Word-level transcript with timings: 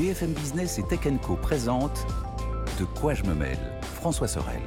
BFM 0.00 0.32
Business 0.32 0.78
et 0.78 0.82
Tech 0.82 1.00
Co 1.20 1.36
présente 1.36 2.06
De 2.78 2.86
quoi 2.86 3.12
je 3.12 3.22
me 3.24 3.34
mêle 3.34 3.58
François 3.82 4.28
Sorel. 4.28 4.62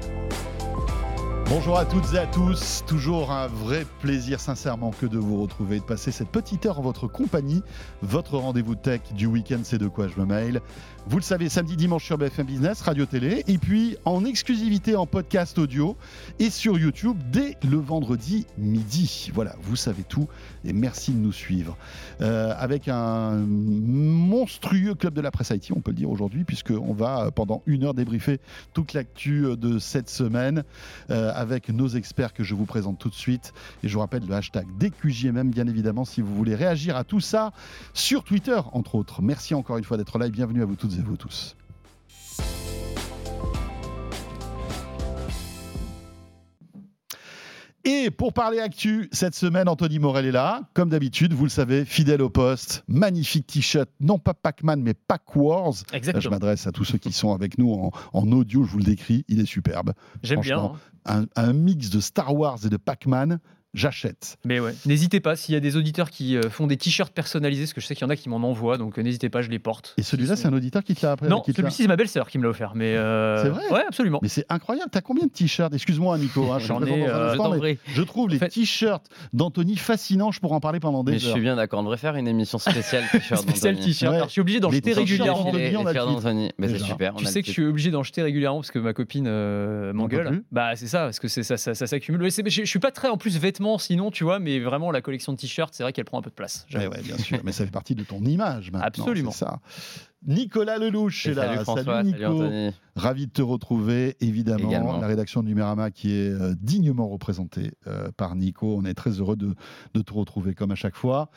Bonjour 1.48 1.80
à 1.80 1.86
toutes 1.86 2.14
et 2.14 2.20
à 2.20 2.28
tous, 2.28 2.84
toujours 2.86 3.32
un 3.32 3.48
vrai 3.48 3.88
plaisir 4.00 4.40
sincèrement 4.40 4.92
que 4.92 5.08
de 5.08 5.18
vous 5.18 5.42
retrouver 5.42 5.78
et 5.78 5.80
de 5.80 5.86
passer 5.86 6.12
cette 6.12 6.30
petite 6.30 6.68
heure 6.68 6.78
en 6.78 6.84
votre 6.84 7.08
compagnie. 7.08 7.64
Votre 8.04 8.38
rendez-vous 8.38 8.76
tech 8.76 9.02
du 9.16 9.26
week-end, 9.26 9.62
c'est 9.64 9.80
de 9.80 9.88
quoi 9.88 10.08
je 10.08 10.20
me 10.20 10.26
mail. 10.26 10.62
Vous 11.06 11.18
le 11.18 11.24
savez, 11.24 11.50
samedi, 11.50 11.76
dimanche 11.76 12.06
sur 12.06 12.18
BFM 12.18 12.46
Business, 12.46 12.82
Radio 12.82 13.06
Télé, 13.06 13.44
et 13.48 13.58
puis 13.58 13.98
en 14.06 14.24
exclusivité 14.24 14.96
en 14.96 15.06
podcast 15.06 15.60
audio 15.60 15.98
et 16.40 16.50
sur 16.50 16.80
YouTube 16.80 17.18
dès 17.30 17.58
le 17.70 17.76
vendredi 17.76 18.48
midi. 18.58 19.30
Voilà, 19.34 19.54
vous 19.64 19.76
savez 19.76 20.04
tout 20.04 20.30
et 20.64 20.72
merci 20.72 21.12
de 21.12 21.18
nous 21.18 21.34
suivre. 21.34 21.78
Euh, 22.22 22.54
avec 22.58 22.88
un 22.88 23.32
monstrueux 23.36 24.96
club 24.96 25.14
de 25.14 25.20
la 25.20 25.30
presse 25.30 25.50
IT, 25.50 25.72
on 25.76 25.82
peut 25.82 25.92
le 25.92 25.98
dire 25.98 26.10
aujourd'hui, 26.10 26.46
puisqu'on 26.46 26.94
va 26.94 27.32
pendant 27.32 27.64
une 27.66 27.84
heure 27.84 27.94
débriefer 27.94 28.40
toute 28.74 28.94
l'actu 28.94 29.46
de 29.58 29.80
cette 29.80 30.10
semaine. 30.10 30.64
Euh, 31.10 31.32
avec 31.36 31.70
nos 31.70 31.88
experts 31.90 32.34
que 32.34 32.44
je 32.44 32.56
vous 32.56 32.66
présente 32.66 32.98
tout 32.98 33.10
de 33.10 33.14
suite. 33.14 33.54
Et 33.84 33.90
je 33.90 33.94
vous 33.94 34.00
rappelle 34.00 34.26
le 34.26 34.34
hashtag 34.34 34.66
DQJMM, 34.80 35.50
bien 35.50 35.68
évidemment, 35.68 36.06
si 36.06 36.22
vous 36.22 36.34
voulez 36.34 36.56
réagir 36.56 36.96
à 36.96 37.04
tout 37.04 37.20
ça 37.20 37.52
sur 37.94 38.24
Twitter, 38.24 38.60
entre 38.72 38.96
autres. 38.96 39.22
Merci 39.22 39.54
encore 39.54 39.78
une 39.78 39.84
fois 39.84 39.98
d'être 39.98 40.18
là 40.18 40.28
et 40.28 40.32
bienvenue 40.32 40.62
à 40.62 40.66
vous 40.66 40.76
toutes 40.76 40.93
et 41.00 41.02
vous 41.02 41.18
tous. 41.18 41.56
Et 47.86 48.12
pour 48.12 48.32
parler 48.32 48.60
actu, 48.60 49.10
cette 49.12 49.36
semaine, 49.36 49.68
Anthony 49.68 50.00
Morel 50.00 50.26
est 50.26 50.32
là. 50.32 50.62
Comme 50.74 50.90
d'habitude, 50.90 51.34
vous 51.34 51.44
le 51.44 51.50
savez, 51.50 51.84
fidèle 51.84 52.22
au 52.22 52.30
poste. 52.30 52.86
Magnifique 52.88 53.46
t-shirt, 53.48 53.90
non 54.00 54.20
pas 54.20 54.34
Pac-Man, 54.34 54.82
mais 54.82 54.94
Pac 54.94 55.36
Wars. 55.36 55.74
Exactement. 55.92 56.22
je 56.22 56.30
m'adresse 56.30 56.66
à 56.66 56.72
tous 56.72 56.86
ceux 56.86 56.98
qui 56.98 57.12
sont 57.12 57.34
avec 57.34 57.58
nous 57.58 57.74
en, 57.74 57.92
en, 58.14 58.32
audio, 58.32 58.64
je 58.64 58.70
vous 58.70 58.78
le 58.78 58.86
décris. 58.86 59.26
Il 59.28 59.42
est 59.42 59.46
superbe. 59.46 59.94
J'aime 60.22 60.40
bien. 60.40 60.60
Hein. 60.60 60.72
Un, 61.06 61.26
un, 61.36 61.52
mix 61.52 61.90
de 61.90 62.00
Star 62.00 62.34
Wars 62.34 62.60
et 62.64 62.70
de 62.70 62.78
Pac-Man 62.78 63.40
j'achète. 63.74 64.38
Mais 64.46 64.60
ouais, 64.60 64.74
n'hésitez 64.86 65.20
pas, 65.20 65.36
s'il 65.36 65.54
y 65.54 65.58
a 65.58 65.60
des 65.60 65.76
auditeurs 65.78 66.10
qui 66.10 66.38
euh, 66.38 66.50
font 66.50 66.68
des 66.68 66.78
t-shirts 66.78 67.14
personnalisés, 67.14 67.64
parce 67.64 67.74
que 67.74 67.82
je 67.82 67.88
sais 67.88 67.96
qu'il 67.96 68.04
y 68.04 68.08
en 68.08 68.10
a 68.10 68.16
qui 68.16 68.30
m'en 68.30 68.38
envoient, 68.38 68.78
donc 68.78 68.98
euh, 68.98 69.02
n'hésitez 69.02 69.30
pas, 69.30 69.42
je 69.42 69.50
les 69.50 69.60
porte. 69.60 69.96
Et 69.98 70.04
celui-là, 70.04 70.36
c'est 70.36 70.48
un 70.48 70.54
auditeur 70.54 70.84
qui 70.84 70.96
te 70.96 71.06
l'a 71.06 71.14
après 71.14 71.28
Non, 71.28 71.44
celui-ci, 71.46 71.84
c'est 71.84 71.88
ma 71.88 71.96
belle-sœur 71.96 72.30
qui 72.30 72.38
me 72.38 72.44
l'a 72.44 72.50
offert. 72.50 72.74
Mais 72.76 72.96
euh... 72.96 73.42
C'est 73.42 73.50
vrai? 73.50 73.64
Ouais, 73.72 73.84
absolument. 73.88 74.20
Mais 74.22 74.30
c'est 74.30 74.46
incroyable. 74.50 74.90
T'as 74.92 75.02
combien 75.02 75.26
de 75.26 75.32
t-shirts? 75.32 75.74
Excuse-moi, 75.74 76.18
Nico. 76.18 76.52
Hein, 76.52 76.60
J'en 76.60 76.84
ai. 76.84 77.08
Euh, 77.08 77.34
je, 77.34 77.76
je 77.94 78.02
trouve 78.04 78.30
les 78.30 78.38
fait... 78.38 78.50
t-shirts 78.50 79.08
d'Anthony 79.34 79.76
fascinants. 79.76 80.32
Je 80.32 80.40
pourrais 80.40 80.56
en 80.56 80.60
parler 80.60 80.80
pendant 80.80 81.04
des 81.04 81.14
mais 81.14 81.18
heures. 81.18 81.24
Je 81.24 81.32
suis 81.32 81.42
bien 81.42 81.56
d'accord. 81.56 81.80
On 81.80 81.84
devrait 81.84 81.98
faire 81.98 82.16
une 82.16 82.28
émission 82.28 82.60
spéciale 82.60 83.04
t-shirt. 83.12 83.42
spéciale 83.50 83.78
t-shirt. 83.78 84.14
Alors, 84.14 84.28
je 84.28 84.34
suis 84.34 84.42
obligé 84.42 84.60
d'en 84.60 84.70
jeter 84.72 84.94
régulièrement. 84.94 85.52
Mais 85.52 86.68
c'est 86.68 86.80
super. 86.80 87.16
Tu 87.16 87.26
sais 87.26 87.42
que 87.42 87.48
je 87.48 87.54
suis 87.54 87.66
obligé 87.66 87.92
d'en 87.92 88.04
jeter 88.04 88.22
régulièrement 88.22 88.60
parce 88.60 88.72
que 88.72 88.80
ma 88.80 88.94
copine 88.94 89.30
m'engueule. 89.94 90.44
Bah, 90.52 90.76
c'est 90.76 90.88
ça, 90.88 91.06
parce 91.06 91.20
que 91.20 91.28
ça 91.28 91.58
s'accumule. 91.58 92.30
Je 92.30 92.66
suis 92.66 92.80
pas 92.80 92.92
très 92.92 93.08
en 93.08 93.18
plus 93.18 93.38
vêtements 93.40 93.63
sinon, 93.78 94.12
tu 94.12 94.24
vois, 94.24 94.40
mais 94.40 94.60
vraiment 94.60 94.92
la 94.92 95.02
collection 95.02 95.34
de 95.34 95.38
t-shirts, 95.38 95.74
c'est 95.74 95.84
vrai 95.84 95.94
qu'elle 95.94 96.06
prend 96.06 96.20
un 96.20 96.22
peu 96.22 96.30
de 96.30 96.36
place. 96.36 96.66
Ouais, 96.74 96.88
ouais, 96.88 97.02
bien 97.02 97.18
sûr, 97.18 97.40
mais 97.44 97.52
ça 97.52 97.66
fait 97.66 97.72
partie 97.72 97.96
de 97.96 98.04
ton 98.04 98.24
image 98.24 98.72
maintenant. 98.72 98.88
Absolument. 98.88 99.32
Ça. 99.32 99.60
Nicolas 100.26 100.78
Lelouch 100.78 101.28
est 101.28 101.34
là. 101.34 101.48
Salut, 101.48 101.64
François, 101.64 101.84
salut 101.84 102.12
Nico. 102.12 102.40
Salut. 102.40 102.72
Ravi 102.96 103.26
de 103.26 103.32
te 103.32 103.42
retrouver, 103.42 104.16
évidemment. 104.22 104.70
Également. 104.70 105.00
La 105.00 105.08
rédaction 105.08 105.42
du 105.42 105.50
Numérama 105.50 105.90
qui 105.90 106.14
est 106.14 106.30
euh, 106.30 106.54
dignement 106.62 107.08
représentée 107.08 107.72
euh, 107.88 108.12
par 108.16 108.36
Nico. 108.36 108.76
On 108.78 108.86
est 108.86 108.94
très 108.94 109.12
heureux 109.20 109.36
de, 109.36 109.56
de, 109.96 110.02
te 110.02 110.14
retrouver 110.14 110.54
comme 110.54 110.70
à 110.70 110.76
chaque 110.76 110.96
fois 110.96 111.30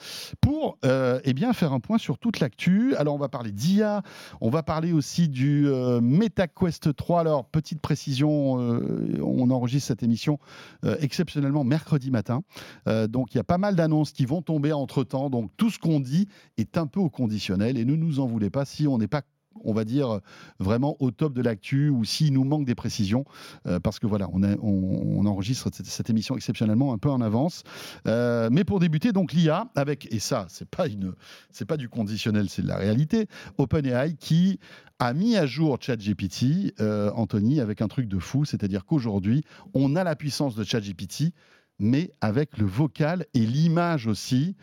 pour 0.42 0.78
euh, 0.84 1.18
eh 1.24 1.32
bien, 1.32 1.54
faire 1.54 1.72
un 1.72 1.80
point 1.80 1.96
sur 1.96 2.18
toute 2.18 2.40
l'actu. 2.40 2.94
Alors, 2.96 3.14
on 3.14 3.18
va 3.18 3.30
parler 3.30 3.52
d'IA, 3.52 4.02
on 4.42 4.50
va 4.50 4.62
parler 4.62 4.92
aussi 4.92 5.28
du 5.28 5.66
MetaQuest 5.66 6.94
3. 6.94 7.20
Alors, 7.20 7.46
petite 7.46 7.80
précision, 7.80 8.54
on 9.22 9.50
enregistre 9.50 9.88
cette 9.88 10.02
émission 10.02 10.38
exceptionnellement 11.00 11.64
mercredi 11.64 12.10
matin. 12.10 12.42
Donc, 12.86 13.34
il 13.34 13.38
y 13.38 13.40
a 13.40 13.44
pas 13.44 13.58
mal 13.58 13.76
d'annonces 13.76 14.12
qui 14.12 14.26
vont 14.26 14.42
tomber 14.42 14.72
entre 14.72 15.04
temps. 15.04 15.30
Donc, 15.30 15.50
tout 15.56 15.70
ce 15.70 15.78
qu'on 15.78 16.00
dit 16.00 16.28
est 16.58 16.76
un 16.76 16.86
peu 16.86 17.00
au 17.00 17.08
conditionnel 17.08 17.78
et 17.78 17.84
ne 17.84 17.96
nous 17.96 18.20
en 18.20 18.26
voulez 18.26 18.50
pas 18.50 18.64
si 18.64 18.75
on 18.86 18.98
n'est 18.98 19.08
pas 19.08 19.22
on 19.64 19.72
va 19.72 19.84
dire 19.84 20.20
vraiment 20.58 20.96
au 21.00 21.10
top 21.10 21.32
de 21.32 21.42
l'actu 21.42 21.88
ou 21.88 22.04
s'il 22.04 22.32
nous 22.32 22.44
manque 22.44 22.66
des 22.66 22.74
précisions 22.74 23.24
euh, 23.66 23.80
parce 23.80 23.98
que 23.98 24.06
voilà 24.06 24.28
on, 24.32 25.26
enregistre 25.26 25.70
cette, 25.72 25.86
cette, 25.86 26.10
émission 26.10 26.36
exceptionnellement 26.36 26.92
un 26.92 26.98
peu 26.98 27.10
en 27.10 27.20
avance. 27.20 27.62
Euh, 28.06 28.48
mais 28.52 28.64
pour 28.64 28.78
débuter 28.80 29.12
donc 29.12 29.32
l'IA 29.32 29.68
avec 29.74 30.12
et 30.12 30.18
ça 30.18 30.46
c'est 30.48 30.68
pas 30.68 30.86
une 30.86 31.14
c'est 31.50 31.64
pas 31.64 31.76
du 31.76 31.88
conditionnel 31.88 32.48
c'est 32.48 32.62
de 32.62 32.68
la 32.68 32.76
réalité 32.76 33.26
OpenAI 33.58 34.14
qui 34.14 34.58
a 34.98 35.12
mis 35.12 35.36
à 35.36 35.46
jour 35.46 35.78
ChatGPT 35.80 36.74
euh, 36.80 37.10
Anthony 37.14 37.60
avec 37.60 37.82
un 37.82 37.88
truc 37.88 38.08
de 38.08 38.18
fou 38.18 38.44
c'est-à-dire 38.44 38.84
qu'aujourd'hui 38.84 39.42
on 39.74 39.96
a 39.96 40.04
la 40.04 40.16
puissance 40.16 40.54
de 40.54 40.64
ChatGPT 40.64 41.32
mais 41.78 42.10
avec 42.20 42.56
le 42.58 42.66
vocal 42.66 43.26
et 43.34 43.40
l'image 43.40 44.06
aussi. 44.06 44.56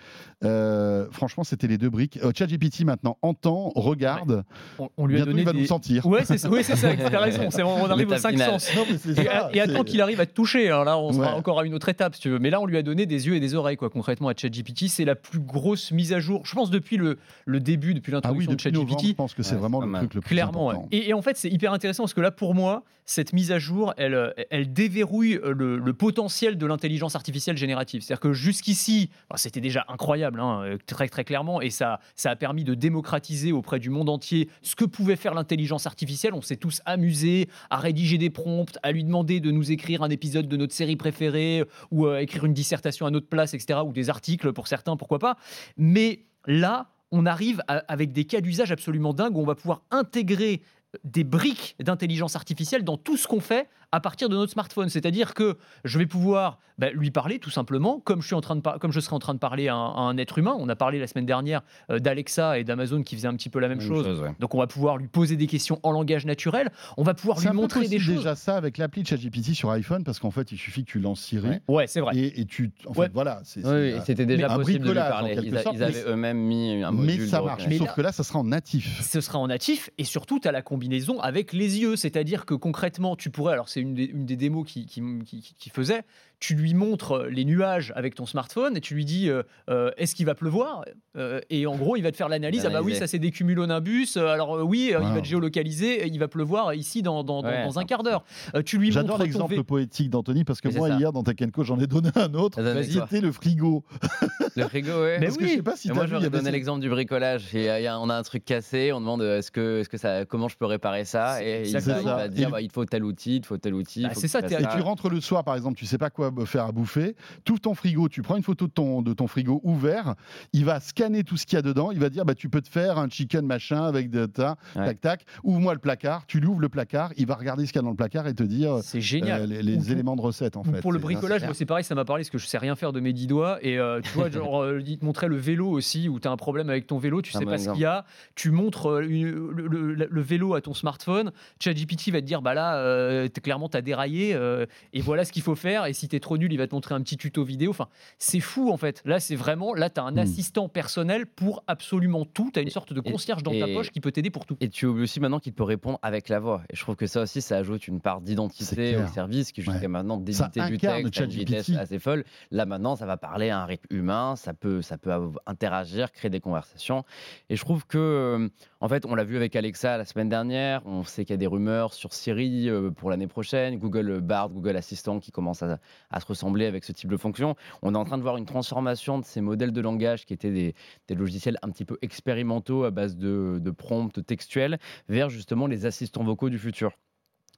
Euh, 0.44 1.08
franchement, 1.12 1.44
c'était 1.44 1.68
les 1.68 1.78
deux 1.78 1.90
briques. 1.90 2.20
Euh, 2.24 2.32
ChatGPT 2.36 2.82
maintenant 2.84 3.18
entend, 3.22 3.72
regarde. 3.76 4.44
Ouais. 4.80 4.88
On, 4.98 5.04
on, 5.04 5.06
lui 5.06 5.22
a 5.22 5.26
donné 5.26 5.42
il 5.42 5.46
va 5.46 5.54
des... 5.54 5.60
nous 5.62 5.66
sentir. 5.68 6.06
Ouais, 6.06 6.26
c'est 6.26 6.38
ça. 6.38 6.50
Ouais, 6.50 6.64
c'est 6.64 6.76
ça. 6.76 6.90
T'as 6.98 7.20
raison. 7.20 7.50
C'est, 7.50 7.64
on 7.64 7.86
arrive 7.90 8.10
aux 8.12 8.18
cinq 8.18 8.38
sens. 8.38 8.70
Non, 8.76 8.84
mais 8.90 8.98
c'est 8.98 9.12
et, 9.12 9.26
ça, 9.26 9.50
et 9.54 9.62
attends 9.62 9.84
qu'il 9.84 10.02
arrive 10.02 10.20
à 10.20 10.26
te 10.26 10.34
toucher. 10.34 10.68
Alors 10.68 10.84
là, 10.86 10.98
on 10.98 11.14
sera 11.14 11.24
Ouais. 11.32 11.34
encore 11.38 11.60
à 11.60 11.66
une 11.66 11.74
autre 11.74 11.88
étape, 11.90 12.16
si 12.16 12.22
tu 12.22 12.30
veux. 12.30 12.40
Mais 12.40 12.50
là, 12.50 12.60
on 12.60 12.66
lui 12.66 12.78
a 12.78 12.82
donné 12.84 13.06
des 13.06 13.28
yeux 13.28 13.36
et 13.36 13.40
des 13.40 13.56
oreilles, 13.56 13.78
quoi. 13.78 13.90
Concrètement, 13.90 14.28
à 14.30 14.34
ChatGPT, 14.36 14.88
c'est 14.90 15.06
la 15.06 15.16
plus 15.16 15.40
grosse 15.40 15.92
mise 15.92 16.12
à 16.14 16.20
jour. 16.20 16.42
Je 16.46 16.54
pense 16.56 16.70
depuis 16.72 16.98
le, 16.98 17.18
le 17.46 17.60
début, 17.60 17.94
depuis 17.94 18.12
Ah 18.24 18.32
oui, 18.34 18.40
l'introduction 18.48 18.70
de 18.72 18.76
novembre, 18.76 18.90
je 18.90 18.94
ChatGPT. 19.04 19.16
pense 19.18 19.34
que 19.34 19.44
c'est 19.44 19.54
Ouais, 19.54 19.60
vraiment 19.62 19.82
le 19.82 19.92
truc 20.00 20.14
le 20.16 20.22
plus 20.22 20.30
Clairement, 20.36 20.72
important. 20.72 20.88
et, 20.92 21.10
et 21.10 21.14
en 21.14 21.22
fait, 21.22 21.38
c'est 21.38 21.50
hyper 21.50 21.72
intéressant 21.74 22.04
parce 22.04 22.14
que 22.14 22.22
là, 22.22 22.32
pour 22.32 22.54
moi, 22.56 22.84
cette 23.06 23.34
mise 23.34 23.52
à 23.52 23.60
jour, 23.60 23.94
elle, 23.98 24.34
elle 24.50 24.72
déverrouille 24.72 25.40
le, 25.44 25.78
le 25.78 25.94
potentiel 25.94 26.58
de 26.58 26.66
l'intelligence 26.66 27.03
artificielle 27.16 27.58
générative. 27.58 28.02
C'est-à-dire 28.02 28.22
que 28.22 28.34
jusqu'ici, 28.34 29.10
c'était 29.36 29.62
déjà 29.62 29.86
incroyable, 29.88 30.40
hein, 30.40 30.78
très 30.88 31.08
très 31.08 31.24
clairement, 31.24 31.62
et 31.62 31.70
ça, 31.70 32.00
ça 32.16 32.32
a 32.32 32.36
permis 32.36 32.64
de 32.64 32.74
démocratiser 32.74 33.52
auprès 33.52 33.80
du 33.80 33.90
monde 33.90 34.10
entier 34.10 34.50
ce 34.62 34.76
que 34.76 34.86
pouvait 34.86 35.16
faire 35.16 35.34
l'intelligence 35.34 35.86
artificielle. 35.86 36.34
On 36.34 36.42
s'est 36.42 36.58
tous 36.58 36.82
amusés 36.86 37.50
à 37.70 37.78
rédiger 37.78 38.18
des 38.18 38.30
prompts, 38.30 38.78
à 38.84 38.92
lui 38.92 39.04
demander 39.04 39.40
de 39.40 39.52
nous 39.52 39.72
écrire 39.72 40.04
un 40.04 40.10
épisode 40.10 40.48
de 40.48 40.58
notre 40.58 40.74
série 40.74 40.96
préférée, 40.96 41.64
ou 41.92 42.08
à 42.08 42.22
écrire 42.22 42.46
une 42.46 42.54
dissertation 42.54 43.06
à 43.06 43.12
notre 43.12 43.28
place, 43.28 43.54
etc., 43.54 43.82
ou 43.86 43.92
des 43.92 44.10
articles 44.10 44.54
pour 44.54 44.68
certains, 44.68 44.98
pourquoi 44.98 45.20
pas. 45.20 45.38
Mais 45.78 46.26
là, 46.46 46.90
on 47.12 47.26
arrive 47.28 47.62
avec 47.68 48.12
des 48.12 48.26
cas 48.26 48.42
d'usage 48.42 48.72
absolument 48.72 49.14
dingues 49.14 49.38
où 49.38 49.42
on 49.42 49.46
va 49.46 49.56
pouvoir 49.56 49.84
intégrer 49.92 50.62
des 51.04 51.24
briques 51.24 51.76
d'intelligence 51.80 52.36
artificielle 52.36 52.84
dans 52.84 52.98
tout 52.98 53.18
ce 53.18 53.28
qu'on 53.28 53.40
fait 53.40 53.68
à 53.92 54.00
partir 54.00 54.28
de 54.30 54.36
notre 54.36 54.52
smartphone. 54.52 54.90
C'est-à-dire 54.90 55.34
que 55.36 55.58
je 55.86 56.00
vais 56.00 56.08
pouvoir 56.08 56.58
bah, 56.80 56.90
lui 56.90 57.12
parler 57.12 57.38
tout 57.38 57.52
simplement, 57.52 58.00
comme 58.00 58.22
je, 58.22 58.28
suis 58.28 58.36
en 58.36 58.42
train 58.42 58.56
de 58.56 58.62
comme 58.80 58.92
je 58.92 59.00
serais 59.00 59.16
en 59.16 59.20
train 59.20 59.36
de 59.36 59.40
parler 59.40 59.68
à 59.68 59.76
un, 59.76 59.92
à 59.94 60.00
un 60.00 60.18
être 60.18 60.40
humain. 60.40 60.56
On 60.58 60.68
a 60.70 60.76
parlé 60.76 61.00
la 61.00 61.06
semaine 61.06 61.28
dernière 61.28 61.62
euh, 61.92 62.00
d'Alexa 62.00 62.58
et 62.58 62.64
d'Amazon 62.64 63.04
qui 63.04 63.16
faisaient 63.16 63.28
un 63.28 63.36
petit 63.36 63.50
peu 63.50 63.60
la 63.60 63.68
même, 63.68 63.78
Même 63.78 63.88
chose. 63.88 64.04
chose, 64.06 64.22
ouais. 64.22 64.32
Donc 64.40 64.56
on 64.56 64.58
va 64.58 64.66
pouvoir 64.66 64.98
lui 64.98 65.08
poser 65.08 65.36
des 65.36 65.46
questions 65.46 65.80
en 65.84 65.92
langage 65.92 66.26
naturel. 66.26 66.72
On 66.98 67.04
va 67.04 67.14
pouvoir 67.14 67.38
C'est 67.38 67.44
lui 67.44 67.50
un 67.50 67.52
peu 67.52 67.58
montrer 67.62 67.88
des 67.88 68.00
choses. 68.00 68.16
déjà 68.18 68.36
ça 68.36 68.56
avec 68.58 68.80
l'appli 68.80 69.04
de 69.04 69.08
ChatGPT 69.08 69.54
sur 69.54 69.70
iPhone 69.72 70.04
parce 70.04 70.18
qu'en 70.20 70.32
fait 70.32 70.52
il 70.52 70.58
suffit 70.58 70.84
que 70.84 70.90
tu 70.92 71.00
lances 71.00 71.22
Siri 71.22 71.48
Ouais. 71.50 71.62
Ouais, 71.68 71.88
c'est 71.88 72.00
vrai. 72.02 72.18
et, 72.18 72.42
et 72.42 72.46
tu 72.46 72.72
en 72.88 72.94
fait 72.94 73.02
Ouais. 73.02 73.10
voilà 73.14 73.42
c'est 73.44 73.60
Oui, 73.60 73.66
c'est, 73.66 73.72
oui, 73.72 73.92
euh, 73.94 74.00
c'était 74.06 74.26
déjà 74.26 74.48
mais 74.48 74.54
un 74.54 74.58
possible 74.58 74.86
de 74.86 74.92
lui 74.92 74.98
parler. 75.00 75.38
Ils, 75.44 75.56
a- 75.58 75.62
sorte, 75.62 75.76
ils 75.76 75.84
avaient 75.84 75.94
mais- 76.06 76.12
eux-mêmes 76.12 76.38
mis 76.40 76.84
un 76.84 76.92
mais 76.92 76.98
module. 77.14 77.28
ça 77.28 77.40
de 77.40 77.46
marche 77.46 77.60
reconnaissance. 77.62 77.78
sauf 77.80 77.88
là- 77.90 77.94
que 77.96 78.02
là 78.02 78.12
ça 78.12 78.24
sera 78.24 78.40
en 78.40 78.44
natif 78.46 79.02
Ce 79.08 79.22
sera 79.22 79.38
en 79.38 79.48
natif 79.48 79.92
et 80.00 80.04
surtout 80.04 80.40
tu 80.40 80.48
as 80.48 80.52
la 80.52 80.62
combinaison 80.64 80.83
avec 81.22 81.54
les 81.54 81.80
yeux, 81.80 81.96
c'est-à-dire 81.96 82.46
que 82.46 82.54
concrètement 82.54 83.16
tu 83.16 83.30
pourrais, 83.30 83.54
alors 83.54 83.70
c'est 83.70 83.82
une 83.82 83.94
des, 83.94 84.36
démos 84.36 84.66
qui, 84.68 84.86
qui 84.86 85.70
faisait, 85.70 86.04
tu 86.46 86.56
lui 86.56 86.74
montres 86.74 87.26
les 87.30 87.46
nuages 87.46 87.94
avec 87.96 88.16
ton 88.16 88.26
smartphone 88.26 88.76
et 88.76 88.82
tu 88.82 88.96
lui 88.96 89.06
dis 89.06 89.30
euh, 89.30 89.44
euh, 89.70 89.92
est-ce 89.96 90.14
qu'il 90.14 90.26
va 90.26 90.36
pleuvoir? 90.36 90.84
Euh, 91.16 91.40
Et 91.50 91.66
en 91.66 91.78
gros, 91.78 91.96
il 91.96 92.02
va 92.02 92.12
te 92.12 92.18
faire 92.18 92.28
l'analyse. 92.28 92.66
Ah 92.66 92.70
bah 92.70 92.82
oui, 92.84 92.96
ça 92.96 93.08
c'est 93.08 93.18
des 93.18 93.32
cumulonimbus. 93.32 94.18
Euh, 94.18 94.28
Alors 94.28 94.58
euh, 94.58 94.62
oui, 94.62 94.92
euh, 94.94 95.00
il 95.02 95.14
va 95.14 95.22
te 95.22 95.26
géolocaliser. 95.26 96.04
et 96.04 96.08
Il 96.08 96.20
va 96.20 96.28
pleuvoir 96.28 96.74
ici 96.74 97.02
dans, 97.02 97.24
dans, 97.24 97.42
dans- 97.42 97.48
Ouais, 97.48 97.64
dans 97.64 97.80
un 97.80 97.86
quart 97.86 98.04
d'heure. 98.04 98.26
Euh, 98.56 98.62
tu 98.62 98.78
lui 98.78 98.92
J'adore 98.92 99.20
l'exemple 99.20 99.64
poétique 99.64 100.10
d'Anthony 100.10 100.44
parce 100.44 100.60
que 100.60 100.68
Mais 100.68 100.74
moi, 100.76 100.90
ça. 100.90 100.98
hier, 100.98 101.14
dans 101.14 101.24
Co, 101.54 101.64
j'en 101.64 101.80
ai 101.80 101.88
donné 101.88 102.10
un 102.16 102.34
autre. 102.34 102.62
Donné 102.62 102.84
C'était 102.84 103.22
le 103.22 103.32
frigo. 103.32 103.84
Le 104.56 104.68
frigo, 104.68 104.92
ouais. 104.92 105.18
Mais 105.20 105.28
Parce 105.28 105.38
que 105.38 105.44
oui. 105.46 105.50
je 105.50 105.56
sais 105.56 105.62
pas 105.64 105.76
si 105.76 105.92
moi, 105.92 106.06
donner 106.06 106.30
ces- 106.44 106.52
l'exemple 106.52 106.80
du 106.82 106.90
bricolage. 106.90 107.56
Et, 107.56 107.72
euh, 107.72 107.80
il 107.80 107.84
y 107.84 107.88
a- 107.88 108.00
on 108.00 108.10
a 108.10 108.16
un 108.16 108.22
truc 108.22 108.46
cassé, 108.46 108.92
on 108.94 109.00
demande 109.00 109.22
euh, 109.24 109.40
est-ce 109.40 109.50
que, 109.50 109.80
est-ce 109.80 109.90
que 109.90 109.98
ça, 109.98 110.26
comment 110.26 110.48
je 110.48 110.58
peux 110.58 110.66
réparer 110.66 111.06
ça? 111.06 111.44
Et 111.44 111.64
il 111.68 111.78
va, 111.80 112.26
il 112.28 112.32
dire 112.34 112.52
bah, 112.52 112.62
il 112.62 112.70
faut 112.72 112.86
tel 112.86 113.04
outil, 113.04 113.38
il 113.38 113.46
faut 113.46 113.58
tel 113.58 113.74
outil. 113.74 114.02
il 114.02 114.08
Bah, 114.10 114.14
faut 114.14 114.20
c'est 114.20 114.28
ça, 114.28 114.40
Et 114.42 114.48
tu 114.76 114.82
rentres 114.82 115.10
le 115.10 115.22
soir, 115.22 115.44
par 115.44 115.56
exemple, 115.56 115.78
tu 115.78 115.86
sais 115.88 115.98
pas 115.98 116.10
quoi 116.12 116.30
faire 116.46 116.66
à 116.66 116.72
bouffer, 116.72 117.16
tu 117.46 117.52
ouvres 117.54 117.62
ton 117.62 117.74
frigo, 117.74 118.10
tu 118.10 118.22
prends 118.22 118.36
une 118.36 118.44
photo 118.44 118.68
de 118.68 118.72
ton, 118.72 119.02
de 119.02 119.14
ton 119.14 119.28
frigo 119.28 119.62
ouvert, 119.64 120.16
il 120.54 120.66
va 120.66 120.80
scanner 120.80 121.24
tout 121.24 121.38
ce 121.38 121.46
qu'il 121.46 121.56
y 121.56 121.60
a 121.60 121.62
dedans, 121.62 121.92
il 121.92 122.00
va 122.00 122.10
dire 122.10 122.26
bah, 122.26 122.36
tu 122.36 122.50
peux 122.50 122.62
te 122.62 122.70
faire 122.70 122.98
un 122.98 123.10
chicken 123.10 123.46
machin 123.46 123.84
avec 123.84 124.10
de 124.10 124.26
ta, 124.26 124.56
Ouais. 124.76 124.86
tac 124.86 125.02
tac, 125.02 125.26
ouvre-moi 125.44 125.74
le 125.74 125.80
placard, 125.80 126.26
tu 126.28 126.40
lui 126.40 126.48
ouvres 126.48 126.60
le 126.62 126.70
placard, 126.70 127.12
il 127.18 127.26
va 127.28 127.36
regarder 127.36 127.66
ce 127.66 127.72
qu'il 127.74 127.80
y 127.80 127.84
a 127.84 127.84
dans 127.84 127.90
le 127.92 127.96
placard 127.96 128.28
et 128.28 128.34
te 128.34 128.44
dire 128.44 128.80
C'est 128.82 129.02
génial. 129.02 129.52
euh, 129.52 129.62
les, 129.62 129.92
éléments 129.92 130.16
de 130.16 130.22
recette 130.22 130.58
en 130.58 130.64
fait. 130.64 130.82
Pour 130.82 130.92
le 130.92 131.00
bricolage, 131.00 131.42
c'est 131.42 131.46
moi 131.46 131.54
c'est 131.54 131.66
pareil, 131.66 131.84
ça 131.84 131.96
m'a 131.96 132.06
parlé 132.06 132.22
parce 132.24 132.30
que 132.30 132.38
je 132.38 132.46
sais 132.48 132.58
rien 132.58 132.76
faire 132.76 132.92
de 132.94 133.00
mes 133.00 133.14
dix 133.14 133.28
doigts. 133.28 133.60
Et 133.62 133.78
euh, 133.78 134.02
tu 134.02 134.10
vois, 134.10 134.30
genre, 134.30 134.62
euh, 134.64 134.82
il 134.86 134.98
te 134.98 135.06
montrait 135.06 135.28
le 135.28 135.36
vélo 135.38 135.70
aussi, 135.70 136.10
où 136.10 136.20
tu 136.20 136.28
as 136.28 136.32
un 136.32 136.38
problème 136.38 136.70
avec 136.70 136.88
ton 136.88 136.98
vélo, 136.98 137.22
tu 137.22 137.36
un 137.36 137.40
sais 137.40 137.46
pas 137.46 137.58
ce 137.58 137.70
qu'il 137.72 137.82
y 137.82 137.86
a. 137.86 138.06
Tu 138.36 138.52
montres 138.52 138.90
euh, 138.90 139.08
une- 139.08 139.30
le, 139.52 139.68
le- 139.68 140.08
le 140.10 140.22
vélo 140.22 140.54
à 140.56 140.62
ton 140.62 140.74
smartphone. 140.74 141.32
ChatGPT 141.60 142.10
va 142.12 142.22
te 142.22 142.26
dire 142.26 142.42
bah 142.42 142.54
là, 142.54 142.76
euh, 142.78 143.28
clairement, 143.44 143.70
tu 143.70 143.78
as 143.78 143.82
déraillé 143.82 144.34
euh, 144.34 144.66
et 144.94 145.02
voilà 145.02 145.26
ce 145.26 145.32
qu'il 145.32 145.42
faut 145.44 145.56
faire. 145.56 145.86
Et 145.86 145.94
si 145.94 146.08
tu 146.08 146.16
es 146.16 146.20
trop 146.24 146.38
nul, 146.38 146.52
il 146.52 146.58
va 146.58 146.66
te 146.68 146.74
montrer 146.74 146.96
un 146.96 147.02
petit 147.02 147.18
tuto 147.18 147.44
vidéo. 147.44 147.70
Enfin, 147.70 147.88
c'est 148.18 148.40
fou 148.40 148.72
en 148.72 148.78
fait. 148.78 149.02
Là, 149.06 149.20
c'est 149.20 149.36
vraiment, 149.36 149.74
là, 149.76 149.90
tu 149.92 150.00
as 150.00 150.04
un 150.04 150.14
Hmm. 150.14 150.18
assistant 150.20 150.70
personnel 150.70 151.26
pour 151.28 151.64
absolument 151.68 152.26
tout. 152.26 152.50
Tu 152.54 152.60
as 152.60 152.64
une 152.64 152.70
sorte 152.72 152.94
de 152.94 153.00
concierge 153.02 153.44
dans 153.44 153.52
ta 153.52 153.68
poche 153.68 153.92
qui 153.92 154.00
peut 154.02 154.12
t'aider 154.12 154.30
pour 154.32 154.46
tout. 154.46 154.58
Et 154.62 154.70
tu 154.70 154.86
oublies 154.88 155.04
aussi 155.04 155.20
maintenant 155.20 155.40
qu'il 155.40 155.54
peut 155.54 155.64
répondre 155.64 156.00
avec 156.02 156.30
la 156.30 156.40
voix. 156.40 156.62
Et 156.72 156.76
je 156.76 156.82
trouve 156.82 156.96
que 156.96 157.06
ça 157.08 157.22
aussi, 157.22 157.42
ça 157.42 157.58
ajoute 157.58 157.88
une 157.88 158.00
part 158.02 158.22
d'identité 158.22 158.98
au 158.98 159.08
service 159.08 159.52
qui 159.52 159.62
jusqu'à 159.62 159.80
Ouais. 159.82 159.88
maintenant 159.88 160.18
débitait 160.18 160.66
du 160.68 160.78
texte 160.78 161.20
à 161.20 161.24
une 161.26 161.30
vitesse 161.30 161.70
assez 161.72 162.00
folle. 162.00 162.24
Là 162.52 162.66
maintenant, 162.66 162.96
ça 162.96 163.06
va 163.06 163.18
parler 163.18 163.50
à 163.50 163.60
un 163.62 163.66
rythme 163.66 163.94
humain, 163.96 164.36
ça 164.36 164.54
peut, 164.54 164.82
ça 164.82 164.98
peut 164.98 165.12
interagir, 165.46 166.12
créer 166.12 166.30
des 166.32 166.40
conversations. 166.40 167.04
Et 167.50 167.56
je 167.56 167.62
trouve 167.64 167.86
que, 167.86 167.98
euh, 167.98 168.50
en 168.80 168.88
fait, 168.88 169.06
on 169.06 169.16
l'a 169.16 169.24
vu 169.24 169.36
avec 169.36 169.56
Alexa 169.56 169.98
la 169.98 170.06
semaine 170.06 170.30
dernière. 170.30 170.82
On 170.86 171.04
sait 171.04 171.26
qu'il 171.26 171.34
y 171.34 171.36
a 171.36 171.38
des 171.38 171.48
rumeurs 171.48 171.94
sur 171.94 172.14
Siri 172.14 172.70
euh, 172.70 172.92
pour 172.92 173.10
l'année 173.10 173.28
prochaine, 173.28 173.78
Google 173.78 174.20
Bard, 174.22 174.50
Google 174.50 174.76
Assistant 174.78 175.20
qui 175.20 175.32
commencent 175.32 175.64
à, 175.64 176.13
à 176.14 176.20
se 176.20 176.26
ressembler 176.26 176.66
avec 176.66 176.84
ce 176.84 176.92
type 176.92 177.10
de 177.10 177.18
fonction. 177.18 177.56
On 177.82 177.94
est 177.96 177.98
en 177.98 178.06
train 178.06 178.18
de 178.18 178.24
voir 178.24 178.38
une 178.38 178.46
transformation 178.46 179.20
de 179.20 179.26
ces 179.26 179.42
modèles 179.42 179.72
de 179.72 179.82
langage 179.82 180.26
qui 180.26 180.34
étaient 180.34 180.52
des, 180.52 180.76
logiciels 181.16 181.58
un 181.62 181.70
petit 181.70 181.86
peu 181.86 181.98
expérimentaux 182.02 182.86
à 182.86 182.92
base 182.92 183.18
de, 183.18 183.60
de 183.60 183.72
prompts 183.72 184.26
textuels 184.26 184.78
vers 185.10 185.30
justement 185.30 185.68
les 185.68 185.86
assistants 185.86 186.24
vocaux 186.24 186.50
du 186.50 186.60
futur. 186.60 186.92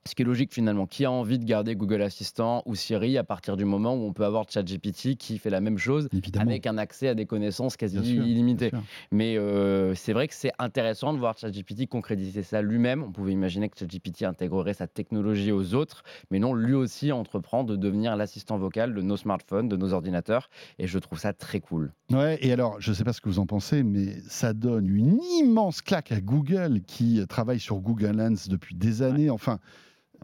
Ce 0.07 0.13
qui 0.13 0.21
est 0.21 0.25
logique 0.25 0.53
finalement. 0.53 0.85
Qui 0.85 1.05
a 1.05 1.11
envie 1.11 1.39
de 1.39 1.45
garder 1.45 1.75
Google 1.75 2.03
Assistant 2.03 2.61
ou 2.67 2.75
Siri 2.75 3.17
à 3.17 3.23
partir 3.23 3.57
du 3.57 3.65
moment 3.65 3.95
où 3.95 4.03
on 4.03 4.13
peut 4.13 4.23
avoir 4.23 4.45
ChatGPT 4.47 5.15
qui 5.15 5.39
fait 5.39 5.49
la 5.49 5.61
même 5.61 5.79
chose 5.79 6.09
Évidemment. 6.13 6.51
avec 6.51 6.67
un 6.67 6.77
accès 6.77 7.07
à 7.07 7.15
des 7.15 7.25
connaissances 7.25 7.75
quasi 7.75 7.95
sûr, 8.05 8.23
illimitées. 8.23 8.71
Mais 9.11 9.35
euh, 9.37 9.95
c'est 9.95 10.13
vrai 10.13 10.27
que 10.27 10.35
c'est 10.35 10.51
intéressant 10.59 11.11
de 11.11 11.17
voir 11.17 11.35
ChatGPT 11.39 11.87
concrétiser 11.87 12.43
ça 12.43 12.61
lui-même. 12.61 13.01
On 13.01 13.11
pouvait 13.11 13.31
imaginer 13.31 13.67
que 13.67 13.79
ChatGPT 13.79 14.23
intégrerait 14.23 14.75
sa 14.75 14.85
technologie 14.85 15.51
aux 15.51 15.73
autres, 15.73 16.03
mais 16.29 16.37
non, 16.37 16.53
lui 16.53 16.75
aussi 16.75 17.11
entreprend 17.11 17.63
de 17.63 17.75
devenir 17.75 18.15
l'assistant 18.15 18.59
vocal 18.59 18.93
de 18.93 19.01
nos 19.01 19.17
smartphones, 19.17 19.67
de 19.67 19.75
nos 19.75 19.91
ordinateurs. 19.93 20.51
Et 20.77 20.85
je 20.85 20.99
trouve 20.99 21.17
ça 21.17 21.33
très 21.33 21.61
cool. 21.61 21.91
Ouais, 22.11 22.37
et 22.41 22.53
alors, 22.53 22.79
je 22.79 22.91
ne 22.91 22.95
sais 22.95 23.03
pas 23.03 23.13
ce 23.13 23.21
que 23.21 23.29
vous 23.29 23.39
en 23.39 23.47
pensez, 23.47 23.81
mais 23.81 24.17
ça 24.27 24.53
donne 24.53 24.87
une 24.87 25.19
immense 25.39 25.81
claque 25.81 26.11
à 26.11 26.21
Google 26.21 26.81
qui 26.85 27.25
travaille 27.27 27.59
sur 27.59 27.77
Google 27.77 28.17
Lens 28.17 28.47
depuis 28.49 28.75
des 28.75 29.01
années. 29.01 29.31
Enfin, 29.31 29.59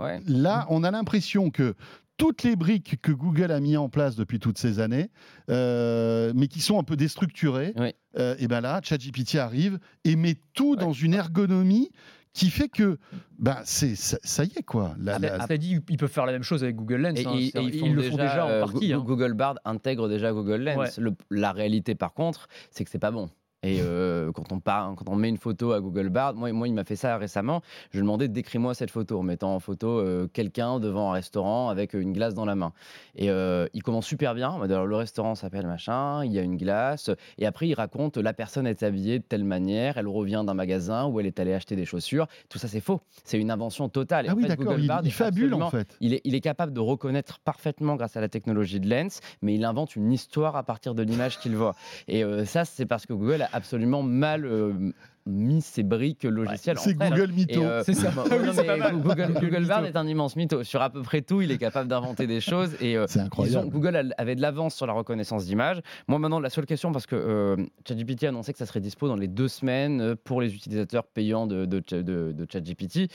Ouais. 0.01 0.19
là, 0.27 0.65
on 0.69 0.83
a 0.83 0.91
l'impression 0.91 1.49
que 1.49 1.75
toutes 2.17 2.43
les 2.43 2.55
briques 2.55 3.01
que 3.01 3.11
Google 3.11 3.51
a 3.51 3.59
mis 3.59 3.77
en 3.77 3.89
place 3.89 4.15
depuis 4.15 4.39
toutes 4.39 4.57
ces 4.59 4.79
années, 4.79 5.09
euh, 5.49 6.31
mais 6.35 6.47
qui 6.47 6.59
sont 6.61 6.79
un 6.79 6.83
peu 6.83 6.95
déstructurées, 6.95 7.73
Oui. 7.77 7.93
euh, 8.17 8.35
et 8.39 8.47
ben 8.47 8.61
là, 8.61 8.79
ChatGPT 8.83 9.35
arrive 9.35 9.79
et 10.03 10.15
met 10.15 10.35
tout 10.53 10.75
dans 10.75 10.93
une 10.93 11.13
ergonomie 11.13 11.89
qui 12.33 12.49
fait 12.49 12.69
que, 12.69 12.97
ben, 13.39 13.57
c'est 13.65 13.95
ça, 13.95 14.17
ça 14.23 14.45
y 14.45 14.51
est 14.55 14.63
quoi. 14.63 14.95
La- 14.99 15.15
Ah, 15.15 15.19
la- 15.19 15.37
bah, 15.39 15.45
t'as 15.49 15.57
dit, 15.57 15.79
ils 15.89 15.97
peuvent 15.97 16.09
faire 16.11 16.25
la 16.25 16.31
même 16.31 16.43
chose 16.43 16.63
avec 16.63 16.77
Google 16.77 17.01
Lens. 17.01 17.19
Et, 17.19 17.25
hein. 17.25 17.33
et- 17.35 17.47
et 17.47 17.51
C'est- 17.51 17.63
ils, 17.65 17.79
font 17.79 17.91
le 17.91 18.01
déjà, 18.03 18.11
font 18.11 18.17
déjà 18.17 18.45
en 18.45 18.49
euh, 18.49 18.59
partie. 18.61 18.93
Hein. 18.93 19.03
Google 19.05 19.33
Bard 19.33 19.55
intègre 19.65 20.07
déjà 20.07 20.31
Google 20.31 20.61
Lens. 20.63 20.77
Ouais. 20.77 20.89
Le- 21.03 21.13
la 21.29 21.51
réalité, 21.51 21.93
par 21.95 22.13
contre, 22.13 22.47
c'est 22.69 22.85
que 22.85 22.89
c'est 22.89 22.99
pas 22.99 23.11
bon. 23.11 23.29
Et 23.63 23.79
euh, 23.81 24.31
quand, 24.31 24.51
on 24.51 24.59
part, 24.59 24.95
quand 24.95 25.07
on 25.07 25.15
met 25.15 25.29
une 25.29 25.37
photo 25.37 25.71
à 25.73 25.81
Google 25.81 26.09
Bard, 26.09 26.33
moi, 26.33 26.51
moi 26.51 26.67
il 26.67 26.73
m'a 26.73 26.83
fait 26.83 26.95
ça 26.95 27.17
récemment. 27.17 27.61
Je 27.91 27.97
lui 27.97 28.03
demandais 28.03 28.27
décris-moi 28.27 28.73
cette 28.73 28.89
photo 28.89 29.19
en 29.19 29.23
mettant 29.23 29.53
en 29.53 29.59
photo 29.59 29.99
euh, 29.99 30.27
quelqu'un 30.33 30.79
devant 30.79 31.11
un 31.11 31.13
restaurant 31.13 31.69
avec 31.69 31.93
une 31.93 32.11
glace 32.11 32.33
dans 32.33 32.45
la 32.45 32.55
main. 32.55 32.73
Et 33.15 33.29
euh, 33.29 33.67
il 33.75 33.83
commence 33.83 34.07
super 34.07 34.33
bien. 34.33 34.59
Alors, 34.63 34.87
le 34.87 34.95
restaurant 34.95 35.35
s'appelle 35.35 35.67
machin, 35.67 36.25
il 36.25 36.31
y 36.31 36.39
a 36.39 36.41
une 36.41 36.57
glace. 36.57 37.11
Et 37.37 37.45
après, 37.45 37.67
il 37.67 37.75
raconte 37.75 38.17
la 38.17 38.33
personne 38.33 38.65
est 38.65 38.81
habillée 38.81 39.19
de 39.19 39.23
telle 39.23 39.43
manière, 39.43 39.99
elle 39.99 40.07
revient 40.07 40.43
d'un 40.43 40.55
magasin 40.55 41.05
où 41.05 41.19
elle 41.19 41.27
est 41.27 41.39
allée 41.39 41.53
acheter 41.53 41.75
des 41.75 41.85
chaussures. 41.85 42.25
Tout 42.49 42.57
ça, 42.57 42.67
c'est 42.67 42.81
faux. 42.81 43.01
C'est 43.25 43.37
une 43.37 43.51
invention 43.51 43.89
totale. 43.89 44.25
Et 44.25 44.29
Ah 44.29 44.35
oui, 44.35 44.47
d'accord, 44.47 44.65
Google 44.65 44.81
il, 44.81 44.87
Bard 44.87 45.01
il 45.03 45.09
est 45.09 45.11
fabule 45.11 45.53
en 45.53 45.69
fait. 45.69 45.95
il 46.01 46.15
est, 46.15 46.21
il 46.23 46.33
est 46.33 46.41
capable 46.41 46.73
de 46.73 46.79
reconnaître 46.79 47.37
parfaitement 47.39 47.95
grâce 47.95 48.17
à 48.17 48.21
la 48.21 48.29
technologie 48.29 48.79
de 48.79 48.89
Lens, 48.89 49.19
mais 49.43 49.53
il 49.53 49.65
invente 49.65 49.95
une 49.95 50.11
histoire 50.11 50.55
à 50.55 50.63
partir 50.63 50.95
de 50.95 51.03
l'image 51.03 51.37
qu'il 51.39 51.55
voit. 51.55 51.75
Et 52.07 52.23
euh, 52.23 52.43
ça, 52.45 52.65
c'est 52.65 52.87
parce 52.87 53.05
que 53.05 53.13
Google 53.13 53.47
a 53.50 53.50
absolument 53.53 54.03
mal 54.03 54.45
euh, 54.45 54.73
mis 55.25 55.61
ses 55.61 55.83
briques 55.83 56.23
logicielles 56.23 56.77
C'est 56.79 56.91
entre 56.95 57.03
elles. 57.03 57.11
Google 57.11 57.31
Mytho. 57.33 57.61
euh, 57.63 57.83
C'est 57.85 57.93
ça. 57.93 58.11
bon, 58.11 58.23
Oui, 58.31 58.37
non, 58.45 58.51
c'est 58.53 58.61
mais 58.61 58.67
pas 58.67 58.77
mal. 58.77 58.95
Google, 59.01 59.33
Google 59.39 59.65
Bard 59.65 59.85
est 59.85 59.95
un 59.95 60.07
immense 60.07 60.35
mytho. 60.35 60.63
Sur 60.63 60.81
à 60.81 60.89
peu 60.89 61.01
près 61.01 61.21
tout, 61.21 61.41
il 61.41 61.51
est 61.51 61.57
capable 61.57 61.87
d'inventer 61.89 62.27
des 62.27 62.41
choses. 62.41 62.75
Et 62.81 62.97
euh, 62.97 63.05
C'est 63.07 63.19
ils 63.19 63.21
ont- 63.21 63.25
incroyable. 63.25 63.69
Google 63.69 64.13
avait 64.17 64.35
de 64.35 64.41
l'avance 64.41 64.75
sur 64.75 64.85
la 64.87 64.93
reconnaissance 64.93 65.45
d'image. 65.45 65.81
Moi, 66.07 66.19
maintenant, 66.19 66.39
la 66.39 66.49
seule 66.49 66.65
question, 66.65 66.91
parce 66.91 67.05
que 67.05 67.15
euh, 67.15 67.55
ChatGPT 67.87 68.23
a 68.25 68.29
annoncé 68.29 68.51
que 68.51 68.57
ça 68.59 68.65
serait 68.65 68.79
dispo 68.79 69.07
dans 69.07 69.15
les 69.15 69.27
deux 69.27 69.47
semaines 69.47 70.01
euh, 70.01 70.15
pour 70.23 70.41
les 70.41 70.53
utilisateurs 70.55 71.05
payants 71.05 71.47
de, 71.47 71.65
de, 71.65 71.79
de- 71.91 72.31
de 72.31 72.47
ChatGPT. 72.51 73.09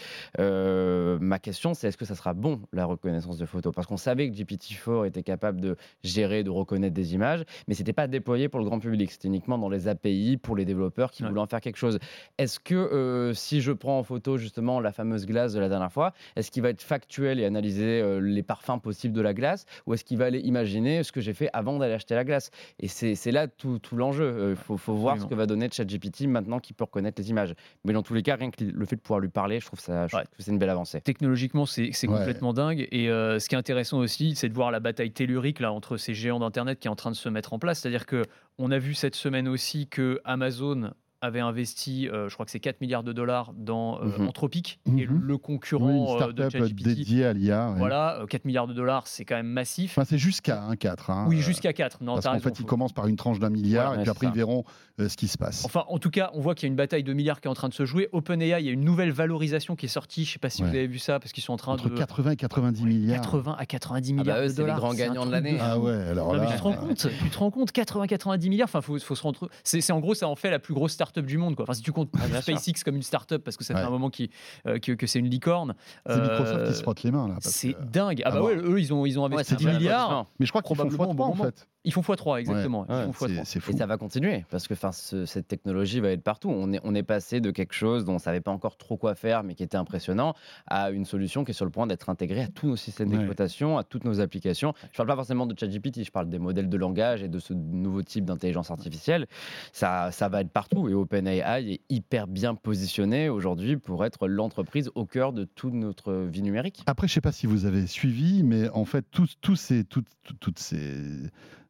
Ma 1.21 1.39
question, 1.39 1.75
c'est 1.75 1.89
est-ce 1.89 1.97
que 1.97 2.05
ça 2.05 2.15
sera 2.15 2.35
bon, 2.35 2.61
la 2.73 2.85
reconnaissance 2.85 3.39
de 3.39 3.47
photos? 3.47 3.73
Parce 3.75 3.87
qu'on 3.87 3.97
savait 3.97 4.31
que 4.31 4.37
GPT-4 4.37 5.07
était 5.07 5.23
capable 5.23 5.61
de 5.61 5.77
gérer, 6.03 6.45
de 6.45 6.51
reconnaître 6.51 6.95
des 6.95 7.15
images, 7.15 7.45
mais 7.69 7.75
ce 7.75 7.81
n'était 7.81 7.93
pas 7.93 8.07
déployé 8.07 8.49
pour 8.49 8.61
le 8.61 8.67
grand 8.67 8.79
public. 8.79 9.11
C'était 9.11 9.29
uniquement 9.29 9.59
dans 9.59 9.69
les 9.69 9.89
API 9.89 10.37
pour 10.37 10.57
les 10.57 10.65
développeurs 10.65 11.11
qui 11.11 11.23
Ouais. 11.23 11.29
voulaient 11.29 11.41
en 11.41 11.47
faire 11.47 11.61
quelque 11.61 11.77
chose. 11.79 11.96
Est-ce 12.39 12.61
que 12.61 12.75
euh, 12.75 13.35
si 13.35 13.61
je 13.61 13.73
prends 13.73 13.99
en 13.99 14.03
photo 14.03 14.37
justement 14.37 14.81
la 14.81 14.93
fameuse 14.93 15.27
glace 15.27 15.53
de 15.53 15.61
la 15.61 15.69
dernière 15.69 15.93
fois, 15.93 16.13
est-ce 16.37 16.51
qu'il 16.51 16.63
va 16.63 16.71
être 16.71 16.83
factuel 16.83 17.41
et 17.41 17.45
analyser 17.45 18.01
euh, 18.01 18.21
les 18.21 18.43
parfums 18.43 18.79
possibles 18.83 19.15
de 19.15 19.21
la 19.21 19.35
glace 19.35 19.67
ou 19.87 19.95
est-ce 19.95 20.05
qu'il 20.05 20.19
va 20.19 20.27
aller 20.27 20.41
imaginer 20.41 21.03
ce 21.03 21.13
que 21.13 21.21
j'ai 21.21 21.35
fait 21.35 21.49
avant 21.53 21.79
d'aller 21.79 21.95
acheter 21.95 22.15
la 22.15 22.25
glace? 22.25 22.51
Et 22.81 22.89
c'est 22.89 23.31
là 23.33 23.49
tout, 23.49 23.79
tout 23.79 23.97
l'enjeu. 23.97 24.51
Il 24.51 24.57
faut, 24.57 24.77
faut 24.77 24.95
voir 24.95 25.21
ce 25.21 25.27
que 25.27 25.35
va 25.35 25.47
donner 25.47 25.69
ChatGPT 25.71 26.23
maintenant 26.27 26.59
qu'il 26.59 26.75
peut 26.77 26.85
reconnaître 26.85 27.21
les 27.21 27.31
images. 27.31 27.55
Mais 27.85 27.93
dans 27.93 28.03
tous 28.03 28.15
les 28.15 28.23
cas, 28.23 28.37
rien 28.37 28.51
que 28.51 28.63
le 28.65 28.85
fait 28.87 28.97
de 28.97 29.01
pouvoir 29.01 29.21
lui 29.21 29.29
parler, 29.29 29.61
je 29.61 29.67
trouve, 29.67 29.81
ça, 29.81 30.07
je 30.07 30.13
trouve 30.13 30.21
Ouais. 30.21 30.27
que 30.37 30.43
c'est 30.43 30.51
une 30.51 30.59
belle 30.59 30.71
avancée. 30.71 31.01
Technologiquement, 31.01 31.67
c'est 31.67 31.91
c'est 31.93 32.09
Ouais. 32.09 32.19
complètement 32.19 32.53
dingue. 32.53 32.87
Et 32.91 33.09
euh, 33.11 33.39
ce 33.39 33.49
qui 33.49 33.55
est 33.55 33.59
intéressant 33.59 33.99
aussi, 33.99 34.35
c'est 34.35 34.49
de 34.49 34.55
voir 34.55 34.71
la 34.71 34.81
bataille 34.81 35.11
tellurique 35.13 35.61
là, 35.61 35.73
entre 35.73 35.97
ces 35.97 36.15
géants 36.15 36.39
d'Internet 36.39 36.79
qui 36.79 36.89
est 36.89 36.91
en 36.91 36.97
train 36.97 37.11
de 37.11 37.17
se 37.17 37.29
mettre 37.29 37.53
en 37.53 37.59
place. 37.59 37.81
C'est-à-dire 37.81 38.07
que 38.07 38.23
on 38.59 38.71
a 38.71 38.79
vu 38.79 38.95
cette 38.95 39.15
semaine 39.15 39.49
aussi 39.49 39.87
que 39.89 40.21
Amazon 40.25 40.91
avait 41.23 41.41
investi, 41.41 42.09
euh, 42.09 42.29
je 42.29 42.35
crois 42.35 42.45
que 42.45 42.51
c'est 42.53 42.61
4 42.61 42.81
milliards 42.81 43.03
de 43.03 43.13
dollars 43.13 43.53
dans 43.57 43.99
euh, 44.01 44.19
Mhm. 44.19 44.29
Anthropic, 44.29 44.79
Mhm. 44.87 44.99
et 44.99 45.05
le 45.07 45.35
Oui, 45.35 45.41
concurrent 45.41 45.89
une 45.91 45.97
euh, 46.03 46.33
de 46.33 46.43
start-up 46.43 46.53
ChatGPT. 46.53 46.85
dédiée 46.85 47.25
à 47.25 47.33
l'IA. 47.33 47.71
ouais. 47.71 47.79
Voilà, 47.79 48.21
euh, 48.21 48.27
4 48.27 48.45
milliards 48.45 48.67
de 48.67 48.75
dollars, 48.75 49.07
c'est 49.07 49.25
quand 49.25 49.35
même 49.37 49.47
massif. 49.47 49.93
Enfin, 49.97 50.05
c'est 50.09 50.19
jusqu'à 50.19 50.63
1, 50.63 50.77
4. 50.77 51.11
hein, 51.11 51.27
oui, 51.29 51.39
euh, 51.39 51.43
jusqu'à 51.43 51.73
4. 51.73 52.03
Non, 52.03 52.15
Parce 52.15 52.27
qu'en 52.27 52.39
fait, 52.39 52.61
ils 52.61 52.67
commencent 52.67 52.93
par 52.93 53.07
une 53.07 53.17
tranche 53.17 53.39
d'un 53.39 53.51
milliard 53.51 53.93
Ouais, 53.93 53.99
et 53.99 54.03
puis 54.03 54.11
après, 54.11 54.27
ça. 54.27 54.33
ils 54.33 54.37
verront 54.37 54.65
euh, 55.01 55.09
ce 55.09 55.17
qui 55.17 55.29
se 55.29 55.39
passe. 55.39 55.65
Enfin, 55.65 55.85
en 55.89 55.99
tout 55.99 56.11
cas, 56.11 56.31
on 56.35 56.41
voit 56.41 56.55
qu'il 56.55 56.67
y 56.67 56.69
a 56.69 56.71
une 56.71 56.77
bataille 56.77 57.03
de 57.05 57.13
milliards 57.13 57.41
qui 57.41 57.49
est 57.49 57.51
en 57.51 57.55
train 57.55 57.69
de 57.69 57.75
se 57.75 57.85
jouer. 57.85 58.09
OpenAI, 58.13 58.61
il 58.61 58.67
y 58.67 58.69
a 58.69 58.73
une 58.73 58.85
nouvelle 58.85 59.11
valorisation 59.13 59.75
qui 59.77 59.87
est 59.87 59.91
sortie. 59.91 60.25
Je 60.25 60.31
ne 60.31 60.33
sais 60.35 60.39
pas 60.39 60.51
si 60.51 60.63
Ouais. 60.63 60.69
vous 60.71 60.75
avez 60.77 60.87
vu 60.87 60.99
ça, 60.99 61.19
parce 61.19 61.33
qu'ils 61.33 61.43
sont 61.43 61.53
en 61.53 61.57
train 61.59 61.73
Entre 61.73 61.89
de 61.91 61.95
80 61.97 62.31
et 62.33 62.37
90 62.37 62.85
milliards. 62.85 63.21
80 63.23 63.57
à 63.59 63.67
90 63.67 64.13
Ah 64.13 64.17
bah 64.17 64.23
milliards 64.23 64.39
eux, 64.39 64.43
de 64.43 64.49
c'est 64.49 64.53
les 64.55 64.63
dollars. 64.63 64.79
grands 64.79 64.95
gagnants 64.95 65.27
de 65.27 65.31
l'année. 65.33 65.59
Ah 65.61 65.79
ouais, 65.79 65.93
alors 65.95 66.35
là. 66.37 66.47
tu 66.51 66.57
te 66.57 66.63
rends 66.63 66.73
compte 66.75 67.09
Tu 67.23 67.31
te 67.31 67.39
rends 67.39 67.51
compte 67.51 67.73
80-90 67.73 68.49
milliards 68.49 68.67
Enfin, 68.69 68.81
faut, 68.81 68.99
faut 68.99 69.15
se 69.15 69.23
rendre. 69.23 69.49
C'est 69.65 69.81
c'est 69.81 69.93
en 69.93 70.01
gros, 70.01 70.15
ça 70.15 70.29
en 70.29 70.35
fait 70.37 70.51
la 70.51 70.59
plus 70.59 70.75
grosse 70.75 70.97
start-up 71.07 71.27
du 71.27 71.39
monde. 71.39 71.55
Quoi. 71.57 71.63
Enfin, 71.65 71.75
si 71.75 71.83
tu 71.83 71.93
comptes 71.93 72.11
Ah, 72.19 72.27
sûr. 72.29 72.43
SpaceX 72.59 72.83
comme 72.85 72.97
une 72.97 73.03
start-up, 73.03 73.43
parce 73.45 73.57
que 73.57 73.65
ça 73.65 73.75
Ouais. 73.75 73.81
fait 73.81 73.87
un 73.87 73.91
moment 73.91 74.11
qui, 74.11 74.31
euh, 74.67 74.79
que, 74.79 74.93
que 74.93 75.07
c'est 75.07 75.19
une 75.19 75.29
licorne. 75.31 75.75
C'est 76.07 76.13
euh, 76.13 76.23
Microsoft 76.23 76.67
qui 76.67 76.75
se 76.75 76.83
frotte 76.83 77.03
les 77.03 77.11
mains 77.11 77.29
là. 77.29 77.37
C'est 77.41 77.73
que- 77.75 77.83
dingue. 77.85 78.23
Ah 78.25 78.29
à 78.29 78.33
bah 78.33 78.43
ouais, 78.43 78.57
eux, 78.57 78.81
ils 78.81 78.93
ont, 78.93 79.07
ils 79.07 79.19
ont 79.19 79.27
Ouais, 79.27 79.35
investi 79.35 79.51
c'est 79.51 79.57
10 79.57 79.67
un 79.67 79.71
vrai 79.71 79.79
milliards. 79.79 80.27
Mais 80.39 80.47
je 80.47 80.53
crois 80.53 80.63
qu'ils 80.63 80.77
font 80.77 80.91
fois 80.91 81.07
bon 81.07 81.25
en 81.25 81.29
moment. 81.29 81.45
fait. 81.45 81.67
Ils 81.87 81.93
font 81.93 82.03
x3, 82.03 82.41
exactement. 82.41 82.81
Ouais, 82.89 83.07
Ils 83.07 83.13
font 83.15 83.27
C'est 83.29 83.33
x3. 83.33 83.45
c'est 83.45 83.61
fou. 83.61 83.71
Et 83.71 83.77
ça 83.77 83.87
va 83.87 83.97
continuer 83.97 84.45
parce 84.51 84.69
que 84.69 84.75
enfin, 84.75 84.93
ce- 84.93 85.25
cette 85.25 85.49
technologie 85.49 86.01
va 86.01 86.11
être 86.11 86.23
partout. 86.23 86.51
On 86.51 86.73
est, 86.75 86.81
on 86.85 86.95
est 86.95 87.03
passé 87.03 87.41
de 87.41 87.51
quelque 87.51 87.73
chose 87.73 88.05
dont 88.05 88.17
on 88.17 88.19
savait 88.19 88.41
pas 88.43 88.51
encore 88.51 88.77
trop 88.77 88.97
quoi 88.99 89.15
faire, 89.15 89.43
mais 89.45 89.55
qui 89.55 89.63
était 89.63 89.77
impressionnant, 89.79 90.35
à 90.67 90.91
une 90.91 91.05
solution 91.07 91.45
qui 91.45 91.53
est 91.53 91.55
sur 91.55 91.65
le 91.65 91.71
point 91.71 91.87
d'être 91.87 92.11
intégrée 92.11 92.43
à 92.43 92.49
tous 92.49 92.67
nos 92.67 92.77
systèmes 92.77 93.09
Ouais. 93.09 93.15
d'exploitation, 93.15 93.79
à 93.79 93.85
toutes 93.85 94.05
nos 94.05 94.21
applications. 94.21 94.75
Je 94.93 94.97
parle 94.97 95.09
pas 95.09 95.17
forcément 95.17 95.47
de 95.47 95.55
ChatGPT, 95.59 96.05
je 96.05 96.11
parle 96.11 96.29
des 96.29 96.39
modèles 96.39 96.69
de 96.69 96.77
langage 96.77 97.23
et 97.23 97.29
de 97.29 97.39
ce 97.39 97.55
nouveau 97.55 98.03
type 98.03 98.25
d'intelligence 98.25 98.71
artificielle. 98.71 99.27
Ça, 99.73 100.11
ça 100.11 100.29
va 100.29 100.41
être 100.41 100.51
partout 100.51 100.89
et 100.89 100.95
OpenAI 100.95 101.73
est 101.75 101.81
hyper 101.89 102.27
bien 102.27 102.55
positionné 102.57 103.29
aujourd'hui 103.29 103.77
pour 103.77 104.05
être 104.05 104.27
l'entreprise 104.27 104.91
au 104.97 105.05
cœur 105.07 105.33
de 105.33 105.45
toute 105.45 105.75
notre 105.75 106.13
vie 106.15 106.43
numérique. 106.43 106.83
Après, 106.87 107.07
je 107.07 107.13
ne 107.13 107.15
sais 107.15 107.21
pas 107.21 107.33
si 107.33 107.47
vous 107.47 107.65
avez 107.65 107.87
suivi, 107.87 108.43
mais 108.43 108.69
en 108.71 108.85
fait, 108.85 109.05
tous, 109.11 109.37
tous 109.41 109.55
ces, 109.57 109.85
toutes- 109.85 110.07
toutes 110.41 110.59
ces, 110.59 110.97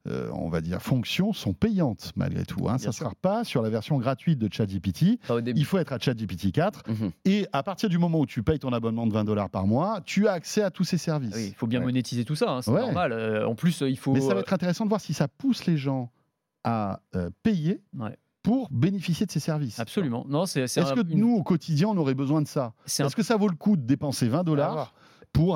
euh, 0.06 0.30
on 0.32 0.48
va 0.48 0.60
dire, 0.60 0.80
fonctions 0.80 1.32
sont 1.32 1.52
payantes 1.52 2.12
malgré 2.16 2.44
tout. 2.44 2.68
hein. 2.68 2.78
Ça 2.78 2.88
ne 2.88 2.92
sera 2.92 3.12
pas 3.20 3.44
sur 3.44 3.62
la 3.62 3.70
version 3.70 3.98
gratuite 3.98 4.38
de 4.38 4.48
ChatGPT. 4.52 5.18
Enfin. 5.24 5.40
Il 5.44 5.64
faut 5.64 5.78
être 5.78 5.92
à 5.92 5.98
ChatGPT 5.98 6.52
4. 6.52 6.82
Mhm. 6.88 7.10
Et 7.24 7.46
à 7.52 7.62
partir 7.62 7.88
du 7.88 7.98
moment 7.98 8.20
où 8.20 8.26
tu 8.26 8.42
payes 8.42 8.58
ton 8.58 8.72
abonnement 8.72 9.06
de 9.06 9.12
20 9.12 9.24
dollars 9.24 9.50
par 9.50 9.66
mois, 9.66 10.00
tu 10.04 10.28
as 10.28 10.32
accès 10.32 10.62
à 10.62 10.70
tous 10.70 10.84
ces 10.84 10.98
services. 10.98 11.34
Oui, 11.34 11.46
il 11.48 11.54
faut 11.54 11.66
bien 11.66 11.80
Ouais. 11.80 11.86
monétiser 11.86 12.24
tout 12.24 12.34
ça, 12.36 12.50
hein, 12.50 12.62
c'est 12.62 12.70
Ouais. 12.70 12.80
normal. 12.80 13.12
Euh, 13.12 13.46
en 13.48 13.54
plus, 13.54 13.82
euh, 13.82 13.90
il 13.90 13.98
faut. 13.98 14.12
Mais 14.12 14.20
ça 14.20 14.34
va 14.34 14.40
être 14.40 14.52
intéressant 14.52 14.84
de 14.84 14.88
voir 14.90 15.00
si 15.00 15.14
ça 15.14 15.28
pousse 15.28 15.66
les 15.66 15.76
gens 15.76 16.10
à 16.64 17.00
euh, 17.14 17.30
payer 17.42 17.80
Ouais. 17.98 18.16
pour 18.42 18.68
bénéficier 18.70 19.26
de 19.26 19.30
ces 19.32 19.40
services. 19.40 19.78
Absolument. 19.80 20.24
Non, 20.28 20.46
c'est. 20.46 20.62
Est-ce 20.62 20.92
que 20.94 21.00
une- 21.12 21.18
nous, 21.20 21.34
au 21.34 21.42
quotidien, 21.42 21.88
on 21.88 21.96
aurait 21.96 22.14
besoin 22.14 22.42
de 22.42 22.48
ça? 22.48 22.72
Un 23.00 23.06
Est-ce 23.06 23.16
que 23.16 23.22
ça 23.22 23.36
vaut 23.36 23.48
le 23.48 23.56
coup 23.56 23.76
de 23.76 23.82
dépenser 23.82 24.28
20 24.28 24.44
dollars 24.44 24.94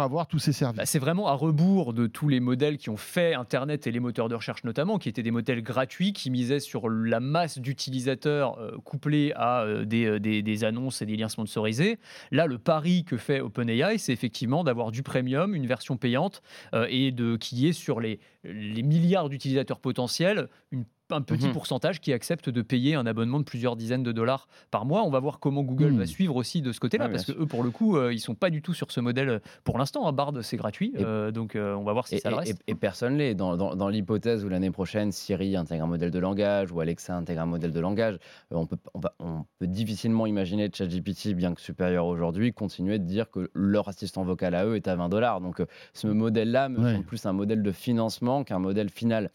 avoir 0.00 0.26
tous 0.26 0.38
ces 0.38 0.52
services 0.52 0.76
Bah, 0.76 0.86
c'est 0.86 0.98
vraiment 0.98 1.28
à 1.28 1.32
rebours 1.32 1.92
de 1.92 2.06
tous 2.06 2.28
les 2.28 2.40
modèles 2.40 2.76
qui 2.76 2.90
ont 2.90 2.96
fait 2.96 3.34
Internet 3.34 3.86
et 3.86 3.90
les 3.90 4.00
moteurs 4.00 4.28
de 4.28 4.34
recherche 4.34 4.64
notamment, 4.64 4.98
qui 4.98 5.08
étaient 5.08 5.22
des 5.22 5.30
modèles 5.30 5.62
gratuits, 5.62 6.12
qui 6.12 6.30
misaient 6.30 6.60
sur 6.60 6.88
la 6.88 7.20
masse 7.20 7.58
d'utilisateurs 7.58 8.58
euh, 8.58 8.76
couplés 8.84 9.32
à 9.36 9.62
euh, 9.62 9.84
des, 9.84 10.04
euh, 10.06 10.20
des 10.20 10.64
annonces 10.64 11.02
et 11.02 11.06
des 11.06 11.16
liens 11.16 11.28
sponsorisés. 11.28 11.98
Là, 12.30 12.46
le 12.46 12.58
pari 12.58 13.04
que 13.04 13.16
fait 13.16 13.40
OpenAI, 13.40 13.98
c'est 13.98 14.12
effectivement 14.12 14.64
d'avoir 14.64 14.90
du 14.90 15.02
premium, 15.02 15.54
une 15.54 15.66
version 15.66 15.96
payante, 15.96 16.42
euh, 16.74 16.86
et 16.90 17.12
de 17.12 17.36
qui 17.36 17.66
est 17.68 17.72
sur 17.72 18.00
les, 18.00 18.20
les 18.44 18.82
milliards 18.82 19.28
d'utilisateurs 19.28 19.80
potentiels, 19.80 20.48
une 20.70 20.84
un 21.12 21.22
petit 21.22 21.46
Mhm. 21.46 21.52
pourcentage 21.52 22.00
qui 22.00 22.12
accepte 22.12 22.48
de 22.48 22.62
payer 22.62 22.94
un 22.94 23.06
abonnement 23.06 23.38
de 23.38 23.44
plusieurs 23.44 23.76
dizaines 23.76 24.02
de 24.02 24.12
dollars 24.12 24.48
par 24.70 24.84
mois. 24.86 25.02
On 25.04 25.10
va 25.10 25.20
voir 25.20 25.38
comment 25.40 25.62
Google 25.62 25.92
va 25.96 26.06
suivre 26.06 26.36
aussi 26.36 26.62
de 26.62 26.72
ce 26.72 26.80
côté-là, 26.80 27.06
Ouais, 27.06 27.10
parce 27.12 27.24
que 27.24 27.32
eux, 27.32 27.46
pour 27.46 27.62
le 27.62 27.70
coup, 27.70 27.96
euh, 27.96 28.12
ils 28.12 28.18
sont 28.20 28.34
pas 28.34 28.50
du 28.50 28.62
tout 28.62 28.74
sur 28.74 28.90
ce 28.90 29.00
modèle 29.00 29.28
euh, 29.28 29.38
pour 29.64 29.78
l'instant. 29.78 30.06
hein, 30.06 30.12
Bard, 30.12 30.32
c'est 30.42 30.56
gratuit, 30.56 30.92
euh, 30.98 31.30
donc 31.30 31.56
euh, 31.56 31.74
on 31.74 31.82
va 31.84 31.92
voir 31.92 32.06
si 32.06 32.16
Et, 32.16 32.18
ça 32.18 32.30
et- 32.30 32.34
reste. 32.34 32.62
et- 32.66 32.72
et 32.72 32.74
personne 32.74 33.16
l'est. 33.16 33.34
Dans, 33.34 33.56
dans- 33.56 33.74
dans 33.76 33.88
l'hypothèse 33.88 34.44
où 34.44 34.48
l'année 34.48 34.70
prochaine, 34.70 35.12
Siri 35.12 35.56
intègre 35.56 35.84
un 35.84 35.88
modèle 35.88 36.10
de 36.10 36.18
langage 36.18 36.72
ou 36.72 36.80
Alexa 36.80 37.16
intègre 37.16 37.42
un 37.42 37.46
modèle 37.46 37.72
de 37.72 37.80
langage, 37.80 38.18
on 38.50 38.66
peut, 38.66 38.76
on, 38.94 39.00
va- 39.00 39.14
on 39.20 39.44
peut 39.58 39.66
difficilement 39.66 40.26
imaginer 40.26 40.70
ChatGPT, 40.72 41.34
bien 41.34 41.54
que 41.54 41.60
supérieur 41.60 42.06
aujourd'hui, 42.06 42.52
continuer 42.52 42.98
de 42.98 43.04
dire 43.04 43.30
que 43.30 43.50
leur 43.54 43.88
assistant 43.88 44.22
vocal 44.24 44.54
à 44.54 44.64
eux 44.66 44.76
est 44.76 44.88
à 44.88 44.96
20 44.96 45.08
dollars. 45.08 45.40
Donc 45.40 45.62
ce 45.94 46.06
modèle-là 46.08 46.68
me 46.68 46.80
Ouais. 46.80 46.92
semble 46.94 47.04
plus 47.04 47.24
un 47.26 47.32
modèle 47.32 47.62
de 47.62 47.72
financement 47.72 48.44
qu'un 48.44 48.58
modèle 48.58 48.90
final. 48.90 49.30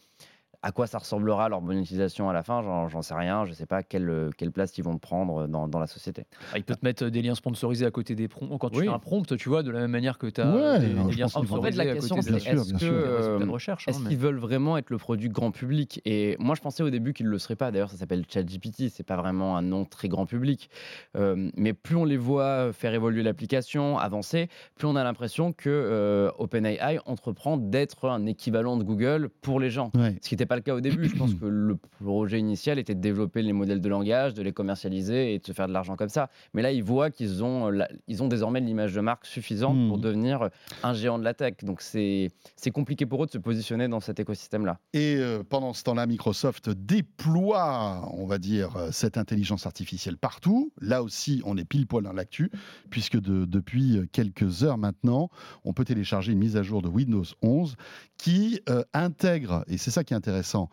À 0.62 0.72
quoi 0.72 0.86
ça 0.86 0.98
ressemblera 0.98 1.48
leur 1.48 1.60
monétisation 1.62 2.28
à 2.28 2.32
la 2.32 2.42
fin, 2.42 2.62
j'en 2.88 3.02
sais 3.02 3.14
rien. 3.14 3.44
Je 3.44 3.50
ne 3.50 3.54
sais 3.54 3.66
pas 3.66 3.82
quelle, 3.82 4.08
euh, 4.10 4.30
quelle 4.36 4.50
place 4.52 4.76
ils 4.78 4.84
vont 4.84 4.98
prendre 4.98 5.46
dans, 5.46 5.68
dans 5.68 5.78
la 5.78 5.86
société. 5.86 6.26
Ah, 6.52 6.58
il 6.58 6.64
peut 6.64 6.74
te 6.74 6.84
mettre 6.84 7.06
des 7.08 7.22
liens 7.22 7.34
sponsorisés 7.34 7.86
à 7.86 7.90
côté 7.90 8.14
des 8.14 8.28
prompts. 8.28 8.58
Quand 8.58 8.70
tu 8.70 8.78
Oui. 8.80 8.86
fais 8.86 8.92
un 8.92 8.98
prompt, 8.98 9.36
tu 9.36 9.48
vois, 9.48 9.62
de 9.62 9.70
la 9.70 9.80
même 9.80 9.90
manière 9.90 10.18
que 10.18 10.26
tu 10.26 10.40
as 10.40 10.50
Ouais, 10.54 10.80
des, 10.80 10.86
des 10.88 11.14
liens 11.14 11.28
sponsorisés 11.28 11.58
En 11.58 11.62
fait, 11.62 11.70
la 11.72 11.90
à 11.90 11.94
question, 11.94 12.16
c'est 12.22 12.34
est-ce 12.34 12.84
euh, 12.84 13.38
recherche. 13.48 13.86
hein, 13.88 13.92
qu'ils 14.08 14.16
veulent 14.18 14.38
vraiment 14.38 14.76
être 14.78 14.90
le 14.90 14.98
produit 14.98 15.28
grand 15.28 15.50
public? 15.50 16.00
Et 16.04 16.36
moi, 16.38 16.54
je 16.54 16.60
pensais 16.62 16.82
au 16.82 16.90
début 16.90 17.12
qu'ils 17.12 17.26
ne 17.26 17.30
le 17.30 17.38
seraient 17.38 17.56
pas. 17.56 17.70
D'ailleurs, 17.70 17.90
ça 17.90 17.96
s'appelle 17.96 18.24
ChatGPT. 18.28 18.88
C'est 18.90 19.06
pas 19.06 19.16
vraiment 19.16 19.56
un 19.56 19.62
nom 19.62 19.84
très 19.84 20.08
grand 20.08 20.26
public. 20.26 20.70
Euh, 21.16 21.50
mais 21.56 21.72
plus 21.72 21.96
on 21.96 22.04
les 22.04 22.16
voit 22.16 22.72
faire 22.72 22.94
évoluer 22.94 23.22
l'application, 23.22 23.98
avancer, 23.98 24.48
plus 24.76 24.86
on 24.86 24.96
a 24.96 25.04
l'impression 25.04 25.52
que 25.52 25.68
euh, 25.70 26.30
OpenAI 26.38 26.98
entreprend 27.06 27.56
d'être 27.56 28.08
un 28.08 28.26
équivalent 28.26 28.76
de 28.76 28.84
Google 28.84 29.28
pour 29.42 29.60
les 29.60 29.70
gens. 29.70 29.90
Ouais. 29.94 30.16
Ce 30.22 30.28
qui 30.28 30.34
n'était 30.34 30.46
pas 30.46 30.55
le 30.56 30.62
cas 30.62 30.74
au 30.74 30.80
début. 30.80 31.08
Je 31.08 31.16
pense 31.16 31.34
que 31.40 31.44
le 31.46 31.76
projet 32.00 32.38
initial 32.40 32.78
était 32.78 32.94
de 32.94 33.00
développer 33.00 33.42
les 33.42 33.52
modèles 33.52 33.80
de 33.80 33.88
langage, 33.88 34.34
de 34.34 34.42
les 34.42 34.52
commercialiser 34.52 35.34
et 35.34 35.38
de 35.38 35.46
se 35.46 35.52
faire 35.52 35.68
de 35.68 35.72
l'argent 35.72 35.94
comme 35.96 36.08
ça. 36.08 36.28
Mais 36.54 36.62
là, 36.62 36.72
ils 36.72 36.82
voient 36.82 37.10
qu'ils 37.10 37.44
ont, 37.44 37.68
la- 37.70 37.88
ils 38.08 38.22
ont 38.22 38.28
désormais 38.28 38.60
l'image 38.60 38.92
de 38.94 39.00
marque 39.00 39.26
suffisante 39.26 39.76
Hmm. 39.76 39.88
pour 39.88 39.98
devenir 39.98 40.50
un 40.82 40.92
géant 40.94 41.18
de 41.18 41.24
la 41.24 41.34
tech. 41.34 41.54
Donc 41.62 41.80
c'est 41.82 42.30
compliqué 42.72 43.06
pour 43.06 43.22
eux 43.22 43.26
de 43.26 43.32
se 43.32 43.38
positionner 43.38 43.88
dans 43.88 44.00
cet 44.00 44.18
écosystème-là. 44.20 44.78
Et 44.92 45.16
euh, 45.18 45.42
pendant 45.48 45.72
ce 45.72 45.82
temps-là, 45.84 46.06
Microsoft 46.06 46.70
déploie, 46.70 48.08
on 48.14 48.26
va 48.26 48.38
dire, 48.38 48.76
euh, 48.76 48.88
cette 48.92 49.16
intelligence 49.18 49.66
artificielle 49.66 50.16
partout. 50.16 50.72
Là 50.80 51.02
aussi, 51.02 51.42
on 51.44 51.56
est 51.56 51.64
pile 51.64 51.86
poil 51.86 52.04
dans 52.04 52.12
l'actu, 52.12 52.50
puisque 52.90 53.18
de- 53.20 53.44
depuis 53.44 53.98
euh, 53.98 54.06
quelques 54.12 54.62
heures 54.62 54.78
maintenant, 54.78 55.30
on 55.64 55.72
peut 55.72 55.84
télécharger 55.84 56.32
une 56.32 56.38
mise 56.38 56.56
à 56.56 56.62
jour 56.62 56.82
de 56.82 56.88
Windows 56.88 57.24
11 57.42 57.76
qui 58.16 58.60
euh, 58.68 58.82
intègre, 58.94 59.64
et 59.68 59.76
c'est 59.76 59.90
ça 59.90 60.02
qui 60.04 60.14
est 60.14 60.16
intéressant, 60.16 60.35
intéressant 60.36 60.70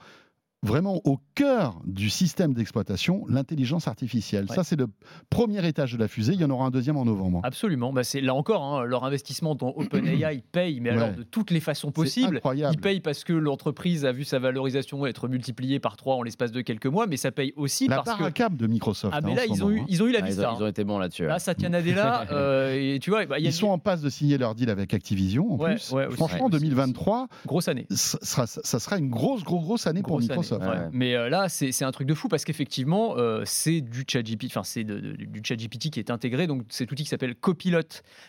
vraiment 0.63 1.01
au 1.03 1.19
cœur 1.35 1.79
du 1.85 2.09
système 2.09 2.53
d'exploitation, 2.53 3.25
l'intelligence 3.27 3.87
artificielle. 3.87 4.45
Ouais. 4.49 4.55
Ça, 4.55 4.63
c'est 4.63 4.75
le 4.75 4.87
premier 5.29 5.65
étage 5.67 5.93
de 5.93 5.97
la 5.97 6.07
fusée. 6.07 6.33
Il 6.33 6.41
y 6.41 6.45
en 6.45 6.49
aura 6.49 6.65
un 6.65 6.71
deuxième 6.71 6.97
en 6.97 7.05
novembre. 7.05 7.41
Absolument. 7.43 7.93
Bah, 7.93 8.03
c'est 8.03 8.21
là 8.21 8.33
encore 8.33 8.63
hein, 8.63 8.83
leur 8.85 9.03
investissement 9.03 9.55
dans 9.55 9.73
OpenAI 9.75 10.41
paye, 10.51 10.79
mais 10.79 10.89
alors 10.91 11.11
de 11.13 11.23
toutes 11.23 11.51
les 11.51 11.59
façons 11.59 11.91
possibles. 11.91 12.37
incroyable. 12.37 12.75
Il 12.75 12.81
paye 12.81 12.99
parce 13.01 13.23
que 13.23 13.33
l'entreprise 13.33 14.05
a 14.05 14.11
vu 14.11 14.23
sa 14.23 14.39
valorisation 14.39 15.05
être 15.05 15.27
multipliée 15.27 15.79
par 15.79 15.97
3 15.97 16.15
en 16.15 16.23
l'espace 16.23 16.51
de 16.51 16.61
quelques 16.61 16.85
mois, 16.87 17.07
mais 17.07 17.17
ça 17.17 17.31
paye 17.31 17.53
aussi 17.55 17.87
La 17.87 18.01
parce 18.01 18.17
que 18.17 18.29
câble 18.29 18.57
de 18.57 18.67
Microsoft. 18.67 19.13
ah 19.13 19.17
hein, 19.17 19.21
mais 19.25 19.31
en 19.31 19.35
là 19.35 19.41
ce 19.43 19.47
ils 19.49 19.63
ont 19.63 19.67
moment, 19.69 19.77
eu 19.77 19.81
hein. 19.81 19.85
ils 19.89 20.03
ont 20.03 20.07
eu 20.07 20.11
la 20.11 20.19
Ah, 20.23 20.29
ils, 20.29 20.39
ont, 20.41 20.55
ils 20.57 20.63
ont 20.63 20.67
été 20.67 20.83
bons 20.83 20.97
là-dessus. 20.97 21.25
Là, 21.25 21.39
Satya 21.39 21.69
Nadella, 21.69 22.25
euh, 22.31 22.73
et 22.95 22.99
tu 22.99 23.09
vois, 23.09 23.25
bah, 23.25 23.37
il 23.39 23.43
y 23.43 23.47
a 23.47 23.49
Ils 23.49 23.53
sont 23.53 23.67
en 23.67 23.79
passe 23.79 24.01
de 24.01 24.09
signer 24.09 24.37
leur 24.37 24.55
deal 24.55 24.69
avec 24.69 24.93
Activision 24.93 25.53
en 25.53 25.57
Ouais, 25.57 25.75
plus. 25.75 25.91
ouais, 25.91 26.05
aussi. 26.07 26.15
Franchement, 26.17 26.45
Ouais, 26.45 26.55
aussi, 26.55 26.61
2023, 26.65 27.19
une 27.43 27.47
grosse 27.47 27.67
année. 27.67 27.85
ça 27.89 28.17
sera, 28.21 28.47
ça 28.47 28.79
sera 28.79 28.97
une 28.97 29.09
grosse, 29.09 29.43
grosse, 29.43 29.63
grosse 29.63 29.87
année 29.87 30.01
pour 30.01 30.17
année, 30.17 30.27
Microsoft. 30.59 30.79
ouais. 30.79 30.85
Ouais. 30.85 30.89
Mais 30.93 31.15
euh, 31.15 31.29
là, 31.29 31.49
c'est 31.49 31.71
c'est 31.71 31.85
un 31.85 31.91
truc 31.91 32.07
de 32.07 32.13
fou 32.13 32.27
parce 32.27 32.45
qu'effectivement, 32.45 33.15
euh, 33.17 33.41
c'est 33.45 33.81
du 33.81 34.03
ChatGPT, 34.09 34.45
enfin 34.47 34.63
c'est 34.63 34.83
du 34.83 35.41
ChatGPT 35.43 35.89
qui 35.89 35.99
est 35.99 36.09
intégré, 36.11 36.47
donc 36.47 36.63
cet 36.69 36.91
outil 36.91 37.03
qui 37.03 37.09
s'appelle 37.09 37.35
Copilot 37.35 37.81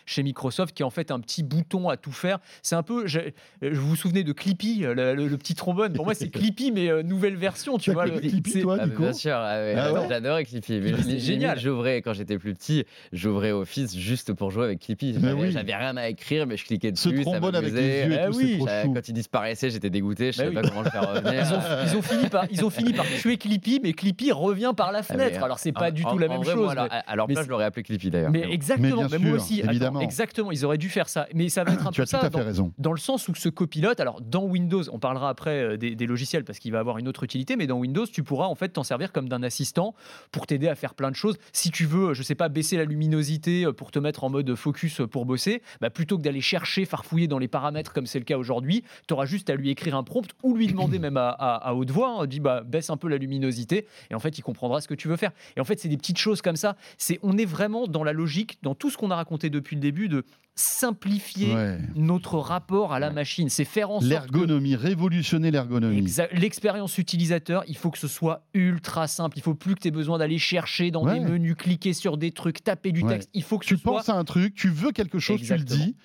chez 0.05 0.23
Microsoft, 0.23 0.75
qui 0.75 0.83
est 0.83 0.85
en 0.85 0.89
fait 0.89 1.11
un 1.11 1.19
petit 1.19 1.43
bouton 1.43 1.89
à 1.89 1.97
tout 1.97 2.11
faire. 2.11 2.39
C'est 2.61 2.75
un 2.75 2.83
peu, 2.83 3.07
je, 3.07 3.19
je 3.61 3.69
vous 3.79 3.89
vous 3.89 3.95
souvenez 3.95 4.23
de 4.23 4.31
Clippy, 4.33 4.79
le, 4.79 4.93
le- 5.13 5.27
le 5.27 5.37
petit 5.37 5.55
trombone? 5.55 5.93
Pour 5.93 6.05
moi, 6.05 6.13
c'est 6.13 6.29
Clippy 6.31 6.71
mais 6.71 6.89
euh, 6.89 7.03
nouvelle 7.03 7.35
version, 7.35 7.77
tu 7.77 7.91
vois. 7.91 8.05
le- 8.05 8.19
Clippy, 8.19 8.61
toi, 8.61 8.77
Ah, 8.79 8.85
Nico? 8.87 9.03
bien 9.03 9.13
sûr, 9.13 9.33
ah 9.35 9.57
ouais, 9.57 9.75
Ah 9.77 9.93
ouais? 9.93 10.05
j'adorais 10.09 10.45
Clippy. 10.45 10.79
Mais 10.81 10.93
C'est 11.01 11.19
génial. 11.19 11.59
J'ouvrais 11.59 12.01
quand 12.01 12.13
j'étais 12.13 12.37
plus 12.37 12.53
petit, 12.53 12.85
j'ouvrais 13.13 13.51
Office 13.51 13.95
juste 13.97 14.33
pour 14.33 14.51
jouer 14.51 14.65
avec 14.65 14.79
Clippy. 14.79 15.13
J'avais 15.13 15.33
oui. 15.33 15.75
rien 15.75 15.97
à 15.97 16.07
écrire, 16.09 16.45
mais 16.47 16.57
je 16.57 16.65
cliquais 16.65 16.91
Ce 16.95 17.09
dessus. 17.09 17.23
ça 17.23 17.31
trombone 17.31 17.55
avec 17.55 17.73
les 17.73 17.81
m'amusait. 17.81 18.07
yeux 18.07 18.13
et 18.13 18.19
Eh 18.27 18.31
tout, 18.31 18.37
oui. 18.37 18.91
Quand 18.93 19.07
il 19.09 19.13
disparaissait, 19.13 19.69
j'étais 19.69 19.89
dégoûté, 19.89 20.31
je 20.31 20.37
Bah 20.37 20.43
savais 20.45 20.53
pas 20.55 20.67
comment 20.67 20.81
le 20.81 20.89
faire 20.89 21.09
revenir. 21.13 21.33
Ils 21.33 21.53
ont, 21.53 21.59
ils 21.91 21.97
ont 21.97 22.01
fini 22.17 22.29
par, 22.29 22.45
ils 22.51 22.65
ont 22.65 22.69
fini 22.69 22.93
par 22.93 23.05
tuer 23.05 23.37
Clippy, 23.37 23.79
mais 23.83 23.93
Clippy 23.93 24.31
revient 24.31 24.73
par 24.75 24.91
la 24.91 24.99
Ah, 24.99 25.03
fenêtre. 25.03 25.43
Alors 25.43 25.59
c'est 25.59 25.71
pas 25.71 25.89
en- 25.89 25.91
du 25.91 26.03
en- 26.03 26.11
tout 26.11 26.17
la 26.17 26.27
en 26.27 26.29
même 26.29 26.41
vrai, 26.41 26.53
chose. 26.53 26.63
moi, 26.63 26.71
alors, 26.71 26.87
mais- 26.91 27.01
alors 27.07 27.27
là, 27.29 27.43
je 27.43 27.49
l'aurais 27.49 27.65
appelé 27.65 27.83
Clippy 27.83 28.09
d'ailleurs. 28.09 28.31
Mais 28.31 28.41
exactement, 28.51 29.03
Mais 29.03 29.07
bien 29.07 29.19
mais 29.19 29.25
moi 29.29 29.37
sûr, 29.37 29.45
aussi. 29.45 29.61
Attends, 29.61 29.71
évidemment. 29.71 29.99
exactement, 30.01 30.51
ils 30.51 30.65
auraient 30.65 30.77
dû 30.77 30.89
faire 30.89 31.09
ça. 31.09 31.27
Mais 31.33 31.49
ça 31.49 31.63
va 31.63 31.73
être 31.73 31.87
un 31.87 31.91
Tu 31.91 31.97
peu 31.97 32.03
as 32.03 32.05
tout 32.07 32.15
à 32.17 32.19
fait 32.21 32.29
dans, 32.29 32.43
raison. 32.45 32.71
dans 32.77 32.91
le 32.91 32.97
sens 32.99 33.27
où 33.27 33.35
ce 33.35 33.49
copilote, 33.49 33.99
alors 33.99 34.21
dans 34.21 34.43
Windows, 34.45 34.83
on 34.91 34.99
parlera 34.99 35.29
après 35.29 35.61
euh, 35.61 35.77
des, 35.77 35.95
des 35.95 36.05
logiciels 36.05 36.43
parce 36.43 36.59
qu'il 36.59 36.71
va 36.71 36.79
avoir 36.79 36.97
une 36.97 37.07
autre 37.07 37.23
utilité, 37.23 37.55
mais 37.55 37.67
dans 37.67 37.77
Windows, 37.77 38.05
tu 38.05 38.23
pourras 38.23 38.45
en 38.47 38.55
fait 38.55 38.69
t'en 38.69 38.83
servir 38.83 39.11
comme 39.11 39.29
d'un 39.29 39.43
assistant 39.43 39.93
pour 40.31 40.47
t'aider 40.47 40.67
à 40.67 40.75
faire 40.75 40.93
plein 40.95 41.11
de 41.11 41.15
choses. 41.15 41.37
Si 41.53 41.71
tu 41.71 41.85
veux, 41.85 42.13
je 42.13 42.23
sais 42.23 42.35
pas, 42.35 42.49
baisser 42.49 42.77
la 42.77 42.85
luminosité 42.85 43.65
euh, 43.65 43.73
pour 43.73 43.91
te 43.91 43.99
mettre 43.99 44.23
en 44.23 44.29
mode 44.29 44.53
focus 44.55 45.01
euh, 45.01 45.07
pour 45.07 45.25
bosser, 45.25 45.61
bah, 45.81 45.89
plutôt 45.89 46.17
que 46.17 46.23
d'aller 46.23 46.41
chercher, 46.41 46.85
farfouiller 46.85 47.27
dans 47.27 47.39
les 47.39 47.47
paramètres 47.47 47.93
comme 47.93 48.05
c'est 48.05 48.19
le 48.19 48.25
cas 48.25 48.37
aujourd'hui, 48.37 48.83
tu 49.07 49.13
auras 49.13 49.25
juste 49.25 49.49
à 49.49 49.55
lui 49.55 49.69
écrire 49.69 49.95
un 49.95 50.03
prompt 50.03 50.27
ou 50.43 50.55
lui 50.55 50.67
demander 50.67 50.99
même 50.99 51.17
à, 51.17 51.29
à- 51.29 51.69
à 51.69 51.73
haute 51.73 51.91
voix, 51.91 52.04
hein, 52.07 52.25
dis 52.27 52.39
bah 52.39 52.63
baisse 52.65 52.89
un 52.89 52.97
peu 52.97 53.07
la 53.07 53.17
luminosité 53.17 53.87
et 54.09 54.15
en 54.15 54.19
fait 54.19 54.37
il 54.37 54.41
comprendra 54.41 54.81
ce 54.81 54.87
que 54.87 54.93
tu 54.93 55.07
veux 55.07 55.17
faire. 55.17 55.31
Et 55.57 55.59
en 55.61 55.63
fait 55.65 55.79
c'est 55.79 55.89
des 55.89 55.97
petites 55.97 56.17
choses 56.17 56.41
comme 56.41 56.55
ça. 56.55 56.75
C'est 56.97 57.19
on 57.23 57.37
est 57.37 57.45
vraiment 57.45 57.87
dans 57.87 58.03
la 58.03 58.13
logique, 58.13 58.57
dans 58.63 58.75
tout 58.75 58.89
ce 58.89 58.97
qu'on 58.97 59.11
a 59.11 59.15
raconté 59.15 59.49
depuis 59.49 59.75
le 59.75 59.81
début 59.81 60.07
de 60.09 60.23
simplifier 60.57 61.53
Ouais. 61.53 61.77
notre 61.95 62.37
rapport 62.37 62.93
à 62.93 62.99
la 62.99 63.11
machine. 63.11 63.49
C'est 63.49 63.65
faire 63.65 63.89
en 63.91 63.99
sorte 63.99 64.03
que 64.03 64.09
L'ergonomie, 64.09 64.75
révolutionner 64.75 65.51
l'ergonomie. 65.51 66.05
L'expérience 66.31 66.97
utilisateur, 66.97 67.63
il 67.67 67.75
faut 67.77 67.91
que 67.91 67.97
ce 67.97 68.07
soit 68.07 68.45
ultra 68.53 69.07
simple. 69.07 69.37
Il 69.37 69.41
faut 69.41 69.53
plus 69.53 69.75
que 69.75 69.81
tu 69.81 69.87
aies 69.89 69.91
besoin 69.91 70.17
d'aller 70.17 70.37
chercher 70.37 70.91
dans 70.91 71.03
Ouais. 71.05 71.19
des 71.19 71.25
menus, 71.25 71.55
cliquer 71.55 71.93
sur 71.93 72.17
des 72.17 72.31
trucs, 72.31 72.63
taper 72.63 72.91
du 72.91 73.03
texte. 73.03 73.29
Il 73.33 73.43
faut 73.43 73.57
que 73.59 73.65
Tu 73.65 73.75
ce 73.75 73.81
soit 73.81 73.93
penses 73.93 74.09
à 74.09 74.15
un 74.15 74.23
truc, 74.23 74.55
tu 74.55 74.69
veux 74.69 74.91
quelque 74.91 75.19
chose, 75.19 75.41
tu 75.41 75.53
le 75.53 75.63
dis, 75.63 75.95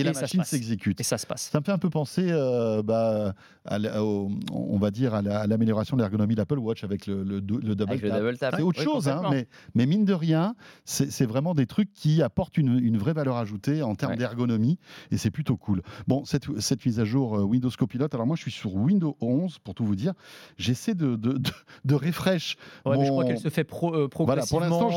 et, 0.00 0.04
la 0.04 0.12
ça 0.14 0.20
se 0.20 0.36
machine 0.36 0.44
s'exécute. 0.44 1.00
Et 1.00 1.04
ça 1.04 1.18
se 1.18 1.26
passe. 1.26 1.48
Ça 1.50 1.60
me 1.60 1.64
fait 1.64 1.72
un 1.72 1.78
peu 1.78 1.90
penser, 1.90 2.26
euh, 2.30 2.82
bah, 2.82 3.34
à 3.64 3.78
la- 3.78 4.02
au- 4.04 4.30
on 4.52 4.78
va 4.78 4.90
dire, 4.90 5.14
à 5.14 5.22
la- 5.22 5.46
l'amélioration 5.46 5.96
de 5.96 6.02
l'ergonomie 6.02 6.34
de 6.34 6.40
l'Apple 6.40 6.58
Watch 6.58 6.84
avec 6.84 7.06
le, 7.06 7.22
le, 7.22 7.36
le 7.40 7.40
double 7.74 7.98
tap. 8.38 8.54
C'est 8.56 8.62
autre 8.62 8.78
Oui, 8.80 8.84
chose, 8.84 9.08
hein, 9.08 9.22
mais, 9.30 9.46
mais 9.74 9.86
mine 9.86 10.04
de 10.04 10.14
rien, 10.14 10.54
c'est 10.84 11.10
c'est 11.10 11.26
vraiment 11.26 11.54
des 11.54 11.66
trucs 11.66 11.92
qui 11.92 12.22
apportent 12.22 12.56
une, 12.58 12.78
une 12.78 12.96
vraie 12.98 13.12
valeur 13.12 13.36
ajoutée 13.36 13.82
en 13.82 13.94
termes 13.94 14.12
Ouais. 14.12 14.16
d'ergonomie 14.18 14.78
et 15.10 15.18
c'est 15.18 15.30
plutôt 15.30 15.56
cool. 15.56 15.82
Bon, 16.06 16.24
cette, 16.24 16.46
cette 16.60 16.84
mise 16.86 16.98
à 17.00 17.04
jour 17.04 17.36
euh, 17.36 17.42
Windows 17.42 17.70
Copilot, 17.76 18.06
alors 18.12 18.26
moi 18.26 18.36
je 18.36 18.42
suis 18.42 18.50
sur 18.50 18.74
Windows 18.74 19.16
11 19.20 19.58
pour 19.58 19.74
tout 19.74 19.84
vous 19.84 19.96
dire, 19.96 20.12
j'essaie 20.56 20.94
de, 20.94 21.16
de, 21.16 21.32
de, 21.32 21.50
de 21.84 21.94
refresh. 21.94 22.56
Ouais, 22.86 22.96
mais 22.96 23.04
je 23.04 23.10
crois 23.10 23.24
qu'elle 23.24 23.38
se 23.38 23.48
fait 23.50 23.64
pro- 23.64 23.94
euh, 23.94 24.08
Voilà, 24.20 24.44
pour 24.46 24.60
l'instant, 24.60 24.90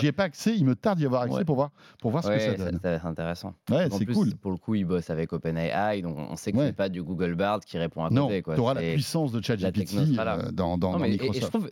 j'y 0.00 0.06
ai 0.06 0.12
pas 0.12 0.24
accès, 0.24 0.54
il 0.56 0.64
me 0.64 0.74
tarde 0.74 0.98
d'y 0.98 1.06
avoir 1.06 1.22
accès 1.22 1.36
ouais. 1.38 1.44
pour 1.44 1.56
voir, 1.56 1.70
pour 2.00 2.10
voir 2.10 2.22
ce 2.24 2.28
que 2.28 2.38
ça 2.38 2.54
donne. 2.54 2.80
être 2.82 3.06
intéressant. 3.06 3.54
Ouais, 3.70 3.88
c'est 3.90 4.06
cool. 4.06 4.34
Pour 4.36 4.47
le 4.50 4.56
coup, 4.56 4.74
ils 4.74 4.84
bossent 4.84 5.10
avec 5.10 5.32
OpenAI, 5.32 6.02
donc 6.02 6.16
on 6.18 6.36
sait 6.36 6.52
que 6.52 6.56
Ouais. 6.58 6.66
c'est 6.66 6.72
pas 6.76 6.88
du 6.88 7.02
Google 7.02 7.34
Bard 7.34 7.60
qui 7.60 7.78
répond 7.78 8.04
à 8.04 8.10
Non, 8.10 8.26
côté. 8.26 8.42
quoi. 8.42 8.54
tu 8.54 8.60
auras 8.60 8.74
la 8.74 8.80
puissance 8.82 9.32
de 9.32 9.42
ChatGPT 9.42 9.94
euh, 10.18 10.50
dans, 10.52 10.78
dans, 10.78 10.92
Non, 10.92 10.98
dans 10.98 10.98
mais- 10.98 11.10
et- 11.10 11.14
et, 11.14 11.18
je 11.18 11.22
Microsoft. 11.24 11.50
trouve, 11.52 11.70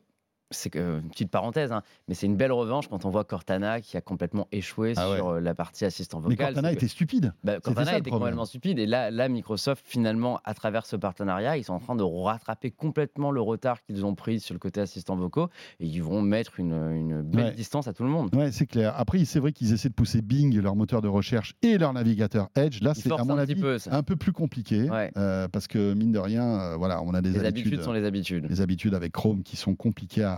c'est 0.50 0.74
une 0.76 1.08
petite 1.10 1.30
parenthèse, 1.30 1.72
hein, 1.72 1.82
mais 2.08 2.14
c'est 2.14 2.26
une 2.26 2.36
belle 2.36 2.52
revanche 2.52 2.88
quand 2.88 3.04
on 3.04 3.10
voit 3.10 3.24
Cortana 3.24 3.80
qui 3.80 3.96
a 3.96 4.00
complètement 4.00 4.46
échoué 4.52 4.92
Ah 4.96 5.10
ouais. 5.10 5.16
sur 5.16 5.28
euh, 5.30 5.40
la 5.40 5.54
partie 5.54 5.84
assistant 5.84 6.20
Mais 6.20 6.30
vocal. 6.30 6.46
Cortana 6.54 6.68
c'est 6.68 6.74
que- 6.74 6.78
était 6.80 6.88
stupide. 6.88 7.32
bah, 7.42 7.58
Cortana 7.60 7.90
ça, 7.92 7.98
était 7.98 8.10
complètement 8.10 8.44
stupide. 8.44 8.78
Et 8.78 8.86
là, 8.86 9.10
là, 9.10 9.28
Microsoft, 9.28 9.84
finalement, 9.86 10.40
à 10.44 10.54
travers 10.54 10.86
ce 10.86 10.94
partenariat, 10.96 11.56
ils 11.56 11.64
sont 11.64 11.72
en 11.74 11.80
train 11.80 11.96
de 11.96 12.02
rattraper 12.04 12.70
complètement 12.70 13.30
le 13.32 13.40
retard 13.40 13.82
qu'ils 13.82 14.04
ont 14.06 14.14
pris 14.14 14.38
sur 14.40 14.54
le 14.54 14.58
côté 14.60 14.80
assistant 14.80 15.16
vocaux. 15.16 15.48
Et 15.80 15.86
ils 15.86 16.02
vont 16.02 16.22
mettre 16.22 16.60
une, 16.60 16.72
une 16.72 17.22
belle 17.22 17.44
Ouais. 17.46 17.52
distance 17.54 17.88
à 17.88 17.92
tout 17.92 18.04
le 18.04 18.10
monde. 18.10 18.34
Ouais, 18.34 18.52
c'est 18.52 18.66
clair. 18.66 18.94
Après, 18.96 19.24
c'est 19.24 19.40
vrai 19.40 19.52
qu'ils 19.52 19.72
essaient 19.72 19.88
de 19.88 19.94
pousser 19.94 20.22
Bing, 20.22 20.56
leur 20.60 20.76
moteur 20.76 21.02
de 21.02 21.08
recherche, 21.08 21.54
et 21.62 21.76
leur 21.78 21.92
navigateur 21.92 22.48
Edge. 22.54 22.80
Là, 22.82 22.94
c'est 22.94 23.06
à 23.06 23.16
forcent 23.16 23.26
mon 23.26 23.34
un 23.34 23.38
avis 23.38 23.56
peu 23.56 23.78
ça. 23.78 23.94
un 23.96 24.02
peu 24.02 24.14
plus 24.16 24.32
compliqué, 24.32 24.88
Ouais. 24.90 25.10
euh, 25.16 25.48
parce 25.48 25.66
que 25.66 25.92
mine 25.94 26.12
de 26.12 26.18
rien, 26.18 26.44
euh, 26.60 26.76
voilà, 26.76 27.02
on 27.02 27.14
a 27.14 27.20
des 27.20 27.30
Les 27.30 27.40
habitudes, 27.40 27.66
habitudes 27.66 27.82
sont 27.82 27.92
les 27.92 28.04
habitudes. 28.04 28.46
les 28.48 28.60
habitudes 28.60 28.94
avec 28.94 29.12
Chrome 29.12 29.42
qui 29.42 29.56
sont 29.56 29.74
compliquées 29.74 30.22
à, 30.22 30.35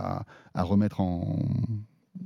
à 0.53 0.63
remettre 0.63 1.01
en 1.01 1.37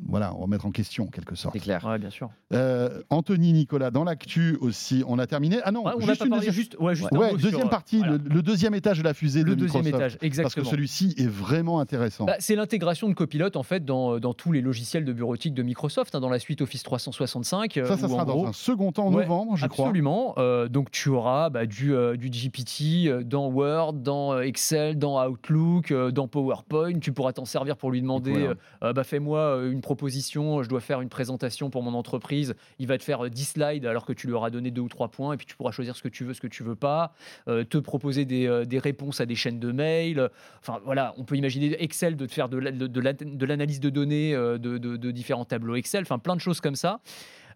voilà, 0.08 0.30
remettre 0.30 0.66
en 0.66 0.72
question 0.72 1.06
en 1.06 1.08
quelque 1.08 1.36
sorte. 1.36 1.54
C'est 1.56 1.62
clair. 1.62 1.84
Ouais, 1.86 1.98
bien 2.00 2.10
sûr. 2.10 2.30
Euh, 2.54 3.02
Anthony 3.10 3.54
Nicolas, 3.54 3.92
dans 3.92 4.04
l'actu 4.04 4.58
aussi, 4.62 5.04
on 5.08 5.20
a 5.20 5.28
terminé. 5.28 5.60
Ah 5.64 5.72
non, 5.72 5.86
Ouais, 5.86 5.92
on 5.96 6.02
juste 6.02 6.20
pas 6.20 6.26
une 6.26 6.52
juste. 6.52 6.76
Ouais, 6.80 6.96
juste 6.96 7.10
un 7.14 7.30
sur, 7.30 7.38
deuxième 7.38 7.68
euh, 7.68 7.70
partie, 7.70 7.98
voilà. 8.00 8.14
le, 8.14 8.22
le 8.30 8.42
deuxième 8.42 8.74
étage 8.76 9.00
de 9.00 9.04
la 9.04 9.14
fusée 9.14 9.44
Le 9.44 9.52
de 9.52 9.56
deuxième 9.56 9.84
Microsoft. 9.84 10.02
étage, 10.02 10.12
Parce 10.14 10.20
que 10.22 10.26
exactement. 10.26 10.70
celui-ci 10.70 11.14
est 11.18 11.28
vraiment 11.28 11.80
intéressant. 11.80 12.26
Bah, 12.26 12.36
c'est 12.40 12.56
l'intégration 12.56 13.08
de 13.10 13.14
Copilot 13.14 13.56
en 13.56 13.64
fait 13.64 13.86
dans, 13.86 14.20
dans 14.20 14.34
tous 14.34 14.52
les 14.52 14.62
logiciels 14.62 15.06
de 15.06 15.14
bureautique 15.14 15.54
de 15.54 15.64
Microsoft, 15.64 16.16
hein, 16.16 16.20
dans 16.20 16.30
la 16.30 16.40
suite 16.40 16.62
Office 16.62 16.84
365. 16.84 17.78
euh, 17.78 17.86
ça, 17.86 17.98
ça 17.98 18.08
où, 18.08 18.10
sera 18.10 18.26
dans 18.26 18.46
un 18.48 18.54
second 18.54 18.92
temps 18.92 19.08
en 19.08 19.14
Ouais, 19.14 19.24
novembre, 19.24 19.56
je 19.58 19.68
crois. 19.68 19.86
Absolument. 19.86 20.34
Euh, 20.38 20.68
donc 20.68 20.92
tu 20.92 21.10
auras 21.10 21.50
bah, 21.50 21.66
du, 21.66 21.94
euh, 21.94 22.16
du 22.18 22.30
GPT 22.30 23.08
euh, 23.08 23.24
dans 23.24 23.48
Word, 23.48 23.94
dans 23.94 24.34
euh, 24.34 24.42
Excel, 24.42 24.98
dans 24.98 25.24
Outlook, 25.28 25.92
euh, 25.92 26.12
dans 26.12 26.28
PowerPoint. 26.28 27.00
Tu 27.00 27.12
pourras 27.14 27.34
t'en 27.34 27.46
servir 27.46 27.78
pour 27.78 27.92
lui 27.92 28.02
demander 28.02 28.34
euh, 28.36 28.52
hein. 28.52 28.56
euh, 28.88 28.94
bah, 28.94 29.04
fais-moi 29.04 29.40
euh, 29.40 29.72
une 29.72 29.82
proposition, 29.84 30.64
je 30.64 30.70
dois 30.70 30.82
faire 30.82 31.02
une 31.02 31.10
présentation 31.10 31.70
pour 31.70 31.84
mon 31.84 31.94
entreprise. 31.94 32.56
Il 32.80 32.88
va 32.88 32.98
te 32.98 33.04
faire 33.04 33.26
euh, 33.26 33.30
10 33.30 33.46
slides 33.46 33.86
alors 33.86 34.06
que 34.06 34.14
tu 34.14 34.26
lui 34.26 34.34
auras 34.34 34.50
donné 34.50 34.72
deux 34.72 34.82
ou 34.82 34.90
trois 34.90 35.10
points 35.10 35.34
et 35.34 35.38
puis 35.38 35.46
tu 35.46 35.56
pourras 35.56 35.72
choisir 35.72 35.96
ce 35.96 36.02
que 36.02 36.08
tu 36.10 36.24
veux, 36.24 36.34
ce 36.34 36.42
que 36.42 36.48
tu 36.48 36.64
veux 36.64 36.76
pas. 36.76 37.14
Euh, 37.48 37.64
te 37.64 37.78
proposer 37.78 38.26
des, 38.26 38.48
euh, 38.48 38.66
des 38.66 38.80
réponses 38.80 39.22
à 39.22 39.26
des 39.28 39.36
chaînes 39.36 39.60
de 39.60 39.72
mails. 39.72 40.30
Enfin 40.60 40.80
voilà, 40.86 41.14
on 41.18 41.24
peut 41.24 41.36
imaginer 41.36 41.82
Excel 41.84 42.16
de 42.18 42.26
te 42.26 42.32
faire 42.34 42.50
de 42.50 42.58
la- 42.58 42.72
de- 42.72 42.88
de 42.88 43.02
de 43.36 43.46
l'analyse 43.46 43.80
de 43.80 43.90
données 43.90 44.34
euh, 44.34 44.58
de 44.58 45.12
différents 45.12 45.46
tableaux 45.46 45.76
Excel, 45.76 46.02
enfin 46.04 46.18
plein 46.20 46.36
de 46.36 46.42
choses 46.42 46.62
comme 46.62 46.76
ça. 46.76 47.00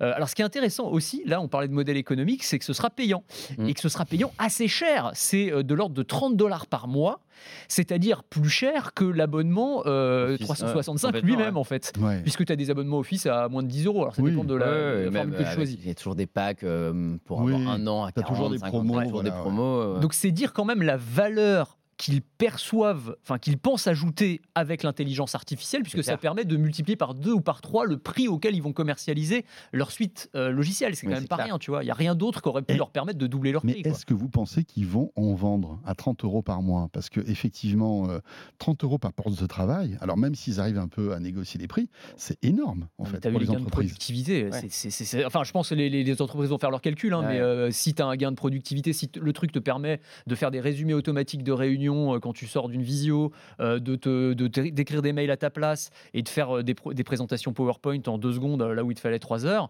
Euh, 0.02 0.14
alors, 0.16 0.30
ce 0.30 0.36
qui 0.36 0.42
est 0.42 0.46
intéressant 0.46 0.88
aussi, 0.90 1.24
là, 1.26 1.42
on 1.42 1.48
parlait 1.48 1.68
de 1.68 1.74
modèle 1.74 1.98
économique, 1.98 2.44
c'est 2.44 2.60
que 2.60 2.66
ce 2.66 2.74
sera 2.74 2.90
payant. 2.90 3.24
Mm. 3.58 3.68
Et 3.68 3.74
que 3.74 3.82
ce 3.82 3.90
sera 3.90 4.06
payant 4.06 4.32
assez 4.38 4.68
cher. 4.68 5.12
C'est 5.14 5.52
euh, 5.52 5.64
de 5.64 5.74
l'ordre 5.74 5.96
de 5.96 6.04
30 6.04 6.36
dollars 6.38 6.68
par 6.68 6.88
mois, 6.88 7.20
c'est-à-dire 7.68 8.24
plus 8.24 8.50
cher 8.50 8.94
que 8.94 9.06
l'abonnement 9.06 9.84
euh, 9.86 10.34
Office, 10.36 10.46
365 10.48 11.08
ouais, 11.08 11.12
complètement, 11.22 11.28
lui-même, 11.38 11.54
ouais. 11.56 11.60
en 11.60 11.64
fait. 11.64 11.94
Ouais. 12.00 12.22
Puisque 12.22 12.46
tu 12.46 12.52
as 12.52 12.56
des 12.56 12.70
abonnements 12.70 12.98
Office 13.00 13.26
à 13.26 13.48
moins 13.50 13.64
de 13.64 13.68
10 13.68 13.86
euros. 13.86 14.02
Alors, 14.02 14.16
ça 14.16 14.22
Oui. 14.22 14.32
dépend 14.32 14.44
de 14.44 14.56
la, 14.56 15.10
la 15.10 15.26
que 15.26 15.44
tu 15.44 15.46
choisis. 15.56 15.78
Il 15.82 15.88
y 15.88 15.92
a 15.92 15.96
toujours 15.96 16.16
des 16.16 16.26
packs 16.28 16.64
euh, 16.64 17.16
pour 17.26 17.40
Oui, 17.42 17.54
avoir 17.54 17.74
un 17.74 17.88
an 17.88 18.04
à 18.06 18.12
t'as 18.12 18.22
40, 18.22 18.36
toujours 18.36 18.50
des 18.52 18.58
50, 18.60 18.72
promos, 18.72 18.98
ouais, 18.98 19.06
toujours 19.06 19.24
des 19.24 19.30
voilà, 19.30 19.44
ouais. 19.44 19.50
promos. 19.50 19.82
euh, 19.82 20.00
Donc, 20.00 20.14
c'est 20.14 20.32
dire 20.32 20.54
quand 20.54 20.66
même 20.66 20.82
la 20.82 20.98
valeur 20.98 21.78
qu'ils 21.98 22.22
perçoivent, 22.22 23.16
enfin 23.24 23.38
qu'ils 23.40 23.58
pensent 23.58 23.88
ajouter 23.88 24.42
avec 24.56 24.84
l'intelligence 24.84 25.36
artificielle, 25.36 25.82
puisque 25.82 26.04
ça 26.04 26.16
permet 26.18 26.46
de 26.46 26.56
multiplier 26.56 26.96
par 26.96 27.14
deux 27.16 27.34
ou 27.34 27.42
par 27.42 27.60
trois 27.62 27.86
le 27.86 27.98
prix 27.98 28.28
auquel 28.28 28.56
ils 28.56 28.62
vont 28.62 28.72
commercialiser 28.72 29.46
leur 29.74 29.92
suite 29.92 30.30
euh, 30.36 30.50
logicielle. 30.52 30.96
C'est 30.96 31.08
quand 31.08 31.14
Mais 31.14 31.20
même 31.20 31.28
pas 31.28 31.36
clair. 31.38 31.48
rien, 31.48 31.58
tu 31.60 31.72
vois. 31.72 31.82
Il 31.84 31.86
n'y 31.88 31.92
a 31.92 31.96
rien 31.96 32.14
d'autre 32.16 32.42
qui 32.42 32.50
aurait 32.50 32.62
pu 32.62 32.74
Et- 32.76 32.78
leur 32.78 32.92
permettre 32.92 33.18
de 33.18 33.26
doubler 33.28 33.52
leur 33.52 33.66
Mais 33.66 33.74
prix. 33.74 33.82
est-ce 33.82 34.06
que 34.06 34.14
vous 34.14 34.30
pensez 34.30 34.64
qu'ils 34.64 34.86
vont 34.86 35.12
en 35.16 35.34
vendre 35.34 35.80
à 35.86 35.96
30 35.96 36.24
euros 36.24 36.42
par 36.44 36.62
mois? 36.62 36.88
Parce 36.94 37.10
que 37.10 37.20
effectivement, 37.22 38.10
euh, 38.10 38.20
30 38.60 38.84
euros 38.84 39.00
par 39.00 39.12
porte 39.14 39.40
de 39.42 39.46
travail, 39.48 39.98
alors 40.00 40.18
même 40.18 40.36
s'ils 40.36 40.60
arrivent 40.60 40.78
un 40.78 40.88
peu 40.88 41.14
à 41.14 41.20
négocier 41.20 41.60
les 41.60 41.68
prix, 41.68 41.90
c'est 42.16 42.38
énorme 42.44 42.88
en 43.00 43.06
Non, 43.06 43.10
fait 43.10 43.20
t'as 43.20 43.32
pour 43.32 43.40
vu 43.40 43.46
les 43.46 43.50
les 43.50 43.54
gains 43.54 43.60
de 43.60 43.66
entreprises. 43.66 43.90
productivité. 43.92 44.44
Ouais. 44.46 44.52
c'est- 44.52 44.70
c'est- 44.70 44.90
c'est- 44.92 45.06
c'est- 45.06 45.26
enfin, 45.26 45.44
je 45.44 45.52
pense 45.52 45.70
que 45.70 45.76
les, 45.76 45.90
les- 45.90 46.04
les 46.04 46.22
entreprises 46.22 46.50
vont 46.52 46.60
faire 46.60 46.70
leurs 46.72 46.82
calculs, 46.82 47.14
hein, 47.14 47.22
Ouais. 47.22 47.28
mais 47.36 47.40
euh, 47.40 47.72
si 47.72 47.94
tu 47.96 48.02
as 48.04 48.06
un 48.06 48.16
gain 48.16 48.30
de 48.32 48.36
productivité, 48.36 48.94
si 48.94 49.10
t- 49.10 49.20
le 49.20 49.34
truc 49.34 49.52
te 49.52 49.60
permet 49.60 50.00
de 50.28 50.36
faire 50.36 50.52
des 50.52 50.60
résumés 50.62 50.94
automatiques 50.94 51.44
de 51.44 51.52
réunions 51.52 51.87
euh, 51.96 52.20
quand 52.20 52.34
tu 52.34 52.48
sors 52.48 52.70
d'une 52.70 52.82
visio, 52.84 53.32
euh, 53.60 53.80
de 53.80 53.96
te- 53.96 54.34
de 54.34 54.48
d'écrire 54.48 55.02
des 55.02 55.14
mails 55.14 55.32
à 55.32 55.38
ta 55.38 55.50
place 55.50 55.90
et 56.14 56.22
de 56.22 56.30
faire 56.30 56.58
euh, 56.58 56.64
des, 56.64 56.74
présentations 57.04 57.54
PowerPoint 57.54 58.00
en 58.08 58.18
deux 58.18 58.34
secondes 58.34 58.62
là 58.62 58.84
où 58.84 58.92
il 58.92 58.96
te 58.96 59.00
fallait 59.00 59.20
trois 59.20 59.46
heures, 59.46 59.70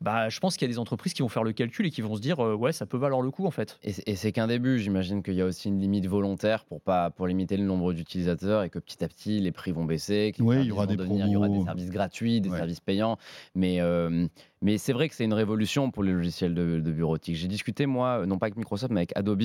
bah, 0.00 0.28
je 0.28 0.38
pense 0.40 0.56
qu'il 0.56 0.66
y 0.68 0.70
a 0.70 0.72
des 0.74 0.78
entreprises 0.78 1.12
qui 1.14 1.22
vont 1.22 1.28
faire 1.28 1.44
le 1.44 1.52
calcul 1.52 1.86
et 1.86 1.90
qui 1.90 2.00
vont 2.02 2.14
se 2.16 2.20
dire 2.20 2.38
ouais, 2.38 2.72
ça 2.72 2.86
peut 2.86 2.96
valoir 2.98 3.22
le 3.22 3.30
coup 3.30 3.46
en 3.46 3.50
fait. 3.50 3.78
Et 3.82 3.92
c'est- 3.92 4.32
qu'un 4.32 4.46
début. 4.48 4.78
J'imagine 4.78 5.22
qu'il 5.22 5.34
y 5.34 5.40
a 5.42 5.46
aussi 5.46 5.68
une 5.68 5.80
limite 5.80 6.06
volontaire 6.06 6.64
pour 6.64 6.80
pas 6.80 7.10
pour 7.10 7.26
limiter 7.26 7.56
le 7.56 7.64
nombre 7.64 7.92
d'utilisateurs 7.92 8.62
et 8.64 8.70
que 8.70 8.78
petit 8.78 9.02
à 9.04 9.08
petit 9.08 9.40
les 9.40 9.52
prix 9.52 9.72
vont 9.72 9.84
baisser. 9.84 10.32
que 10.36 10.42
les 10.42 10.48
Oui, 10.48 10.56
il 10.56 10.58
y 10.58 10.66
services 10.66 10.72
aura 10.72 10.84
vont 10.86 10.90
des 10.90 10.96
devenir- 10.96 11.26
il 11.26 11.32
y 11.32 11.36
aura 11.36 11.48
des 11.48 11.62
services 11.62 11.90
gratuits, 11.90 12.40
des 12.40 12.48
Ouais. 12.50 12.58
services 12.58 12.80
payants. 12.80 13.16
Mais 13.54 13.80
euh, 13.80 14.26
mais 14.62 14.78
c'est 14.78 14.92
vrai 14.92 15.08
que 15.08 15.14
c'est 15.14 15.24
une 15.24 15.34
révolution 15.34 15.90
pour 15.90 16.02
les 16.02 16.12
logiciels 16.12 16.54
de, 16.54 16.80
de 16.80 16.92
bureautique. 16.92 17.36
J'ai 17.36 17.48
discuté 17.48 17.86
moi, 17.86 18.24
non 18.26 18.38
pas 18.38 18.46
avec 18.46 18.56
Microsoft, 18.56 18.92
mais 18.92 19.00
avec 19.00 19.12
Adobe, 19.16 19.42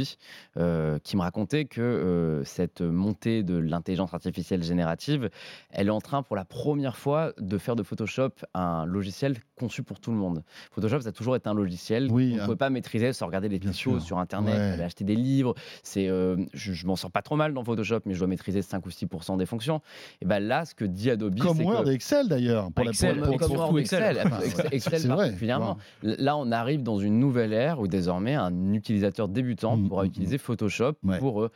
euh, 0.58 1.00
qui 1.04 1.18
me 1.18 1.22
racontait 1.22 1.66
que 1.66 1.82
euh, 1.82 2.44
cette 2.44 2.82
montée 2.82 3.44
de 3.44 3.58
l'intelligence 3.58 4.14
artificielle 4.14 4.64
générative, 4.64 5.30
elle 5.72 5.88
est 5.88 5.92
en 5.92 6.02
train 6.02 6.24
pour 6.24 6.36
la 6.36 6.46
première 6.46 6.96
fois 6.96 7.34
de 7.40 7.58
faire 7.58 7.76
de 7.76 7.84
Photoshop 7.84 8.30
un 8.54 8.86
logiciel 8.86 9.38
conçu 9.56 9.84
pour 9.84 10.00
tout 10.00 10.12
le 10.12 10.18
monde. 10.18 10.44
Photoshop, 10.72 11.02
ça 11.02 11.10
a 11.10 11.12
toujours 11.12 11.36
été 11.36 11.48
un 11.50 11.54
logiciel 11.54 12.08
Oui, 12.10 12.32
qu'on 12.32 12.36
ne 12.38 12.42
hein. 12.42 12.46
pouvait 12.46 12.58
pas 12.58 12.70
maîtriser 12.70 13.14
sans 13.14 13.26
regarder 13.28 13.50
les 13.50 13.60
tutos 13.60 14.00
sur 14.00 14.18
Internet, 14.18 14.56
Ouais. 14.56 14.60
aller 14.74 14.84
acheter 14.84 15.04
des 15.04 15.16
livres. 15.16 15.54
C'est, 15.84 16.08
euh, 16.08 16.36
je, 16.54 16.74
je 16.74 16.88
m'en 16.88 16.96
sors 16.96 17.12
pas 17.12 17.22
trop 17.22 17.36
mal 17.36 17.54
dans 17.54 17.64
Photoshop, 17.64 18.00
mais 18.06 18.14
je 18.14 18.20
dois 18.20 18.28
maîtriser 18.28 18.62
5 18.62 18.86
ou 18.86 18.90
6% 18.90 19.38
des 19.38 19.46
fonctions. 19.46 19.82
Et 20.22 20.26
ben 20.26 20.40
là, 20.40 20.66
ce 20.66 20.74
que 20.74 20.86
dit 20.86 21.12
Adobe, 21.12 21.38
Comme 21.40 21.60
Word 21.62 21.84
que 21.84 21.90
et 21.90 21.94
Excel 21.94 22.28
d'ailleurs. 22.28 22.72
Pour 22.72 22.86
la- 22.86 22.92
Excel, 22.92 23.18
pour- 23.18 23.26
pour- 23.26 23.34
Excel, 23.36 23.48
pour- 23.50 23.58
surtout 23.58 23.78
Excel. 23.80 24.04
Excel, 24.18 24.28
Enfin, 24.28 24.70
Excel, 24.72 25.11
C'est 25.12 25.16
vrai, 25.16 25.26
particulièrement. 25.28 25.78
Là, 26.04 26.38
on 26.38 26.52
arrive 26.52 26.84
dans 26.84 26.98
une 27.00 27.20
nouvelle 27.20 27.54
ère 27.54 27.80
où 27.80 27.88
désormais 27.88 28.36
un 28.36 28.74
utilisateur 28.74 29.28
débutant 29.28 29.78
Mm, 29.78 29.88
pourra 29.88 30.04
mm, 30.04 30.08
utiliser 30.08 30.38
Photoshop 30.38 30.94
Ouais. 31.04 31.20
pour 31.20 31.42
euh, 31.44 31.50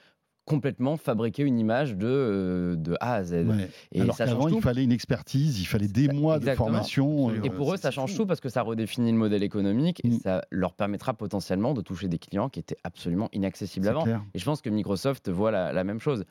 complètement 0.46 0.96
fabriquer 0.96 1.42
une 1.42 1.58
image 1.58 1.96
de, 1.98 2.06
euh, 2.08 2.76
de 2.76 2.96
A 3.00 3.16
à 3.16 3.24
Z. 3.24 3.34
Ouais. 3.48 3.68
Et 3.92 4.02
Alors 4.02 4.16
qu'avant, 4.16 4.48
il 4.48 4.62
fallait 4.62 4.84
une 4.84 4.92
expertise, 4.92 5.60
il 5.60 5.66
fallait 5.66 5.88
des 5.88 6.08
mois 6.08 6.36
de 6.38 6.44
Exactement. 6.44 6.68
formation. 6.68 7.32
Et 7.44 7.50
pour 7.50 7.74
eux, 7.74 7.78
ça 7.78 7.90
change 7.90 8.12
fou. 8.12 8.18
tout 8.20 8.26
parce 8.28 8.42
que 8.42 8.50
ça 8.50 8.62
redéfinit 8.62 9.12
le 9.12 9.18
modèle 9.18 9.42
économique 9.42 10.02
et 10.04 10.10
Mm. 10.10 10.20
ça 10.20 10.46
leur 10.52 10.74
permettra 10.74 11.16
potentiellement 11.16 11.74
de 11.74 11.82
toucher 11.82 12.08
des 12.10 12.20
clients 12.20 12.50
qui 12.50 12.60
étaient 12.60 12.78
absolument 12.84 13.28
inaccessibles 13.34 13.88
avant. 13.88 14.04
clair. 14.04 14.22
Et 14.36 14.40
je 14.40 14.46
pense 14.46 14.62
que 14.62 14.70
Microsoft 14.70 15.30
voit 15.30 15.50
la, 15.50 15.74
la 15.74 15.84
même 15.84 16.00
chose. 16.00 16.26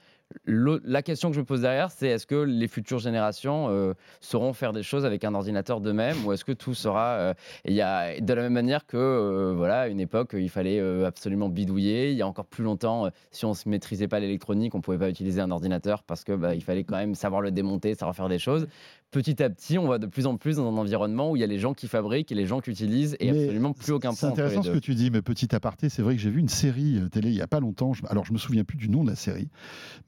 La 0.46 1.02
question 1.02 1.30
que 1.30 1.34
je 1.34 1.40
me 1.40 1.44
pose 1.44 1.62
derrière, 1.62 1.90
c'est 1.90 2.08
est-ce 2.08 2.26
que 2.26 2.34
les 2.34 2.68
futures 2.68 2.98
générations 2.98 3.68
euh, 3.70 3.94
sauront 4.20 4.52
faire 4.52 4.72
des 4.72 4.82
choses 4.82 5.06
avec 5.06 5.24
un 5.24 5.34
ordinateur 5.34 5.80
d'eux-mêmes 5.80 6.24
ou 6.26 6.32
est-ce 6.32 6.44
que 6.44 6.52
tout 6.52 6.74
sera. 6.74 7.12
euh, 7.12 7.34
y 7.66 7.80
a, 7.80 8.20
de 8.20 8.34
la 8.34 8.42
même 8.42 8.52
manière 8.52 8.86
que, 8.86 8.96
euh, 8.96 9.54
voilà, 9.56 9.82
à 9.82 9.88
une 9.88 10.00
époque, 10.00 10.34
il 10.38 10.50
fallait 10.50 10.80
absolument 11.04 11.48
bidouiller. 11.48 12.10
Il 12.10 12.16
y 12.16 12.22
a 12.22 12.26
encore 12.26 12.46
plus 12.46 12.64
longtemps, 12.64 13.08
si 13.30 13.44
on 13.44 13.52
ne 13.52 13.70
maîtrisait 13.70 14.08
pas 14.08 14.20
l'électronique, 14.20 14.74
on 14.74 14.78
ne 14.78 14.82
pouvait 14.82 14.98
pas 14.98 15.08
utiliser 15.08 15.40
un 15.40 15.50
ordinateur 15.50 16.02
parce 16.02 16.24
que 16.24 16.32
bah, 16.32 16.54
il 16.54 16.62
fallait 16.62 16.84
quand 16.84 16.96
même 16.96 17.14
savoir 17.14 17.40
le 17.40 17.50
démonter, 17.50 17.94
savoir 17.94 18.14
faire 18.14 18.28
des 18.28 18.38
choses. 18.38 18.66
Petit 19.14 19.40
à 19.44 19.48
petit, 19.48 19.78
on 19.78 19.86
va 19.86 19.98
de 19.98 20.06
plus 20.06 20.26
en 20.26 20.36
plus 20.36 20.56
dans 20.56 20.66
un 20.68 20.76
environnement 20.76 21.30
où 21.30 21.36
il 21.36 21.40
y 21.40 21.44
a 21.44 21.46
les 21.46 21.60
gens 21.60 21.72
qui 21.72 21.86
fabriquent 21.86 22.32
et 22.32 22.34
les 22.34 22.46
gens 22.46 22.58
qui 22.60 22.70
utilisent 22.70 23.16
et 23.20 23.30
Mais 23.30 23.42
absolument 23.44 23.72
plus 23.72 23.92
aucun 23.92 24.10
C'est 24.10 24.26
point 24.26 24.28
les 24.30 24.32
intéressant 24.32 24.62
ce 24.64 24.70
que 24.72 24.78
tu 24.78 24.96
dis, 24.96 25.10
mais 25.12 25.22
petit 25.22 25.54
aparté, 25.54 25.88
c'est 25.88 26.02
vrai 26.02 26.16
que 26.16 26.20
j'ai 26.20 26.30
vu 26.30 26.40
une 26.40 26.48
série 26.48 26.98
euh, 26.98 27.08
télé 27.08 27.28
il 27.28 27.36
y 27.36 27.40
a 27.40 27.46
pas 27.46 27.60
longtemps. 27.60 27.92
alors 28.08 28.24
je 28.24 28.32
me 28.32 28.38
souviens 28.38 28.64
plus 28.64 28.76
du 28.76 28.88
nom 28.88 29.04
de 29.04 29.10
la 29.10 29.16
série, 29.16 29.48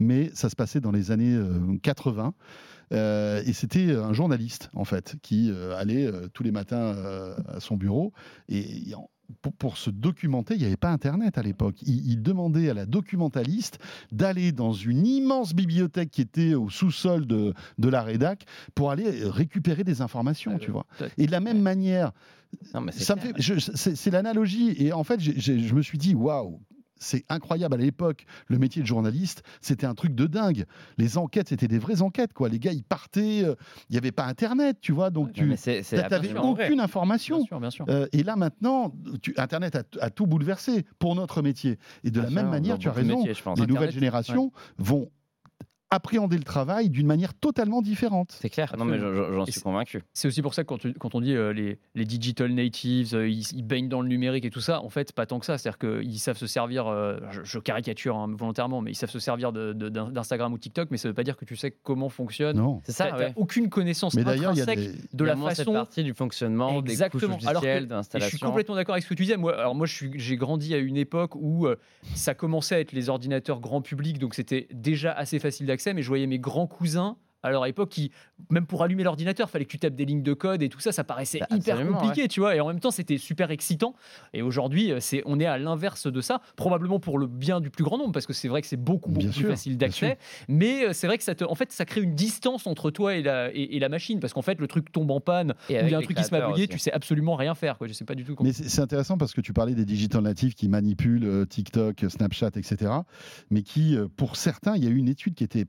mais 0.01 0.31
ça 0.35 0.51
se 0.51 0.57
passait 0.57 0.81
dans 0.81 0.91
les 0.91 1.13
années 1.13 1.35
euh, 1.37 1.79
80. 1.83 2.35
euh, 2.93 3.43
et 3.47 3.53
c'était 3.53 3.93
un 3.95 4.13
journaliste 4.13 4.71
en 4.75 4.85
fait 4.85 5.15
qui 5.23 5.51
euh, 5.53 5.77
allait 5.77 6.07
euh, 6.07 6.27
tous 6.33 6.43
les 6.43 6.51
matins 6.53 6.77
euh, 6.97 7.37
à 7.47 7.61
son 7.61 7.77
bureau 7.77 8.13
et 8.49 8.93
en- 8.97 9.09
pour, 9.43 9.53
pour 9.53 9.77
se 9.77 9.91
documenter, 9.91 10.55
il 10.55 10.61
n'y 10.61 10.67
avait 10.67 10.77
pas 10.77 10.91
Internet 10.91 11.39
à 11.39 11.43
l'époque. 11.43 11.77
Il, 11.83 12.11
il 12.11 12.23
demandait 12.23 12.71
à 12.71 12.75
la 12.75 12.87
documentaliste 12.87 13.79
d'aller 14.13 14.53
dans 14.53 14.73
une 14.73 15.07
immense 15.07 15.55
bibliothèque 15.55 16.11
qui 16.11 16.23
était 16.23 16.55
au 16.55 16.69
sous-sol 16.69 17.27
de, 17.27 17.55
de 17.79 17.89
la 17.89 18.03
rédac 18.03 18.45
pour 18.75 18.91
aller 18.91 19.25
récupérer 19.25 19.85
des 19.85 20.01
informations, 20.01 20.53
Ouais, 20.53 20.59
tu 20.59 20.71
vois. 20.71 20.87
Et 21.19 21.27
de 21.27 21.33
la 21.33 21.41
même 21.41 21.61
manière, 21.61 22.13
c'est 22.93 24.11
l'analogie. 24.11 24.75
Et 24.79 24.93
en 24.93 25.05
fait, 25.05 25.21
je 25.21 25.75
me 25.75 25.83
suis 25.83 25.99
dit, 25.99 26.15
waouh, 26.15 26.61
c'est 26.99 27.25
incroyable. 27.29 27.75
À 27.75 27.79
l'époque, 27.79 28.25
le 28.49 28.59
métier 28.59 28.83
de 28.83 28.87
journaliste, 28.87 29.43
c'était 29.61 29.87
un 29.87 29.95
truc 29.95 30.15
de 30.15 30.27
dingue. 30.27 30.65
Les 30.99 31.19
enquêtes, 31.19 31.49
c'était 31.49 31.69
des 31.69 31.79
vraies 31.79 32.03
enquêtes, 32.03 32.33
quoi. 32.33 32.49
Les 32.49 32.59
gars, 32.59 32.73
ils 32.73 32.85
partaient. 32.85 33.43
euh, 33.45 33.55
Il 33.89 33.93
n'y 33.93 33.99
avait 33.99 34.13
pas 34.13 34.25
Internet, 34.27 34.79
tu 34.81 34.93
vois. 34.93 35.11
Donc, 35.11 35.33
tu 35.33 35.45
n'avais 35.47 36.39
aucune 36.39 36.75
Bien 36.77 36.85
information. 36.85 37.45
sûr, 37.45 37.61
bien 37.61 37.71
sûr. 37.71 37.85
Euh, 37.89 38.07
et 38.13 38.23
là 38.23 38.37
maintenant, 38.37 38.95
tu- 39.23 39.35
Internet 39.37 39.77
a, 39.77 39.83
a 40.01 40.11
tout 40.11 40.27
bouleversé 40.27 40.85
pour 40.99 41.15
notre 41.15 41.43
métier. 41.43 41.79
Et 42.05 42.11
de 42.11 42.21
la 42.21 42.31
même 42.31 42.49
manière, 42.51 42.79
tu 42.79 42.89
as 42.89 42.93
raison, 42.93 43.25
les 43.25 43.31
Internet, 43.33 43.69
nouvelles 43.69 43.91
générations 43.93 44.53
vont 44.79 45.11
appréhender 45.97 46.37
le 46.39 46.45
travail 46.45 46.89
d'une 46.91 47.07
manière 47.07 47.35
totalement 47.35 47.83
différente. 47.83 48.37
C'est 48.41 48.49
clair. 48.51 48.75
Non, 48.79 48.85
mais 48.85 48.99
j'en- 48.99 49.45
suis 49.47 49.61
convaincu. 49.61 50.03
C'est 50.13 50.29
aussi 50.29 50.43
pour 50.43 50.55
ça 50.55 50.63
que 50.63 50.69
quand, 50.69 50.79
tu- 50.79 50.95
quand 50.95 51.15
on 51.15 51.21
dit 51.21 51.35
euh, 51.35 51.53
les, 51.53 51.79
les 51.95 52.05
digital 52.05 52.53
natives, 52.53 53.15
euh, 53.15 53.29
ils, 53.29 53.45
ils 53.55 53.63
baignent 53.63 53.89
dans 53.89 54.01
le 54.01 54.09
numérique 54.09 54.45
et 54.45 54.51
tout 54.51 54.61
ça, 54.61 54.81
en 54.83 54.89
fait, 54.89 55.13
pas 55.13 55.27
tant 55.27 55.39
que 55.39 55.47
ça. 55.47 55.59
C'est-à-dire 55.59 55.79
qu'ils 55.79 56.19
savent 56.19 56.37
se 56.39 56.47
servir, 56.47 56.87
euh, 56.87 57.17
je, 57.31 57.43
je 57.45 57.59
caricature 57.59 58.17
hein, 58.17 58.29
volontairement, 58.37 58.81
mais 58.81 58.93
ils 58.93 58.95
savent 58.97 59.11
se 59.11 59.19
servir 59.19 59.53
d'Instagram 59.53 60.53
ou 60.53 60.59
TikTok, 60.59 60.91
mais 60.91 60.97
ça 60.97 61.09
veut 61.09 61.15
pas 61.15 61.25
dire 61.25 61.37
que 61.37 61.45
tu 61.45 61.57
sais 61.57 61.71
comment 61.83 62.09
fonctionne. 62.09 62.57
Non. 62.57 62.81
C'est 62.85 62.93
ça, 62.93 63.17
ouais. 63.17 63.33
aucune 63.37 63.69
connaissance 63.69 64.15
Mais 64.15 64.25
d'ailleurs, 64.25 64.53
il 64.53 64.59
y 64.59 64.61
a 64.61 64.65
intrinsèque 64.65 64.93
des. 65.03 65.09
de 65.17 65.25
la 65.25 65.35
cette 65.35 65.45
façon 65.59 65.73
partie 65.73 66.05
du 66.05 66.15
fonctionnement, 66.15 66.79
Exactement. 66.81 67.37
des 67.37 67.45
couches 67.45 67.45
logicielles, 67.53 67.89
je 68.15 68.25
suis 68.27 68.39
complètement 68.39 68.75
d'accord 68.75 68.95
avec 68.95 69.05
ce 69.05 69.09
que 69.09 69.15
tu 69.15 69.23
disais. 69.23 69.37
Moi, 69.37 69.59
alors 69.59 69.75
moi, 69.75 69.87
j'ai 69.87 70.37
grandi 70.37 70.75
à 70.75 70.79
une 70.79 70.97
époque 70.97 71.35
où 71.37 71.67
euh, 71.67 71.77
ça 72.15 72.35
commençait 72.35 72.75
à 72.77 72.81
être 72.81 72.93
les 72.93 73.09
ordinateurs 73.09 73.61
grand 73.61 73.81
public, 73.81 74.19
donc 74.19 74.35
c'était 74.35 74.67
déjà 74.73 75.13
assez 75.13 75.39
facile 75.39 75.67
d'accès. 75.67 75.86
Mais 75.95 76.03
je 76.03 76.09
voyais 76.09 76.27
mes 76.27 76.39
grands 76.39 76.67
cousins 76.67 77.17
à 77.43 77.51
leur 77.51 77.67
époque 77.67 77.89
qui, 77.89 78.13
même 78.51 78.67
pour 78.67 78.83
allumer 78.83 79.03
l'ordinateur, 79.03 79.51
fallait 79.51 79.65
que 79.65 79.71
tu 79.71 79.79
tapes 79.79 79.95
des 79.95 80.05
lignes 80.05 80.23
de 80.23 80.35
code 80.35 80.63
et 80.63 80.69
tout 80.69 80.81
ça, 80.81 80.93
ça 80.93 81.05
paraissait 81.05 81.41
Bah, 81.41 81.57
hyper 81.57 81.87
compliqué, 81.87 82.29
tu 82.29 82.41
vois. 82.41 82.55
Et 82.55 82.61
en 82.61 82.69
même 82.69 82.81
temps, 82.81 82.91
c'était 82.91 83.19
super 83.19 83.51
excitant. 83.51 83.95
Et 84.33 84.43
aujourd'hui, 84.43 84.93
euh, 84.93 85.01
c'est, 85.01 85.23
on 85.27 85.41
est 85.41 85.47
à 85.47 85.59
l'inverse 85.59 86.07
de 86.07 86.21
ça, 86.21 86.41
probablement 86.57 87.01
pour 87.01 87.19
le 87.19 87.27
bien 87.27 87.61
du 87.61 87.71
plus 87.71 87.85
grand 87.85 87.99
nombre, 87.99 88.13
parce 88.13 88.27
que 88.27 88.33
c'est 88.33 88.49
vrai 88.49 88.63
que 88.63 88.69
c'est 88.69 88.77
beaucoup, 88.77 89.11
beaucoup 89.11 89.25
Bien 89.25 89.31
plus 89.31 89.41
sûr, 89.41 89.51
facile 89.51 89.77
d'accès. 89.77 90.19
Mais 90.49 90.85
euh, 90.87 90.93
c'est 90.93 91.07
vrai 91.07 91.19
que 91.19 91.25
ça, 91.25 91.35
te, 91.35 91.45
en 91.45 91.55
fait, 91.55 91.73
ça 91.73 91.85
crée 91.85 92.03
une 92.03 92.15
distance 92.15 92.67
entre 92.67 92.91
toi 92.91 93.17
et 93.17 93.23
la, 93.23 93.53
et, 93.53 93.77
et 93.77 93.79
la 93.79 93.89
machine, 93.89 94.21
parce 94.21 94.33
qu'en 94.33 94.43
fait, 94.43 94.61
le 94.61 94.69
truc 94.69 94.93
tombe 94.93 95.11
en 95.11 95.21
panne 95.21 95.55
ou 95.69 95.73
il 95.73 95.75
y 95.75 95.95
a 95.95 95.99
un 95.99 96.03
truc 96.03 96.17
qui 96.17 96.25
se 96.25 96.35
met 96.35 96.41
à 96.41 96.49
bugger, 96.49 96.69
tu 96.69 96.79
sais 96.79 96.93
absolument 96.93 97.35
rien 97.35 97.55
faire. 97.55 97.79
Quoi. 97.79 97.89
Je 97.89 97.93
sais 97.93 98.05
pas 98.05 98.15
du 98.15 98.25
tout 98.25 98.35
comment. 98.35 98.47
Mais 98.47 98.53
c'est 98.53 98.77
c'est 98.77 98.83
intéressant 98.83 99.17
parce 99.17 99.33
que 99.33 99.41
tu 99.41 99.53
parlais 99.53 99.75
des 99.75 99.87
digital 99.87 100.23
natives 100.23 100.55
qui 100.55 100.69
manipulent 100.69 101.25
euh, 101.25 101.45
TikTok, 101.47 102.05
Snapchat, 102.09 102.51
etc. 102.57 102.93
Mais 103.51 103.63
qui, 103.63 103.97
euh, 103.97 104.07
pour 104.17 104.37
certains, 104.37 104.77
il 104.77 104.85
y 104.85 104.87
a 104.87 104.91
eu 104.91 104.97
une 104.97 105.09
étude 105.09 105.35
qui 105.35 105.45
était 105.45 105.65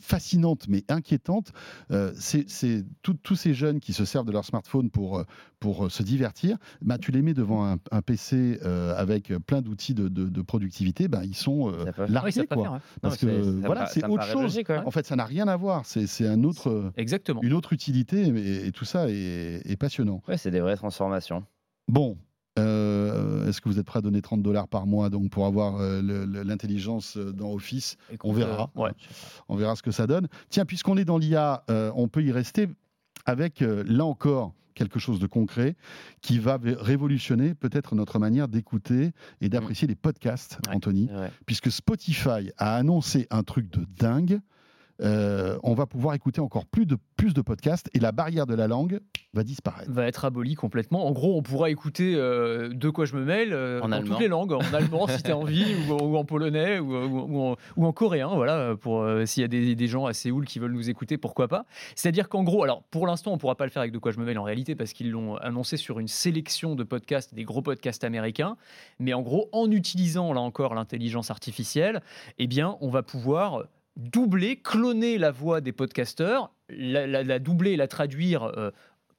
fascinante 0.00 0.66
mais 0.68 0.84
inquiétante. 0.88 1.52
Euh, 1.90 2.12
c'est 2.16 2.48
c'est 2.48 2.84
tout- 3.02 3.14
tous 3.22 3.36
ces 3.36 3.54
jeunes 3.54 3.80
qui 3.80 3.92
se 3.92 4.04
servent 4.04 4.26
de 4.26 4.32
leur 4.32 4.44
smartphone 4.44 4.90
pour, 4.90 5.18
euh, 5.18 5.24
pour 5.58 5.86
euh, 5.86 5.88
se 5.88 6.02
divertir. 6.02 6.56
Bah, 6.82 6.98
tu 6.98 7.10
les 7.10 7.22
mets 7.22 7.34
devant 7.34 7.66
un, 7.66 7.76
un 7.90 8.02
PC 8.02 8.58
euh, 8.64 8.94
avec 8.96 9.32
plein 9.46 9.60
d'outils 9.62 9.94
de, 9.94 10.08
de- 10.08 10.28
de 10.28 10.42
productivité, 10.42 11.08
bah, 11.08 11.24
ils 11.24 11.34
sont 11.36 11.70
euh, 11.72 11.84
largués. 12.08 12.46
quoi. 12.46 12.62
faire. 12.62 12.80
Parce 13.02 13.22
Non, 13.22 13.30
que 13.30 13.66
voilà, 13.66 13.86
c'est 13.86 14.04
autre 14.06 14.24
chose. 14.24 14.42
logique, 14.42 14.68
ouais. 14.70 14.78
En 14.84 14.90
fait, 14.90 15.06
ça 15.06 15.16
n'a 15.16 15.24
rien 15.24 15.48
à 15.48 15.56
voir. 15.56 15.84
C'est 15.86 16.06
c'est 16.06 16.26
un 16.26 16.42
autre, 16.44 16.92
Exactement. 16.96 17.40
une 17.42 17.52
autre 17.52 17.72
utilité 17.72 18.22
et, 18.28 18.66
et 18.68 18.72
tout 18.72 18.84
ça 18.84 19.08
est, 19.08 19.62
est 19.64 19.76
passionnant. 19.76 20.22
Ouais, 20.28 20.36
c'est 20.38 20.50
des 20.50 20.60
vraies 20.60 20.76
transformations. 20.76 21.44
Bon, 21.88 22.16
euh, 22.58 23.48
est-ce 23.48 23.60
que 23.60 23.68
vous 23.68 23.78
êtes 23.78 23.86
prêt 23.86 23.98
à 23.98 24.02
donner 24.02 24.20
30 24.22 24.42
dollars 24.42 24.68
par 24.68 24.86
mois 24.86 25.08
donc 25.10 25.30
pour 25.30 25.46
avoir 25.46 25.76
euh, 25.80 26.02
l'intelligence 26.44 27.16
euh, 27.16 27.32
dans 27.32 27.52
Office? 27.52 27.96
On 28.24 28.32
verra. 28.32 28.70
ouais. 28.74 28.90
On 29.48 29.56
verra 29.56 29.76
ce 29.76 29.82
que 29.82 29.90
ça 29.92 30.06
donne. 30.06 30.28
Tiens, 30.48 30.64
puisqu'on 30.64 30.96
est 30.96 31.04
dans 31.04 31.18
l'IA, 31.18 31.64
euh, 31.70 31.92
on 31.94 32.08
peut 32.08 32.22
y 32.22 32.32
rester 32.32 32.68
avec, 33.26 33.60
là 33.60 34.04
encore, 34.04 34.54
quelque 34.74 34.98
chose 34.98 35.18
de 35.20 35.26
concret 35.26 35.76
qui 36.22 36.38
va 36.38 36.58
révolutionner 36.62 37.54
peut-être 37.54 37.94
notre 37.94 38.18
manière 38.18 38.48
d'écouter 38.48 39.12
et 39.42 39.48
d'apprécier 39.50 39.86
les 39.86 39.94
podcasts, 39.94 40.58
Ouais. 40.66 40.74
Anthony, 40.76 41.08
puisque 41.44 41.70
Spotify 41.70 42.50
a 42.56 42.76
annoncé 42.76 43.26
un 43.30 43.42
truc 43.42 43.70
de 43.70 43.84
dingue. 43.98 44.40
Euh, 45.02 45.58
on 45.62 45.74
va 45.74 45.86
pouvoir 45.86 46.14
écouter 46.14 46.40
encore 46.40 46.66
plus 46.66 46.84
de, 46.86 46.96
plus 47.16 47.32
de 47.32 47.40
podcasts 47.40 47.88
et 47.94 48.00
la 48.00 48.12
barrière 48.12 48.46
de 48.46 48.54
la 48.54 48.68
langue 48.68 49.00
va 49.32 49.44
disparaître. 49.44 49.90
va 49.90 50.06
être 50.06 50.24
aboli 50.24 50.54
complètement. 50.56 51.06
En 51.06 51.12
gros, 51.12 51.36
on 51.38 51.42
pourra 51.42 51.70
écouter 51.70 52.14
euh, 52.16 52.68
de 52.68 52.90
quoi 52.90 53.04
je 53.06 53.14
me 53.16 53.24
mêle 53.24 53.52
euh, 53.52 53.80
En 53.80 53.88
dans 53.88 53.96
allemand. 53.96 54.10
toutes 54.10 54.20
les 54.20 54.28
langues, 54.28 54.52
en 54.52 54.60
allemand 54.74 55.06
si 55.06 55.22
tu 55.22 55.30
as 55.30 55.36
envie, 55.38 55.64
ou, 55.88 55.92
ou 55.94 56.16
en 56.16 56.24
polonais, 56.24 56.78
ou, 56.80 56.94
ou- 56.94 57.26
ou 57.30 57.40
en, 57.52 57.56
ou 57.76 57.86
en 57.86 57.92
coréen, 57.92 58.28
voilà, 58.34 58.74
pour 58.76 59.02
euh, 59.02 59.24
s'il 59.26 59.40
y 59.40 59.44
a 59.44 59.48
des, 59.48 59.74
des 59.74 59.86
gens 59.86 60.06
à 60.06 60.12
Séoul 60.12 60.44
qui 60.46 60.58
veulent 60.58 60.72
nous 60.72 60.90
écouter, 60.90 61.16
pourquoi 61.16 61.48
pas. 61.48 61.64
C'est-à-dire 61.94 62.28
qu'en 62.28 62.42
gros, 62.42 62.62
alors 62.64 62.82
pour 62.90 63.06
l'instant, 63.06 63.32
on 63.32 63.38
pourra 63.38 63.54
pas 63.54 63.64
le 63.64 63.70
faire 63.70 63.80
avec 63.82 63.92
de 63.92 63.98
quoi 63.98 64.10
je 64.12 64.18
me 64.18 64.24
mêle 64.24 64.38
en 64.38 64.42
réalité, 64.44 64.74
parce 64.74 64.92
qu'ils 64.92 65.10
l'ont 65.10 65.36
annoncé 65.36 65.76
sur 65.76 65.98
une 66.00 66.08
sélection 66.08 66.74
de 66.74 66.82
podcasts, 66.84 67.34
des 67.34 67.44
gros 67.44 67.62
podcasts 67.62 68.04
américains, 68.04 68.56
mais 68.98 69.14
en 69.14 69.22
gros, 69.22 69.48
en 69.52 69.70
utilisant 69.70 70.32
là 70.32 70.40
encore 70.40 70.74
l'intelligence 70.74 71.30
artificielle, 71.30 72.02
eh 72.38 72.46
bien, 72.46 72.76
on 72.80 72.88
va 72.90 73.02
pouvoir 73.02 73.64
doubler, 73.96 74.56
cloner 74.56 75.18
la 75.18 75.30
voix 75.30 75.60
des 75.60 75.72
podcasteurs, 75.72 76.52
la, 76.68 77.38
doubler 77.38 77.72
et 77.72 77.76
la 77.76 77.88
traduire 77.88 78.44
euh, 78.44 78.70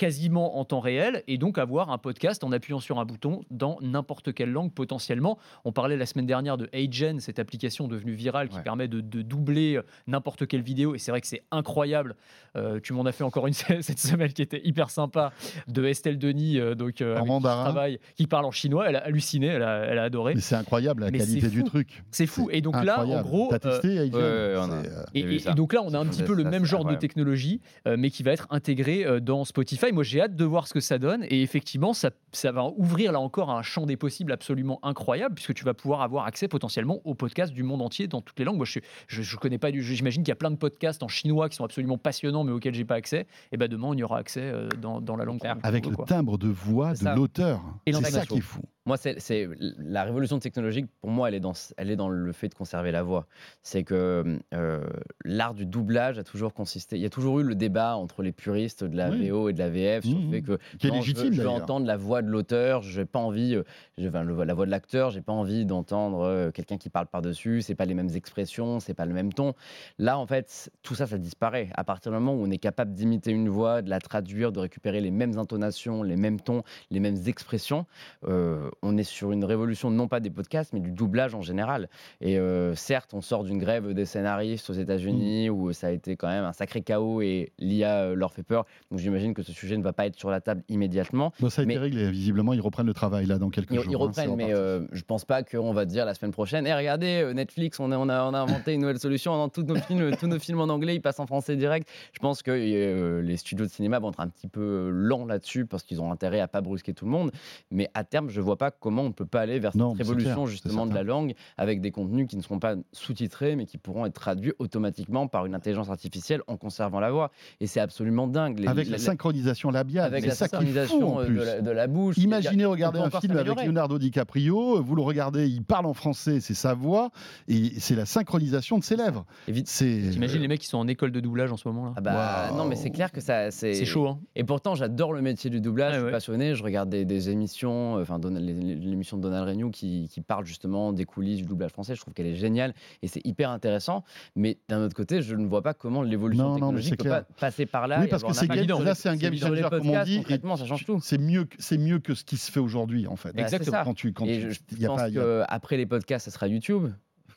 quasiment 0.02 0.58
en 0.58 0.66
temps 0.66 0.80
réel 0.80 1.22
et 1.28 1.38
donc 1.38 1.60
avoir 1.60 1.92
un 1.92 2.00
podcast 2.00 2.44
en 2.44 2.52
appuyant 2.52 2.80
sur 2.80 2.98
un 2.98 3.06
bouton 3.06 3.42
dans 3.52 3.78
n'importe 3.82 4.34
quelle 4.34 4.52
langue 4.52 4.72
potentiellement. 4.74 5.38
On 5.64 5.72
parlait 5.72 5.96
la 5.96 6.08
semaine 6.08 6.26
dernière 6.26 6.58
de 6.58 6.68
Agen, 6.74 7.20
cette 7.20 7.38
application 7.38 7.88
devenue 7.88 8.14
virale 8.14 8.50
qui 8.50 8.56
Ouais. 8.58 8.64
permet 8.64 8.88
de, 8.88 9.00
de 9.00 9.22
doubler 9.22 9.76
euh, 9.78 9.84
n'importe 10.08 10.48
quelle 10.48 10.64
vidéo 10.64 10.96
et 10.96 10.98
c'est 10.98 11.12
vrai 11.12 11.22
que 11.22 11.28
c'est 11.28 11.44
incroyable. 11.52 12.16
Euh, 12.56 12.80
tu 12.82 12.94
m'en 12.94 13.06
as 13.06 13.12
fait 13.12 13.24
encore 13.24 13.46
une 13.46 13.54
cette 13.82 14.00
semaine 14.00 14.34
qui 14.34 14.42
était 14.42 14.62
hyper 14.64 14.90
sympa 14.90 15.34
de 15.68 15.86
Estelle 15.86 16.18
Denis, 16.18 16.58
euh, 16.60 16.74
donc 16.74 17.00
euh, 17.02 17.20
qui 17.22 17.42
travaille, 17.44 18.00
qui 18.16 18.26
parle 18.26 18.46
en 18.46 18.52
chinois. 18.52 18.90
Elle 18.90 18.96
a 18.96 19.04
halluciné, 19.06 19.46
elle 19.48 19.62
a, 19.62 19.86
elle 19.86 20.00
a 20.00 20.04
adoré. 20.04 20.34
Mais 20.34 20.42
c'est 20.42 20.56
incroyable 20.56 21.02
la 21.04 21.12
Mais 21.12 21.20
qualité 21.20 21.48
du 21.50 21.64
truc. 21.64 22.04
C'est 22.10 22.26
fou. 22.26 22.50
Et 22.52 22.62
donc 22.62 22.84
là, 22.84 23.06
en 23.06 23.22
gros, 23.22 23.50
T'as 23.52 23.60
testé 23.60 23.98
Aiden 23.98 24.16
ouais, 24.16 24.22
ouais, 24.22 24.56
on 24.58 24.72
a- 24.72 24.84
C'est, 25.14 25.20
et, 25.52 25.54
donc 25.54 25.74
là, 25.74 25.82
on 25.86 25.94
a 25.94 26.00
un 26.00 26.08
petit 26.08 26.24
peu 26.24 26.34
le 26.34 26.44
même 26.44 26.66
genre 26.66 26.86
de 26.86 26.96
technologie, 26.96 27.62
euh, 27.88 27.98
mais 28.00 28.10
qui 28.10 28.24
va 28.24 28.32
être 28.32 28.48
intégré 28.50 29.06
euh, 29.06 29.20
dans 29.20 29.46
Spotify. 29.46 29.91
Moi, 29.92 30.04
j'ai 30.04 30.22
hâte 30.22 30.36
de 30.36 30.46
voir 30.46 30.68
ce 30.68 30.74
que 30.74 30.80
ça 30.80 30.98
donne. 30.98 31.24
Et 31.30 31.42
effectivement, 31.42 31.94
ça, 31.94 32.12
ça 32.32 32.52
va 32.52 32.66
ouvrir 32.78 33.12
là 33.12 33.20
encore 33.20 33.50
un 33.50 33.62
champ 33.62 33.86
des 33.86 33.98
possibles 33.98 34.32
absolument 34.32 34.80
incroyable, 34.84 35.36
puisque 35.36 35.54
tu 35.54 35.64
vas 35.64 35.74
pouvoir 35.74 36.02
avoir 36.02 36.26
accès 36.26 36.48
potentiellement 36.48 37.00
aux 37.06 37.16
podcasts 37.16 37.54
du 37.54 37.64
monde 37.64 37.82
entier 37.82 38.08
dans 38.08 38.22
toutes 38.22 38.40
les 38.40 38.46
langues. 38.46 38.58
Moi, 38.58 38.66
je, 38.66 38.80
je, 39.08 39.22
je 39.22 39.38
connais 39.38 39.58
pas 39.58 39.72
du. 39.72 39.84
J'imagine 39.84 40.24
qu'il 40.24 40.30
y 40.30 40.34
a 40.34 40.36
plein 40.36 40.52
de 40.52 40.56
podcasts 40.58 41.04
en 41.04 41.08
chinois 41.08 41.50
qui 41.50 41.56
sont 41.56 41.66
absolument 41.66 41.98
passionnants, 41.98 42.44
mais 42.44 42.52
auxquels 42.52 42.74
j'ai 42.74 42.86
pas 42.86 42.96
accès. 42.96 43.28
Et 43.52 43.58
ben 43.58 43.68
demain, 43.68 43.88
on 43.90 43.94
y 43.94 44.04
aura 44.04 44.18
accès 44.18 44.42
euh, 44.42 44.68
dans, 44.82 45.02
dans 45.02 45.16
la 45.16 45.26
langue. 45.26 45.40
avec 45.64 45.86
le 45.86 45.96
quoi. 45.96 46.06
timbre 46.06 46.38
de 46.38 46.48
voix 46.48 46.94
de 46.94 47.16
l'auteur. 47.16 47.62
Et 47.86 47.94
C'est 47.94 48.04
ça 48.06 48.26
qui 48.26 48.38
est 48.38 48.42
fou. 48.42 48.62
Moi, 48.88 48.98
c'est 48.98 49.48
la 49.78 50.04
révolution 50.04 50.40
technologique, 50.40 50.88
pour 51.02 51.12
moi, 51.12 51.28
elle 51.30 51.36
est 51.36 51.40
dans, 51.40 51.54
elle 51.78 51.92
est 51.92 51.96
dans 51.96 52.10
le 52.10 52.32
fait 52.32 52.50
de 52.50 52.56
conserver 52.56 52.92
la 52.92 53.04
voix. 53.04 53.28
C'est 53.62 53.84
que 53.84 54.40
euh, 54.56 54.84
l'art 55.24 55.54
du 55.54 55.68
doublage 55.68 56.18
a 56.18 56.24
toujours 56.24 56.52
consisté. 56.56 56.96
Il 56.96 57.02
y 57.04 57.06
a 57.06 57.10
toujours 57.12 57.40
eu 57.40 57.44
le 57.44 57.54
débat 57.54 57.96
entre 57.96 58.24
les 58.24 58.32
puristes 58.32 58.84
de 58.84 58.98
la 58.98 59.12
Oui. 59.12 59.30
VO 59.30 59.50
et 59.50 59.54
de 59.54 59.60
la 59.60 59.70
VF 59.70 60.04
sur 60.06 60.18
Mhm. 60.18 60.26
le 60.26 60.32
fait 60.32 60.42
que 60.42 60.58
Qui 60.80 60.88
est 60.88 60.90
non, 60.90 61.02
je 61.02 61.14
veux- 61.14 61.32
je 61.32 61.42
entendre 61.48 61.86
la 61.86 61.96
voix 61.96 62.24
de 62.24 62.28
l'auteur, 62.30 62.82
j'ai 62.82 63.06
pas 63.06 63.20
envie, 63.20 63.54
euh, 63.56 63.64
j'ai- 64.00 64.08
enfin, 64.08 64.24
la 64.24 64.54
voix 64.56 64.66
de 64.66 64.72
l'acteur, 64.72 65.12
j'ai 65.12 65.22
pas 65.22 65.34
envie 65.34 65.66
d'entendre 65.68 66.22
euh, 66.22 66.50
quelqu'un 66.50 66.78
qui 66.78 66.90
parle 66.90 67.06
par-dessus, 67.06 67.62
c'est 67.62 67.76
pas 67.76 67.86
les 67.86 67.94
mêmes 67.94 68.10
expressions, 68.16 68.80
c'est 68.80 68.96
pas 68.96 69.06
le 69.06 69.14
même 69.14 69.32
ton. 69.32 69.54
Là, 70.00 70.18
en 70.18 70.26
fait, 70.26 70.72
tout 70.82 70.96
ça, 70.96 71.06
ça 71.06 71.20
disparaît. 71.20 71.70
À 71.76 71.84
partir 71.84 72.12
du 72.12 72.18
moment 72.18 72.34
où 72.34 72.44
on 72.48 72.50
est 72.50 72.58
capable 72.58 72.94
d'imiter 72.96 73.30
une 73.32 73.48
voix, 73.50 73.84
de 73.84 73.92
la 73.92 74.00
traduire, 74.00 74.52
de 74.52 74.60
récupérer 74.60 75.02
les 75.02 75.12
mêmes 75.12 75.38
intonations, 75.38 76.02
les 76.02 76.16
mêmes 76.18 76.40
tons, 76.40 76.64
les 76.90 77.00
mêmes 77.00 77.18
expressions, 77.28 77.86
euh, 78.28 78.71
on 78.82 78.98
est 78.98 79.04
sur 79.04 79.32
une 79.32 79.44
révolution 79.46 79.90
non 79.92 80.08
pas 80.08 80.20
des 80.20 80.30
podcasts, 80.30 80.74
mais 80.74 80.80
du 80.80 80.92
doublage 80.92 81.36
en 81.36 81.42
général. 81.42 81.90
Et 82.22 82.38
euh, 82.40 82.76
certes, 82.76 83.14
on 83.14 83.22
sort 83.22 83.44
d'une 83.44 83.58
grève 83.60 83.94
des 83.94 84.06
scénaristes 84.06 84.70
aux 84.70 84.74
États-Unis 84.74 85.50
Mm. 85.50 85.54
où 85.54 85.74
ça 85.74 85.88
a 85.88 85.92
été 85.92 86.16
quand 86.16 86.28
même 86.28 86.44
un 86.44 86.54
sacré 86.54 86.82
chaos 86.82 87.22
et 87.22 87.52
l'IA 87.60 88.02
euh, 88.04 88.16
leur 88.16 88.32
fait 88.34 88.44
peur. 88.44 88.66
Donc 88.90 89.00
j'imagine 89.00 89.34
que 89.34 89.44
ce 89.44 89.52
sujet 89.52 89.78
ne 89.78 89.84
va 89.84 89.94
pas 89.94 90.06
être 90.06 90.18
sur 90.18 90.30
la 90.30 90.42
table 90.42 90.64
immédiatement. 90.70 91.32
Bon, 91.40 91.50
ça 91.50 91.62
a 91.62 91.64
été 91.66 91.74
Mais- 91.74 91.80
réglé. 91.80 92.10
Visiblement, 92.12 92.54
ils 92.54 92.62
reprennent 92.62 92.86
le 92.88 92.94
travail 92.94 93.26
là 93.26 93.38
dans 93.38 93.50
quelques 93.50 93.72
Ils, 93.72 93.76
jours. 93.82 93.86
ils 93.90 93.96
hein, 93.96 94.00
reprennent, 94.00 94.36
mais 94.36 94.54
euh, 94.54 94.82
je 94.92 95.04
pense 95.04 95.26
pas 95.26 95.44
qu'on 95.44 95.74
va 95.74 95.86
dire 95.86 96.06
la 96.06 96.14
semaine 96.14 96.32
prochaine 96.32 96.66
Eh, 96.68 96.74
regardez, 96.74 97.22
euh, 97.24 97.34
Netflix, 97.34 97.80
on 97.80 97.92
a, 97.92 97.98
on, 97.98 98.10
a, 98.10 98.24
on 98.26 98.34
a 98.34 98.40
inventé 98.40 98.74
une 98.74 98.82
nouvelle 98.82 99.00
solution. 99.00 99.36
Dans 99.36 99.50
tous 99.50 99.64
nos 99.64 99.76
films, 99.76 100.16
tous 100.20 100.28
nos 100.28 100.40
films 100.40 100.60
en 100.62 100.66
anglais, 100.70 100.96
ils 100.96 101.02
passent 101.02 101.20
en 101.20 101.28
français 101.28 101.56
direct. 101.56 101.90
Je 102.14 102.20
pense 102.20 102.42
que 102.44 102.52
euh, 102.52 103.22
les 103.22 103.38
studios 103.38 103.66
de 103.66 103.72
cinéma 103.72 104.00
vont 104.00 104.10
être 104.12 104.20
un 104.20 104.28
petit 104.28 104.48
peu 104.48 104.90
lents 104.92 105.26
là-dessus 105.26 105.66
parce 105.66 105.84
qu'ils 105.84 106.02
ont 106.02 106.12
intérêt 106.12 106.40
à 106.40 106.48
pas 106.48 106.62
brusquer 106.62 106.94
tout 106.94 107.06
le 107.06 107.12
monde. 107.12 107.32
Mais 107.72 107.90
à 107.94 108.04
terme, 108.04 108.30
je 108.30 108.42
vois 108.42 108.58
pas 108.62 108.70
comment 108.70 109.02
on 109.02 109.08
ne 109.08 109.14
peut 109.14 109.26
pas 109.26 109.42
aller 109.42 109.58
vers 109.58 109.72
cette 109.72 109.80
Non, 109.82 109.94
révolution 109.94 110.36
clair, 110.44 110.46
justement 110.46 110.86
de 110.86 110.94
la 110.94 111.02
langue 111.02 111.34
avec 111.58 111.82
des 111.82 111.90
contenus 111.90 112.28
qui 112.28 112.38
ne 112.38 112.44
seront 112.44 112.60
pas 112.60 112.76
sous-titrés 112.92 113.56
mais 113.56 113.66
qui 113.66 113.80
pourront 113.80 114.06
être 114.06 114.14
traduits 114.14 114.54
automatiquement 114.60 115.28
par 115.28 115.48
une 115.48 115.56
intelligence 115.56 115.90
artificielle 115.90 116.42
en 116.46 116.58
conservant 116.58 117.00
la 117.00 117.10
voix. 117.10 117.32
Et 117.60 117.66
c'est 117.66 117.80
absolument 117.80 118.28
dingue. 118.28 118.60
Les- 118.60 118.68
Avec 118.68 118.88
la, 118.88 119.00
synchronisation 119.00 119.72
labiale, 119.72 120.06
avec 120.14 120.28
la 120.28 120.36
ça 120.36 120.46
fou, 120.46 120.52
synchronisation 120.52 121.20
euh, 121.22 121.28
de 121.28 121.34
la, 121.42 121.62
de 121.62 121.72
la 121.72 121.88
bouche. 121.88 122.18
Imaginez 122.20 122.66
regarder 122.66 123.00
un 123.00 123.10
film 123.10 123.36
avec. 123.36 123.66
Leonardo 123.66 123.98
DiCaprio, 123.98 124.82
vous 124.84 124.96
le 124.96 125.02
regardez, 125.02 125.48
il 125.48 125.64
parle 125.64 125.88
en 125.88 125.94
français, 125.96 126.40
c'est 126.40 126.54
sa 126.54 126.76
voix, 126.76 127.10
et 127.48 127.80
c'est 127.80 127.96
la 127.96 128.06
synchronisation 128.06 128.78
de 128.78 128.84
ses 128.84 128.96
lèvres. 128.96 129.26
T'imagines 129.48 130.42
les 130.42 130.48
mecs 130.48 130.62
qui 130.62 130.68
sont 130.68 130.78
en 130.78 130.88
école 130.88 131.12
de 131.12 131.20
doublage 131.20 131.52
en 131.52 131.58
ce 131.58 131.68
moment 131.68 131.86
là 131.86 131.94
Ah 131.98 132.02
bah, 132.02 132.50
non, 132.56 132.66
mais 132.66 132.76
c'est 132.76 132.92
clair 132.92 133.12
que 133.12 133.22
ça. 133.22 133.50
C'est 133.52 133.86
chaud, 133.86 134.08
hein 134.08 134.20
Et 134.36 134.44
pourtant, 134.44 134.76
j'adore 134.76 135.14
le 135.14 135.22
métier 135.22 135.50
du 135.50 135.62
doublage. 135.62 135.94
Je 135.94 135.98
suis 136.00 136.06
ouais. 136.06 136.12
passionné. 136.12 136.56
Je 136.56 136.64
regarde 136.64 136.90
des, 136.90 137.06
des 137.06 137.30
émissions, 137.30 137.98
euh, 137.98 138.02
enfin 138.02 138.20
les- 138.24 138.51
l'émission 138.54 139.18
de 139.18 139.22
Donald 139.22 139.48
Renew 139.48 139.72
qui, 139.72 140.08
qui 140.12 140.22
parle 140.22 140.46
justement 140.46 140.94
des 140.94 141.06
coulisses 141.06 141.38
du 141.38 141.46
doublage 141.46 141.72
français. 141.72 141.96
Je 141.96 142.02
trouve 142.02 142.14
qu'elle 142.14 142.28
est 142.28 142.36
géniale 142.36 142.74
et 143.02 143.08
c'est 143.08 143.26
hyper 143.26 143.50
intéressant. 143.50 144.04
Mais 144.36 144.58
d'un 144.70 144.82
autre 144.82 144.96
côté, 144.96 145.22
je 145.22 145.36
ne 145.36 145.46
vois 145.48 145.62
pas 145.62 145.74
comment 145.74 146.02
l'évolution 146.02 146.44
Non, 146.44 146.50
non, 146.60 146.72
mais 146.72 146.82
technologique 146.82 146.96
c'est 146.98 147.04
peut 147.04 147.10
pas 147.10 147.22
passer 147.40 147.66
par 147.66 147.88
là. 147.88 148.00
oui, 148.02 148.08
parce 148.08 148.24
que 148.24 148.34
c'est 148.34 148.48
là 148.48 148.96
c'est 148.96 149.10
un 149.10 149.16
game 149.16 149.36
changer 149.36 149.62
comme 149.70 149.90
on 149.90 150.04
dit. 150.04 150.18
concrètement, 150.18 150.56
ça 150.58 150.66
change 150.66 150.86
tout. 150.86 151.00
C'est 151.02 151.18
mieux, 151.18 151.46
que- 151.46 151.56
c'est 151.60 151.78
mieux 151.78 152.00
que 152.00 152.14
ce 152.14 152.24
qui 152.24 152.38
se 152.38 152.52
fait 152.52 152.60
aujourd'hui 152.60 153.08
en 153.08 153.16
fait. 153.16 153.34
Bah, 153.34 153.42
Exactement. 153.42 153.84
Quand 153.84 153.94
tu, 153.94 154.14
quand 154.14 154.26
Et 154.26 154.40
tu- 154.40 154.52
je, 154.54 154.78
y 154.80 154.86
a 154.86 154.88
pense 154.88 155.00
pas, 155.00 155.10
il 155.10 155.16
y 155.16 155.20
a- 155.20 155.46
qu'après 155.50 155.78
les 155.78 155.86
podcasts, 155.86 156.26
ça 156.26 156.32
sera 156.32 156.48
YouTube. 156.48 156.90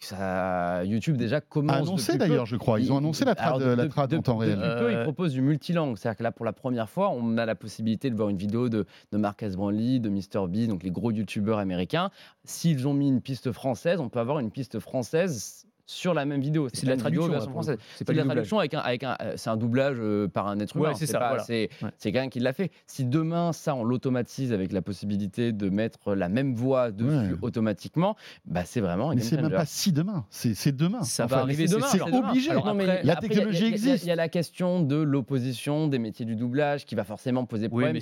Ça, 0.04 0.84
YouTube 0.84 1.16
déjà 1.16 1.40
commence. 1.40 1.76
annoncé 1.76 2.16
d'ailleurs, 2.18 2.46
je 2.46 2.56
crois. 2.56 2.78
Ils 2.80 2.92
ont 2.92 2.98
annoncé 2.98 3.24
la 3.24 3.34
trad, 3.34 3.62
Alors, 3.62 3.76
la 3.76 3.84
de- 3.84 3.88
trad 3.88 4.10
de- 4.10 4.16
en 4.18 4.22
temps 4.22 4.36
réel. 4.36 4.56
Depuis 4.58 4.78
peu, 4.80 4.92
ils 4.92 4.96
Euh, 4.96 5.02
proposent 5.04 5.32
du 5.32 5.40
multilangue. 5.42 5.96
C'est-à-dire 5.96 6.18
que 6.18 6.22
là, 6.22 6.32
pour 6.32 6.44
la 6.44 6.52
première 6.52 6.88
fois, 6.88 7.10
on 7.10 7.38
a 7.38 7.46
la 7.46 7.54
possibilité 7.54 8.10
de 8.10 8.14
voir 8.16 8.28
une 8.28 8.36
vidéo 8.36 8.68
de, 8.68 8.86
de 9.12 9.18
Marcus 9.18 9.56
Brownlee, 9.56 10.00
de 10.00 10.08
Mr. 10.10 10.46
Beast, 10.48 10.68
donc 10.68 10.82
les 10.82 10.90
gros 10.90 11.10
youtubeurs 11.10 11.58
américains. 11.58 12.10
S'ils 12.44 12.86
ont 12.86 12.94
mis 12.94 13.08
une 13.08 13.20
piste 13.20 13.52
française, 13.52 14.00
on 14.00 14.08
peut 14.08 14.20
avoir 14.20 14.38
une 14.38 14.50
piste 14.50 14.78
française 14.78 15.63
sur 15.86 16.14
la 16.14 16.24
même 16.24 16.40
vidéo. 16.40 16.68
C'est 16.72 16.86
de 16.86 16.90
la 16.90 16.96
traduction 16.96 17.28
version 17.30 17.50
française. 17.50 17.78
C'est 17.96 18.06
de 18.08 18.12
la 18.14 18.24
traduction 18.24 18.58
avec 18.58 18.74
un, 18.74 18.78
avec 18.80 19.04
un, 19.04 19.16
euh, 19.20 19.32
c'est 19.36 19.50
un 19.50 19.56
doublage 19.56 19.96
euh, 20.00 20.28
par 20.28 20.46
un 20.48 20.58
être 20.60 20.74
Ouais, 20.76 20.88
humain. 20.88 20.94
c'est 20.96 21.06
ça, 21.06 21.18
pas- 21.18 21.28
voilà. 21.28 21.42
C'est 21.44 21.68
Ouais. 21.82 21.90
c'est 21.98 22.12
quelqu'un 22.12 22.28
qui 22.28 22.40
l'a 22.40 22.52
fait. 22.52 22.70
Si 22.86 23.04
demain 23.04 23.52
ça 23.52 23.74
on 23.74 23.84
l'automatise 23.84 24.52
avec 24.52 24.72
la 24.72 24.82
possibilité 24.82 25.52
de 25.52 25.68
mettre 25.68 26.14
la 26.14 26.28
même 26.28 26.54
voix 26.54 26.90
dessus 26.90 27.08
Ouais. 27.32 27.38
automatiquement, 27.42 28.16
bah 28.46 28.62
c'est 28.64 28.80
vraiment 28.80 29.10
Mais 29.10 29.16
game 29.16 29.24
c'est 29.24 29.36
même 29.42 29.50
pas 29.50 29.66
si 29.66 29.92
demain, 29.92 30.24
c'est 30.30 30.54
c'est 30.54 30.74
demain. 30.74 31.02
Ça 31.02 31.26
va 31.26 31.38
arriver, 31.38 31.66
demain, 31.66 31.86
c'est 31.90 32.00
obligé. 32.02 32.50
Alors, 32.50 32.66
non, 32.66 32.74
mais 32.74 32.84
Après, 32.84 33.02
la 33.04 33.16
technologie 33.16 33.66
existe. 33.66 34.04
Il 34.04 34.08
y 34.08 34.12
a 34.12 34.16
la 34.16 34.28
question 34.28 34.80
de 34.80 34.96
l'opposition 34.96 35.88
des 35.88 35.98
métiers 35.98 36.24
du 36.24 36.36
doublage 36.36 36.84
qui 36.84 36.94
va 36.94 37.04
forcément 37.04 37.44
poser 37.44 37.68
problème. 37.68 37.96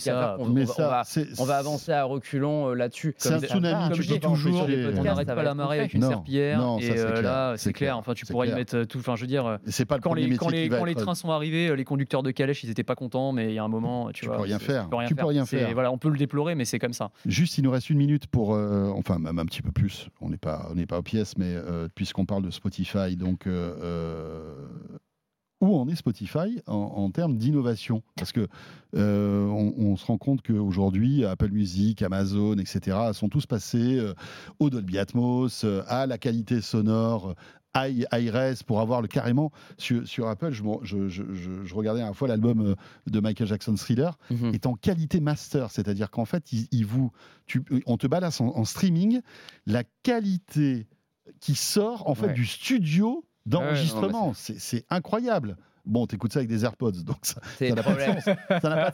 on, 1.38 1.44
va- 1.44 1.56
avancer 1.56 1.92
à 1.92 2.04
reculons 2.04 2.70
euh, 2.70 2.74
là-dessus. 2.74 3.14
C'est 3.18 3.32
un 3.34 3.38
tsunami, 3.40 3.84
comme 3.88 3.92
tu 3.96 4.02
je 4.02 4.08
peux 4.08 4.14
dis, 4.14 4.20
les- 4.66 4.98
On 4.98 5.02
n'arrête 5.02 5.26
pas 5.28 5.42
la 5.42 5.54
marée 5.54 5.80
avec 5.80 5.94
une 5.94 6.00
Non, 6.00 6.08
serpillière. 6.08 6.58
non, 6.58 6.78
ça, 6.78 6.84
et 6.86 6.96
c'est 6.96 7.06
clair, 7.06 7.22
là, 7.22 7.54
c'est 7.56 7.71
c'est 7.78 7.84
clair. 7.84 7.98
Enfin, 7.98 8.14
tu 8.14 8.26
c'est 8.26 8.32
pourras 8.32 8.46
y 8.46 8.52
mettre 8.54 8.84
tout. 8.84 8.98
Enfin, 8.98 9.16
je 9.16 9.22
veux 9.22 9.26
dire, 9.26 9.58
C'est 9.66 9.84
pas 9.84 9.96
le 9.96 10.02
quand 10.02 10.14
les, 10.14 10.36
quand 10.36 10.48
les, 10.48 10.68
quand 10.68 10.84
les 10.84 10.94
trains 10.94 11.14
sont 11.14 11.30
arrivés, 11.30 11.74
les 11.74 11.84
conducteurs 11.84 12.22
de 12.22 12.30
calèche, 12.30 12.62
ils 12.64 12.68
n'étaient 12.68 12.84
pas 12.84 12.94
contents, 12.94 13.32
mais 13.32 13.50
il 13.50 13.54
y 13.54 13.58
a 13.58 13.64
un 13.64 13.68
moment, 13.68 14.08
tu, 14.12 14.20
Tu 14.20 14.26
vois, 14.26 14.36
peux 14.36 14.42
rien 14.42 14.58
faire. 14.58 14.84
Tu 14.84 14.90
peux 14.90 14.96
rien 14.96 15.08
Tu 15.08 15.14
peux 15.14 15.20
faire. 15.20 15.28
rien 15.28 15.46
faire. 15.46 15.72
Voilà, 15.74 15.90
on 15.92 15.98
peut 15.98 16.10
le 16.10 16.18
déplorer, 16.18 16.54
mais 16.54 16.64
c'est 16.64 16.78
comme 16.78 16.92
ça. 16.92 17.10
Juste, 17.26 17.58
il 17.58 17.64
nous 17.64 17.70
reste 17.70 17.90
une 17.90 17.98
minute 17.98 18.26
pour, 18.26 18.54
euh, 18.54 18.90
enfin 18.94 19.18
même 19.18 19.38
un 19.38 19.44
petit 19.46 19.62
peu 19.62 19.72
plus. 19.72 20.08
On 20.20 20.30
n'est 20.30 20.36
pas, 20.36 20.68
on 20.70 20.74
n'est 20.74 20.86
pas 20.86 20.98
aux 20.98 21.02
pièces, 21.02 21.36
mais 21.36 21.54
euh, 21.54 21.88
puisqu'on 21.94 22.26
parle 22.26 22.42
de 22.42 22.50
Spotify, 22.50 23.16
donc 23.16 23.46
euh, 23.46 23.74
euh, 23.80 24.54
où 25.60 25.76
en 25.76 25.86
est 25.88 25.94
Spotify 25.94 26.60
en, 26.66 26.74
en 26.74 27.10
termes 27.10 27.36
d'innovation? 27.36 28.02
Parce 28.16 28.32
que 28.32 28.48
euh, 28.96 29.46
on, 29.46 29.72
on 29.78 29.96
se 29.96 30.04
rend 30.06 30.18
compte 30.18 30.42
qu'aujourd'hui, 30.42 31.24
Apple 31.24 31.50
Music, 31.50 32.02
Amazon, 32.02 32.56
etc., 32.58 32.96
sont 33.12 33.28
tous 33.28 33.46
passés 33.46 33.98
euh, 33.98 34.12
au 34.58 34.70
Dolby 34.70 34.98
Atmos, 34.98 35.62
euh, 35.64 35.82
à 35.86 36.06
la 36.06 36.18
qualité 36.18 36.60
sonore. 36.60 37.34
Hi-Res 37.74 38.62
pour 38.66 38.80
avoir 38.80 39.00
le 39.02 39.08
carrément 39.08 39.50
sur, 39.78 40.06
sur 40.06 40.28
Apple. 40.28 40.50
Je, 40.52 40.62
je, 40.82 41.08
je- 41.08 41.74
regardais 41.74 42.02
à 42.02 42.06
la 42.06 42.12
fois 42.12 42.28
l'album 42.28 42.60
euh, 42.60 42.74
de 43.06 43.20
Michael 43.20 43.46
Jackson 43.46 43.74
Thriller 43.74 44.18
Mhm. 44.30 44.54
est 44.54 44.66
en 44.66 44.74
qualité 44.74 45.20
master, 45.20 45.70
c'est-à-dire 45.70 46.10
qu'en 46.10 46.24
fait, 46.24 46.52
il, 46.52 46.68
il 46.70 46.84
vous, 46.86 47.10
tu- 47.46 47.64
on 47.86 47.96
te 47.96 48.06
balance 48.06 48.40
en, 48.40 48.48
en 48.56 48.64
streaming 48.64 49.20
la 49.66 49.84
qualité 50.02 50.86
qui 51.40 51.54
sort 51.54 52.08
en 52.08 52.14
fait 52.14 52.26
Ouais. 52.26 52.32
du 52.34 52.46
studio 52.46 53.24
d'enregistrement. 53.46 54.32
c'est 54.34 54.84
incroyable. 54.90 55.56
Bon, 55.84 56.06
t'écoutes 56.06 56.32
ça 56.32 56.38
avec 56.38 56.48
des 56.48 56.64
AirPods, 56.64 56.92
donc 57.04 57.18
ça 57.22 57.40
n'a 57.60 57.82
pas 57.82 57.94
de 57.94 58.00
sens. 58.00 58.34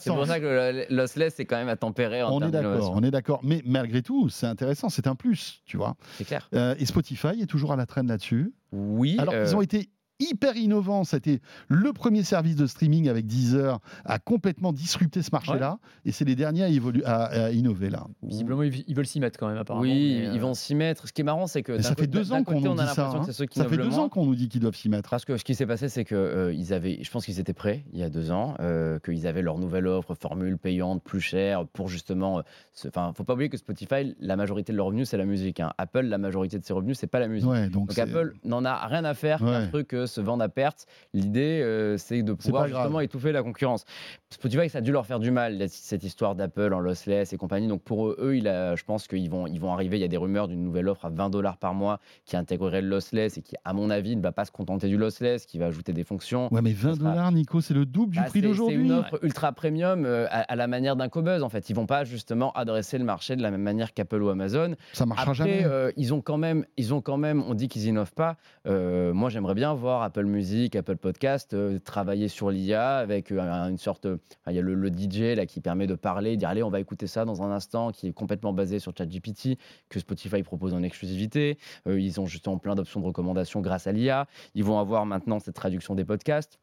C'est 0.00 0.10
pour 0.10 0.26
ça 0.26 0.40
que 0.40 0.46
le 0.46 0.86
le 0.88 0.96
lossless, 0.96 1.34
c'est 1.36 1.44
quand 1.44 1.56
même 1.56 1.68
à 1.68 1.76
tempérer 1.76 2.22
en 2.22 2.32
On 2.32 2.40
est 2.40 2.50
d'accord, 2.50 2.92
on 2.94 3.02
est 3.02 3.10
d'accord. 3.10 3.40
Mais 3.42 3.62
malgré 3.64 4.02
tout, 4.02 4.28
c'est 4.28 4.46
intéressant, 4.46 4.88
c'est 4.88 5.06
un 5.06 5.14
plus, 5.14 5.62
tu 5.66 5.76
vois. 5.76 5.96
C'est 6.16 6.24
clair. 6.24 6.48
Euh, 6.54 6.74
et 6.78 6.86
Spotify 6.86 7.40
est 7.40 7.46
toujours 7.46 7.72
à 7.72 7.76
la 7.76 7.86
traîne 7.86 8.06
là-dessus. 8.06 8.54
Oui. 8.72 9.16
Alors 9.18 9.34
euh, 9.34 9.44
qu'ils 9.44 9.56
ont 9.56 9.60
été 9.60 9.90
hyper 10.20 10.56
innovants. 10.56 11.04
C'était 11.04 11.40
le 11.68 11.92
premier 11.92 12.22
service 12.22 12.56
de 12.56 12.66
streaming 12.66 13.08
avec 13.08 13.26
Deezer 13.26 13.78
à 14.04 14.18
complètement 14.18 14.72
disrupter 14.72 15.22
ce 15.22 15.30
marché-là. 15.32 15.78
Et 16.04 16.12
c'est 16.12 16.24
les 16.24 16.34
derniers 16.36 16.64
à, 16.64 16.68
évolu- 16.70 17.04
à- 17.04 17.24
à 17.46 17.50
innover 17.50 17.90
là. 17.90 18.06
Visiblement, 18.22 18.62
ils 18.62 18.84
ils 18.86 18.94
veulent 18.94 19.06
s'y 19.06 19.20
mettre 19.20 19.38
quand 19.38 19.48
même, 19.48 19.58
apparemment. 19.58 19.82
Oui, 19.82 20.18
mais, 20.20 20.26
euh, 20.28 20.32
ils 20.34 20.40
vont 20.40 20.54
s'y 20.54 20.74
mettre. 20.74 21.06
Ce 21.08 21.12
qui 21.12 21.20
est 21.20 21.24
marrant, 21.24 21.46
c'est 21.46 21.62
que 21.62 21.80
ça 21.80 21.94
fait 21.94 22.06
deux 22.06 22.32
ans 22.32 22.42
qu'on 22.44 22.60
nous 22.60 22.74
dit 22.74 22.86
ça. 22.94 23.10
hein. 23.10 23.22
Ça 23.52 23.64
fait 23.66 23.76
deux 23.76 23.98
ans 23.98 24.08
qu'on 24.08 24.26
nous 24.26 24.34
qu'ils 24.36 24.60
doivent 24.60 24.74
s'y 24.76 24.88
mettre. 24.88 25.10
Parce 25.10 25.24
que 25.24 25.36
ce 25.36 25.44
qui 25.44 25.54
s'est 25.54 25.66
passé, 25.66 25.88
c'est 25.88 26.04
que 26.04 26.14
euh, 26.14 26.52
ils 26.52 26.72
avaient, 26.72 26.98
je 27.02 27.10
pense 27.10 27.24
qu'ils 27.24 27.40
étaient 27.40 27.52
prêts 27.52 27.84
il 27.92 27.98
y 27.98 28.02
a 28.02 28.10
deux 28.10 28.30
ans, 28.30 28.54
euh, 28.60 28.98
qu'ils 29.00 29.26
avaient 29.26 29.42
leur 29.42 29.58
nouvelle 29.58 29.86
offre, 29.86 30.14
formule 30.14 30.58
payante, 30.58 31.02
plus 31.02 31.20
chère, 31.20 31.66
pour 31.66 31.88
justement. 31.88 32.38
euh, 32.38 32.42
Enfin, 32.86 33.12
faut 33.16 33.24
pas 33.24 33.34
oublier 33.34 33.48
que 33.48 33.56
Spotify, 33.56 34.14
la 34.20 34.36
majorité 34.36 34.72
de 34.72 34.76
leurs 34.76 34.86
revenus, 34.86 35.08
c'est 35.08 35.16
la 35.16 35.24
musique. 35.24 35.58
hein. 35.60 35.72
Apple, 35.78 36.02
la 36.02 36.18
majorité 36.18 36.58
de 36.58 36.64
ses 36.64 36.72
revenus, 36.72 36.96
c'est 36.98 37.06
pas 37.08 37.18
la 37.18 37.26
musique. 37.28 37.48
Ouais, 37.48 37.68
donc 37.68 37.96
Apple 37.98 38.34
n'en 38.44 38.64
a 38.64 38.86
rien 38.86 39.04
à 39.04 39.14
faire 39.14 39.42
Ouais. 39.42 39.50
qu'un 39.50 39.66
truc 39.68 39.94
se 40.08 40.20
vendre 40.20 40.42
à 40.42 40.48
perte. 40.48 40.86
L'idée, 41.14 41.60
euh, 41.62 41.96
c'est 41.96 42.22
de 42.22 42.32
pouvoir 42.32 42.68
grave. 42.68 42.82
justement 42.82 43.00
étouffer 43.00 43.30
la 43.32 43.42
concurrence. 43.42 43.84
Spotify, 44.30 44.68
ça 44.68 44.78
a 44.78 44.80
dû 44.80 44.92
leur 44.92 45.06
faire 45.06 45.20
du 45.20 45.30
mal, 45.30 45.64
cette 45.68 46.04
histoire 46.04 46.34
d'Apple 46.34 46.72
en 46.74 46.80
lossless 46.80 47.32
et 47.32 47.36
compagnie. 47.36 47.68
Donc 47.68 47.82
pour 47.82 48.08
eux, 48.08 48.16
eux, 48.20 48.36
il 48.36 48.48
a, 48.48 48.76
je 48.76 48.84
pense 48.84 49.06
qu'ils 49.06 49.30
vont, 49.30 49.46
ils 49.46 49.60
vont 49.60 49.72
arriver. 49.72 49.96
Il 49.96 50.00
y 50.00 50.04
a 50.04 50.08
des 50.08 50.16
rumeurs 50.16 50.48
d'une 50.48 50.62
nouvelle 50.62 50.88
offre 50.88 51.04
à 51.06 51.10
20 51.10 51.30
dollars 51.30 51.56
par 51.56 51.74
mois 51.74 52.00
qui 52.24 52.36
intégrerait 52.36 52.82
le 52.82 52.88
lossless 52.88 53.38
et 53.38 53.42
qui, 53.42 53.54
à 53.64 53.72
mon 53.72 53.90
avis, 53.90 54.16
ne 54.16 54.22
va 54.22 54.32
pas 54.32 54.44
se 54.44 54.50
contenter 54.50 54.88
du 54.88 54.96
lossless, 54.98 55.46
qui 55.46 55.58
va 55.58 55.66
ajouter 55.66 55.92
des 55.92 56.04
fonctions. 56.04 56.52
Ouais, 56.52 56.62
mais 56.62 56.72
20 56.72 56.94
sera- 56.96 57.10
dollars, 57.10 57.32
Nico, 57.32 57.60
c'est 57.60 57.74
le 57.74 57.86
double 57.86 58.12
du 58.12 58.18
Bah, 58.18 58.24
prix 58.26 58.40
c'est- 58.40 58.46
C'est 58.46 58.48
d'aujourd'hui. 58.48 58.76
une 58.84 58.92
offre 58.92 59.18
ultra 59.22 59.52
premium 59.52 60.04
euh, 60.04 60.26
à, 60.30 60.40
à 60.40 60.56
la 60.56 60.66
manière 60.66 60.96
d'un 60.96 61.08
Cobuzz 61.08 61.42
en 61.42 61.48
fait. 61.48 61.68
Ils 61.70 61.74
vont 61.76 61.86
pas 61.86 62.04
justement 62.04 62.52
adresser 62.52 62.98
le 62.98 63.04
marché 63.04 63.36
de 63.36 63.42
la 63.42 63.50
même 63.50 63.62
manière 63.62 63.92
qu'Apple 63.94 64.22
ou 64.22 64.28
Amazon. 64.28 64.74
Ça 64.92 65.06
marchera 65.06 65.32
Après, 65.32 65.34
jamais. 65.34 65.64
euh, 65.64 65.90
ils 65.96 66.12
ont 66.14 66.20
quand 66.20 66.38
même, 66.38 66.64
ils 66.76 66.92
ont 66.94 67.00
quand 67.00 67.16
même, 67.16 67.42
on 67.48 67.54
dit 67.54 67.68
qu'ils 67.68 67.86
innovent 67.86 68.14
pas. 68.14 68.36
Euh, 68.66 69.12
moi, 69.12 69.28
j'aimerais 69.30 69.54
bien 69.54 69.74
voir 69.74 69.97
Apple 70.02 70.24
Music, 70.24 70.74
Apple 70.76 70.96
Podcast 70.96 71.54
euh, 71.54 71.78
travailler 71.78 72.28
sur 72.28 72.50
l'IA 72.50 72.96
avec 72.98 73.30
euh, 73.32 73.40
un- 73.40 73.68
une 73.70 73.78
sorte, 73.78 74.06
enfin, 74.06 74.50
il 74.50 74.54
y 74.54 74.58
a 74.58 74.62
le, 74.62 74.88
DJ 74.88 75.36
là 75.36 75.46
qui 75.46 75.60
permet 75.60 75.86
de 75.86 75.94
parler, 75.94 76.36
dire 76.36 76.48
allez, 76.48 76.62
on 76.62 76.70
va 76.70 76.80
écouter 76.80 77.06
ça 77.06 77.24
dans 77.24 77.42
un 77.42 77.50
instant, 77.50 77.90
qui 77.92 78.08
est 78.08 78.12
complètement 78.12 78.52
basé 78.52 78.78
sur 78.78 78.92
ChatGPT 78.96 79.58
que 79.88 80.00
Spotify 80.00 80.42
propose 80.42 80.74
en 80.74 80.82
exclusivité. 80.82 81.58
Euh, 81.86 82.00
ils 82.00 82.20
ont 82.20 82.26
justement 82.26 82.58
plein 82.58 82.74
d'options 82.74 83.00
de 83.00 83.06
recommandation 83.06 83.60
grâce 83.60 83.86
à 83.86 83.92
l'IA. 83.92 84.26
Ils 84.54 84.64
vont 84.64 84.78
avoir 84.78 85.06
maintenant 85.06 85.38
cette 85.38 85.54
traduction 85.54 85.94
des 85.94 86.04
podcasts. 86.04 86.58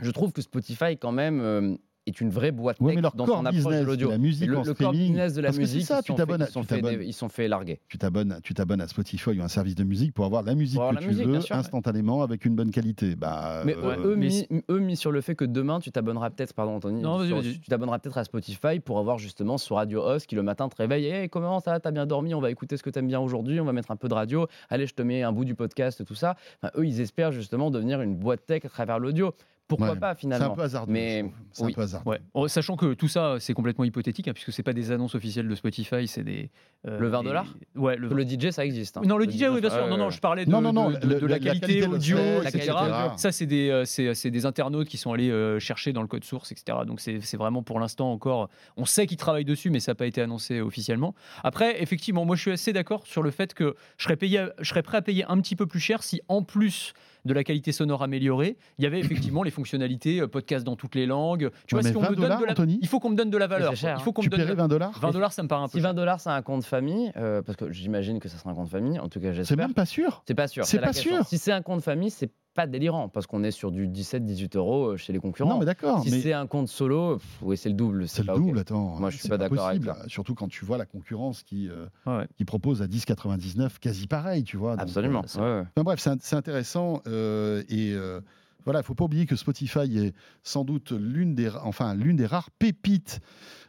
Je 0.00 0.10
trouve 0.10 0.32
que 0.32 0.42
Spotify 0.42 0.96
quand 0.96 1.12
même. 1.12 1.40
euh, 1.40 1.76
est 2.08 2.20
une 2.20 2.30
vraie 2.30 2.50
boîte 2.52 2.78
Ouais, 2.80 2.94
tech 2.94 3.02
dans 3.02 3.24
core 3.26 3.36
son 3.38 3.46
approche 3.46 3.54
business, 3.54 3.80
de 3.80 3.86
l'audio. 3.86 4.10
la 4.10 4.18
musique 4.18 4.48
le, 4.48 4.54
le 4.56 4.90
business 4.92 5.34
de 5.34 5.40
la 5.40 5.48
parce 5.48 5.58
musique, 5.58 5.82
ça, 5.86 5.98
ils, 6.00 6.02
tu 6.02 6.12
sont 6.12 6.16
fait, 6.16 6.24
ils, 6.38 6.46
sont 6.52 6.62
fait 6.62 6.74
t'abonnes- 6.76 6.98
des- 6.98 7.04
ils 7.06 7.12
sont 7.12 7.28
fait 7.28 7.48
larguer. 7.48 7.80
Tu 7.88 7.98
t'abonnes, 7.98 8.38
tu 8.42 8.54
t'abonnes 8.54 8.80
à 8.80 8.88
Spotify 8.88 9.30
ou 9.38 9.42
un 9.42 9.48
service 9.48 9.74
de 9.74 9.84
musique 9.84 10.12
pour 10.14 10.24
avoir 10.24 10.42
la 10.42 10.54
musique 10.54 10.76
avoir 10.78 10.90
que 10.90 10.96
la 10.96 11.00
tu 11.02 11.08
musique, 11.08 11.26
veux 11.26 11.40
sûr, 11.40 11.54
ouais. 11.54 11.60
instantanément 11.60 12.22
avec 12.22 12.44
une 12.44 12.54
bonne 12.56 12.70
qualité. 12.70 13.14
Bah, 13.16 13.62
Mais 13.64 13.76
euh, 13.76 13.96
eux, 14.04 14.16
mais 14.16 14.26
mis, 14.28 14.46
eux 14.70 14.78
mis 14.78 14.96
sur 14.96 15.12
le 15.12 15.20
fait 15.20 15.34
que 15.34 15.44
demain 15.44 15.80
tu 15.80 15.90
t'abonneras 15.90 16.30
peut-être, 16.30 16.52
pardon 16.54 16.72
Anthony, 16.76 17.02
Non, 17.02 17.24
sur- 17.26 17.40
tu 17.42 17.60
t'abonneras 17.60 17.98
peut-être 17.98 18.18
à 18.18 18.24
Spotify 18.24 18.80
pour 18.84 18.98
avoir 18.98 19.18
justement 19.18 19.58
ce 19.58 19.72
radio 19.72 20.02
host 20.02 20.26
qui 20.26 20.34
le 20.34 20.42
matin 20.42 20.68
te 20.68 20.76
réveille, 20.76 21.06
hey, 21.06 21.28
comment 21.28 21.60
ça, 21.60 21.78
t'as 21.80 21.90
bien 21.90 22.06
dormi, 22.06 22.34
on 22.34 22.40
va 22.40 22.50
écouter 22.50 22.76
ce 22.76 22.82
que 22.82 22.90
t'aimes 22.90 23.08
bien 23.08 23.20
aujourd'hui, 23.20 23.60
on 23.60 23.64
va 23.64 23.72
mettre 23.72 23.90
un 23.90 23.96
peu 23.96 24.08
de 24.08 24.14
radio, 24.14 24.46
allez 24.70 24.86
je 24.86 24.94
te 24.94 25.02
mets 25.02 25.22
un 25.22 25.32
bout 25.32 25.44
du 25.44 25.54
podcast, 25.54 26.04
tout 26.04 26.14
ça. 26.14 26.36
Enfin, 26.62 26.72
eux 26.78 26.86
ils 26.86 27.00
espèrent 27.00 27.32
justement 27.32 27.70
devenir 27.70 28.00
une 28.00 28.16
boîte 28.16 28.46
tech 28.46 28.64
à 28.64 28.68
travers 28.68 28.98
l'audio. 28.98 29.32
Pourquoi 29.68 29.90
Ouais. 29.90 29.96
pas 29.96 30.08
c'est 30.08 30.12
un 30.12 30.14
finalement 30.16 30.54
peu 30.54 30.62
hasardeux. 30.62 30.92
Mais. 30.92 31.30
C'est 31.52 31.62
oui. 31.64 31.72
un 31.72 31.74
peu 31.74 31.82
hasardeux. 31.82 32.08
Ouais. 32.10 32.18
Oh, 32.34 32.48
sachant 32.48 32.76
que 32.76 32.94
tout 32.94 33.06
ça, 33.08 33.36
c'est 33.38 33.52
complètement 33.52 33.84
hypothétique, 33.84 34.26
hein, 34.26 34.32
puisque 34.32 34.50
c'est 34.52 34.62
pas 34.62 34.72
des 34.72 34.90
annonces 34.92 35.14
officielles 35.14 35.46
de 35.46 35.54
Spotify, 35.54 36.08
c'est 36.08 36.24
des. 36.24 36.50
euh, 36.86 36.98
Le 36.98 37.08
20 37.08 37.20
des- 37.20 37.26
dollars 37.28 37.46
Ouais, 37.76 37.96
le. 37.96 38.08
Le 38.08 38.24
DJ 38.24 38.50
ça 38.50 38.64
existe. 38.64 38.96
hein. 38.96 39.02
Non, 39.04 39.18
le, 39.18 39.26
Le 39.26 39.30
DJ, 39.30 39.44
oui, 39.52 39.60
bien 39.60 39.68
sûr. 39.70 39.86
non, 39.86 39.96
non, 39.98 40.06
ouais. 40.06 40.10
je 40.10 40.20
parlais 40.20 40.46
de, 40.46 40.50
Non, 40.50 40.60
non, 40.62 40.72
non, 40.72 40.90
de- 40.90 40.96
de- 40.96 41.06
le- 41.06 41.20
de 41.20 41.26
la- 41.26 41.38
la 41.38 41.44
la 41.44 41.60
qualité 41.60 41.82
audio, 41.86 41.90
l'audio, 41.92 42.16
etc. 42.42 42.58
etc. 42.58 42.72
Ça, 43.18 43.30
c'est 43.30 43.46
des, 43.46 43.68
euh, 43.68 43.84
c'est, 43.84 44.30
des 44.30 44.46
internautes 44.46 44.88
qui 44.88 44.96
sont 44.96 45.12
allés 45.12 45.30
euh, 45.30 45.58
chercher 45.58 45.92
dans 45.92 46.02
le 46.02 46.08
code 46.08 46.24
source, 46.24 46.50
etc. 46.50 46.78
Donc, 46.86 47.00
c'est, 47.00 47.20
c'est 47.20 47.36
vraiment 47.36 47.62
pour 47.62 47.78
l'instant 47.78 48.10
encore. 48.10 48.48
On 48.78 48.86
sait 48.86 49.06
qu'ils 49.06 49.16
travaillent 49.18 49.44
dessus, 49.44 49.68
mais 49.70 49.80
ça 49.80 49.90
n'a 49.92 49.96
pas 49.96 50.06
été 50.06 50.22
annoncé 50.22 50.60
officiellement. 50.62 51.14
Après, 51.44 51.82
effectivement, 51.82 52.24
moi, 52.24 52.36
je 52.36 52.40
suis 52.40 52.50
assez 52.52 52.72
d'accord 52.72 53.06
sur 53.06 53.22
le 53.22 53.30
fait 53.30 53.52
que 53.52 53.74
je 53.98 54.04
serais, 54.04 54.16
payé, 54.16 54.46
je 54.60 54.68
serais 54.70 54.82
prêt 54.82 54.96
à 54.96 55.02
payer 55.02 55.24
un 55.28 55.38
petit 55.40 55.56
peu 55.56 55.66
plus 55.66 55.80
cher 55.80 56.02
si, 56.02 56.22
en 56.28 56.42
plus 56.42 56.94
de 57.24 57.34
la 57.34 57.44
qualité 57.44 57.72
sonore 57.72 58.02
améliorée, 58.02 58.56
il 58.78 58.84
y 58.84 58.86
avait 58.86 59.00
effectivement 59.00 59.42
les 59.42 59.50
fonctionnalités 59.50 60.20
euh, 60.20 60.28
podcast 60.28 60.64
dans 60.64 60.76
toutes 60.76 60.94
les 60.94 61.06
langues. 61.06 61.50
Tu 61.66 61.74
Ouais, 61.74 61.80
vois, 61.80 61.88
mais 61.88 61.90
si 61.90 61.96
on 61.96 62.00
20 62.00 62.10
me 62.10 62.14
donne 62.16 62.22
dollars, 62.24 62.40
de 62.40 62.44
la... 62.46 62.52
Anthony 62.52 62.78
il 62.80 62.88
faut 62.88 63.00
qu'on 63.00 63.10
me 63.10 63.16
donne 63.16 63.30
de 63.30 63.38
la 63.38 63.46
valeur. 63.46 63.70
c'est 63.70 63.76
cher, 63.76 63.96
il 63.98 64.02
faut 64.02 64.12
qu'on 64.12 64.22
Tu 64.22 64.28
me 64.28 64.30
donne 64.30 64.40
paierais 64.40 64.54
20 64.54 64.68
dollars 64.68 64.98
20 65.00 65.10
dollars, 65.10 65.32
ça 65.32 65.42
me 65.42 65.48
paraît 65.48 65.62
un 65.62 65.66
peu 65.66 65.72
Si 65.72 65.80
cher. 65.80 65.90
20 65.90 65.94
dollars, 65.94 66.20
c'est 66.20 66.30
un 66.30 66.42
compte 66.42 66.64
famille, 66.64 67.12
euh, 67.16 67.42
parce 67.42 67.56
que 67.56 67.70
j'imagine 67.72 68.18
que 68.20 68.28
ça 68.28 68.38
sera 68.38 68.50
un 68.50 68.54
compte 68.54 68.68
famille, 68.68 68.98
en 68.98 69.08
tout 69.08 69.20
cas 69.20 69.28
C'est 69.28 69.34
j'espère. 69.34 69.56
même 69.58 69.74
pas 69.74 69.86
sûr. 69.86 70.22
C'est 70.26 70.34
pas 70.34 70.48
sûr. 70.48 70.64
C'est 70.64 70.76
la 70.78 70.86
pas 70.88 70.92
question. 70.92 71.16
sûr. 71.16 71.26
Si 71.26 71.38
c'est 71.38 71.52
un 71.52 71.62
compte 71.62 71.82
famille, 71.82 72.10
c'est 72.10 72.30
pas 72.58 72.66
délirant, 72.66 73.08
parce 73.08 73.26
qu'on 73.28 73.44
est 73.44 73.52
sur 73.52 73.70
du 73.70 73.86
17-18 73.86 74.56
euros 74.56 74.86
euh, 74.88 74.96
chez 74.96 75.12
les 75.12 75.20
concurrents. 75.20 75.50
Non, 75.50 75.58
mais 75.60 75.64
d'accord. 75.64 76.02
si 76.02 76.10
mais 76.10 76.20
c'est 76.20 76.32
un 76.32 76.48
compte 76.48 76.66
solo, 76.68 77.18
pff, 77.18 77.38
oui, 77.42 77.56
c'est 77.56 77.68
le 77.68 77.76
double. 77.76 78.08
c'est 78.08 78.26
le 78.26 78.34
double, 78.34 78.58
attends. 78.58 78.96
Moi, 78.98 79.10
je 79.10 79.18
suis 79.18 79.28
pas 79.28 79.38
d'accord 79.38 79.66
avec 79.68 79.82
possible. 79.84 80.08
Surtout 80.10 80.34
quand 80.34 80.48
tu 80.48 80.64
vois 80.64 80.76
la 80.76 80.86
concurrence 80.86 81.44
qui, 81.44 81.68
euh, 81.68 81.86
Ouais. 82.04 82.26
qui 82.36 82.44
propose 82.44 82.82
à 82.82 82.86
10,99 82.88 83.78
quasi 83.78 84.06
pareil, 84.08 84.42
tu 84.42 84.56
vois. 84.56 84.72
Donc, 84.72 84.82
Absolument. 84.82 85.22
euh, 85.36 85.38
ouais, 85.38 85.60
ouais. 85.60 85.66
Enfin 85.76 85.82
bref, 85.84 86.00
c'est 86.00 86.10
int- 86.10 86.18
c'est 86.20 86.36
intéressant 86.36 87.00
euh, 87.06 87.62
et 87.68 87.92
euh, 87.94 88.20
voilà, 88.64 88.80
il 88.80 88.82
faut 88.82 88.94
pas 88.94 89.04
oublier 89.04 89.24
que 89.26 89.36
Spotify 89.36 89.98
est 89.98 90.14
sans 90.42 90.64
doute 90.64 90.90
l'une 90.90 91.34
des, 91.36 91.48
enfin 91.62 91.94
l'une 91.94 92.16
des 92.16 92.26
rares 92.26 92.50
pépites 92.50 93.20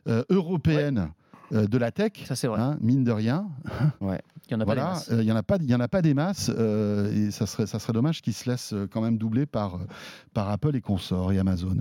euh, 0.08 0.24
européennes 0.30 1.12
euh, 1.54 1.68
de 1.68 1.78
la 1.78 1.92
tech. 1.92 2.14
Ça, 2.26 2.36
c'est 2.36 2.48
vrai. 2.48 2.60
hein, 2.62 2.78
mine 2.82 3.04
de 3.04 3.12
rien, 3.12 3.48
Il 4.02 4.52
y 4.52 4.56
en 4.56 4.60
a 4.62 4.66
pas 4.66 4.74
des 4.76 4.82
voilà, 4.82 4.84
masses. 4.92 5.10
euh, 5.12 5.22
il 5.22 5.28
y 5.28 5.32
en 5.32 5.36
a 5.36 5.44
pas, 5.44 5.58
il 5.62 5.70
y 5.70 5.76
en 5.76 5.80
a 5.80 5.88
pas 5.88 6.02
des 6.02 6.14
masses 6.14 6.52
euh, 6.58 7.12
et 7.12 7.32
ça 7.32 7.46
serait, 7.46 7.68
ça 7.68 7.80
serait 7.80 7.94
dommage 7.94 8.22
qu'ils 8.22 8.34
se 8.34 8.50
laissent 8.50 8.74
euh, 8.74 8.88
quand 8.92 9.02
même 9.02 9.18
doubler 9.18 9.46
par, 9.46 9.80
par 10.34 10.50
Apple 10.50 10.76
et 10.76 10.82
consorts 10.82 11.32
et 11.32 11.40
Amazon. 11.40 11.78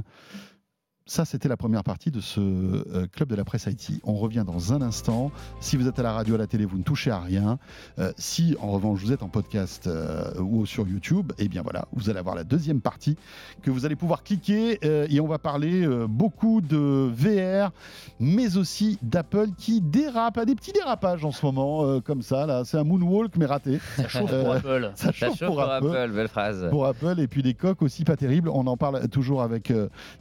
Ça, 1.08 1.24
c'était 1.24 1.48
la 1.48 1.56
première 1.56 1.84
partie 1.84 2.10
de 2.10 2.20
ce 2.20 2.38
euh, 2.38 3.06
club 3.10 3.30
de 3.30 3.34
la 3.34 3.42
presse 3.42 3.64
IT. 3.64 3.98
On 4.04 4.16
revient 4.16 4.44
dans 4.46 4.74
un 4.74 4.82
instant. 4.82 5.32
Si 5.58 5.78
vous 5.78 5.88
êtes 5.88 5.98
à 5.98 6.02
la 6.02 6.12
radio, 6.12 6.34
à 6.34 6.38
la 6.38 6.46
télé, 6.46 6.66
vous 6.66 6.76
ne 6.76 6.82
touchez 6.82 7.10
à 7.10 7.18
rien. 7.18 7.58
Euh, 7.98 8.12
si, 8.18 8.56
en 8.60 8.72
revanche, 8.72 9.00
vous 9.00 9.10
êtes 9.10 9.22
en 9.22 9.30
podcast 9.30 9.86
euh, 9.86 10.38
ou 10.38 10.66
sur 10.66 10.86
YouTube, 10.86 11.32
eh 11.38 11.48
bien 11.48 11.62
voilà, 11.62 11.86
vous 11.94 12.10
allez 12.10 12.18
avoir 12.18 12.34
la 12.34 12.44
deuxième 12.44 12.82
partie 12.82 13.16
que 13.62 13.70
vous 13.70 13.86
allez 13.86 13.96
pouvoir 13.96 14.22
cliquer 14.22 14.80
euh, 14.84 15.06
et 15.08 15.18
on 15.20 15.26
va 15.26 15.38
parler 15.38 15.88
beaucoup 16.10 16.60
de 16.60 17.10
VR, 17.10 17.72
mais 18.20 18.58
aussi 18.58 18.98
d'Apple 19.00 19.48
qui 19.56 19.80
dérape, 19.80 20.36
a 20.36 20.44
des 20.44 20.54
petits 20.54 20.72
dérapages 20.72 21.24
en 21.24 21.32
ce 21.32 21.46
moment, 21.46 22.00
comme 22.02 22.20
ça. 22.20 22.44
Là, 22.44 22.64
c'est 22.66 22.76
un 22.76 22.84
moonwalk 22.84 23.34
mais 23.36 23.46
raté. 23.46 23.80
Ça 23.96 24.08
chauffe 24.08 24.30
pour 24.30 24.52
Apple. 24.52 24.92
Ça 24.94 25.06
Ça 25.06 25.12
chauffe 25.12 25.42
pour 25.42 25.62
Apple 25.62 25.86
Apple, 25.86 26.12
belle 26.12 26.28
phrase. 26.28 26.68
pour 26.68 26.84
Apple 26.84 27.18
et 27.18 27.28
puis 27.28 27.42
des 27.42 27.54
coques 27.54 27.80
aussi 27.80 28.04
pas 28.04 28.16
terribles. 28.16 28.50
On 28.50 28.66
en 28.66 28.76
parle 28.76 29.08
toujours 29.08 29.40
avec 29.40 29.72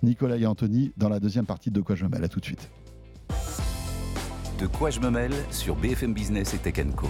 Nicolas 0.02 0.38
et 0.38 0.45
Anthony 0.45 0.77
dans 0.98 1.10
la 1.10 1.20
deuxième 1.20 1.46
partie 1.46 1.72
de 1.72 1.82
quoi 1.82 1.96
je 1.96 2.04
me 2.04 2.10
mêle. 2.10 2.24
À 2.24 2.28
tout 2.28 2.40
de 2.40 2.46
suite. 2.46 2.70
De 4.60 4.68
quoi 4.68 4.90
je 4.90 5.00
me 5.00 5.10
mêle 5.10 5.34
sur 5.52 5.76
BFM 5.76 6.13
Business 6.13 6.54
et 6.54 6.58
Tech 6.58 6.84
Co. 6.96 7.08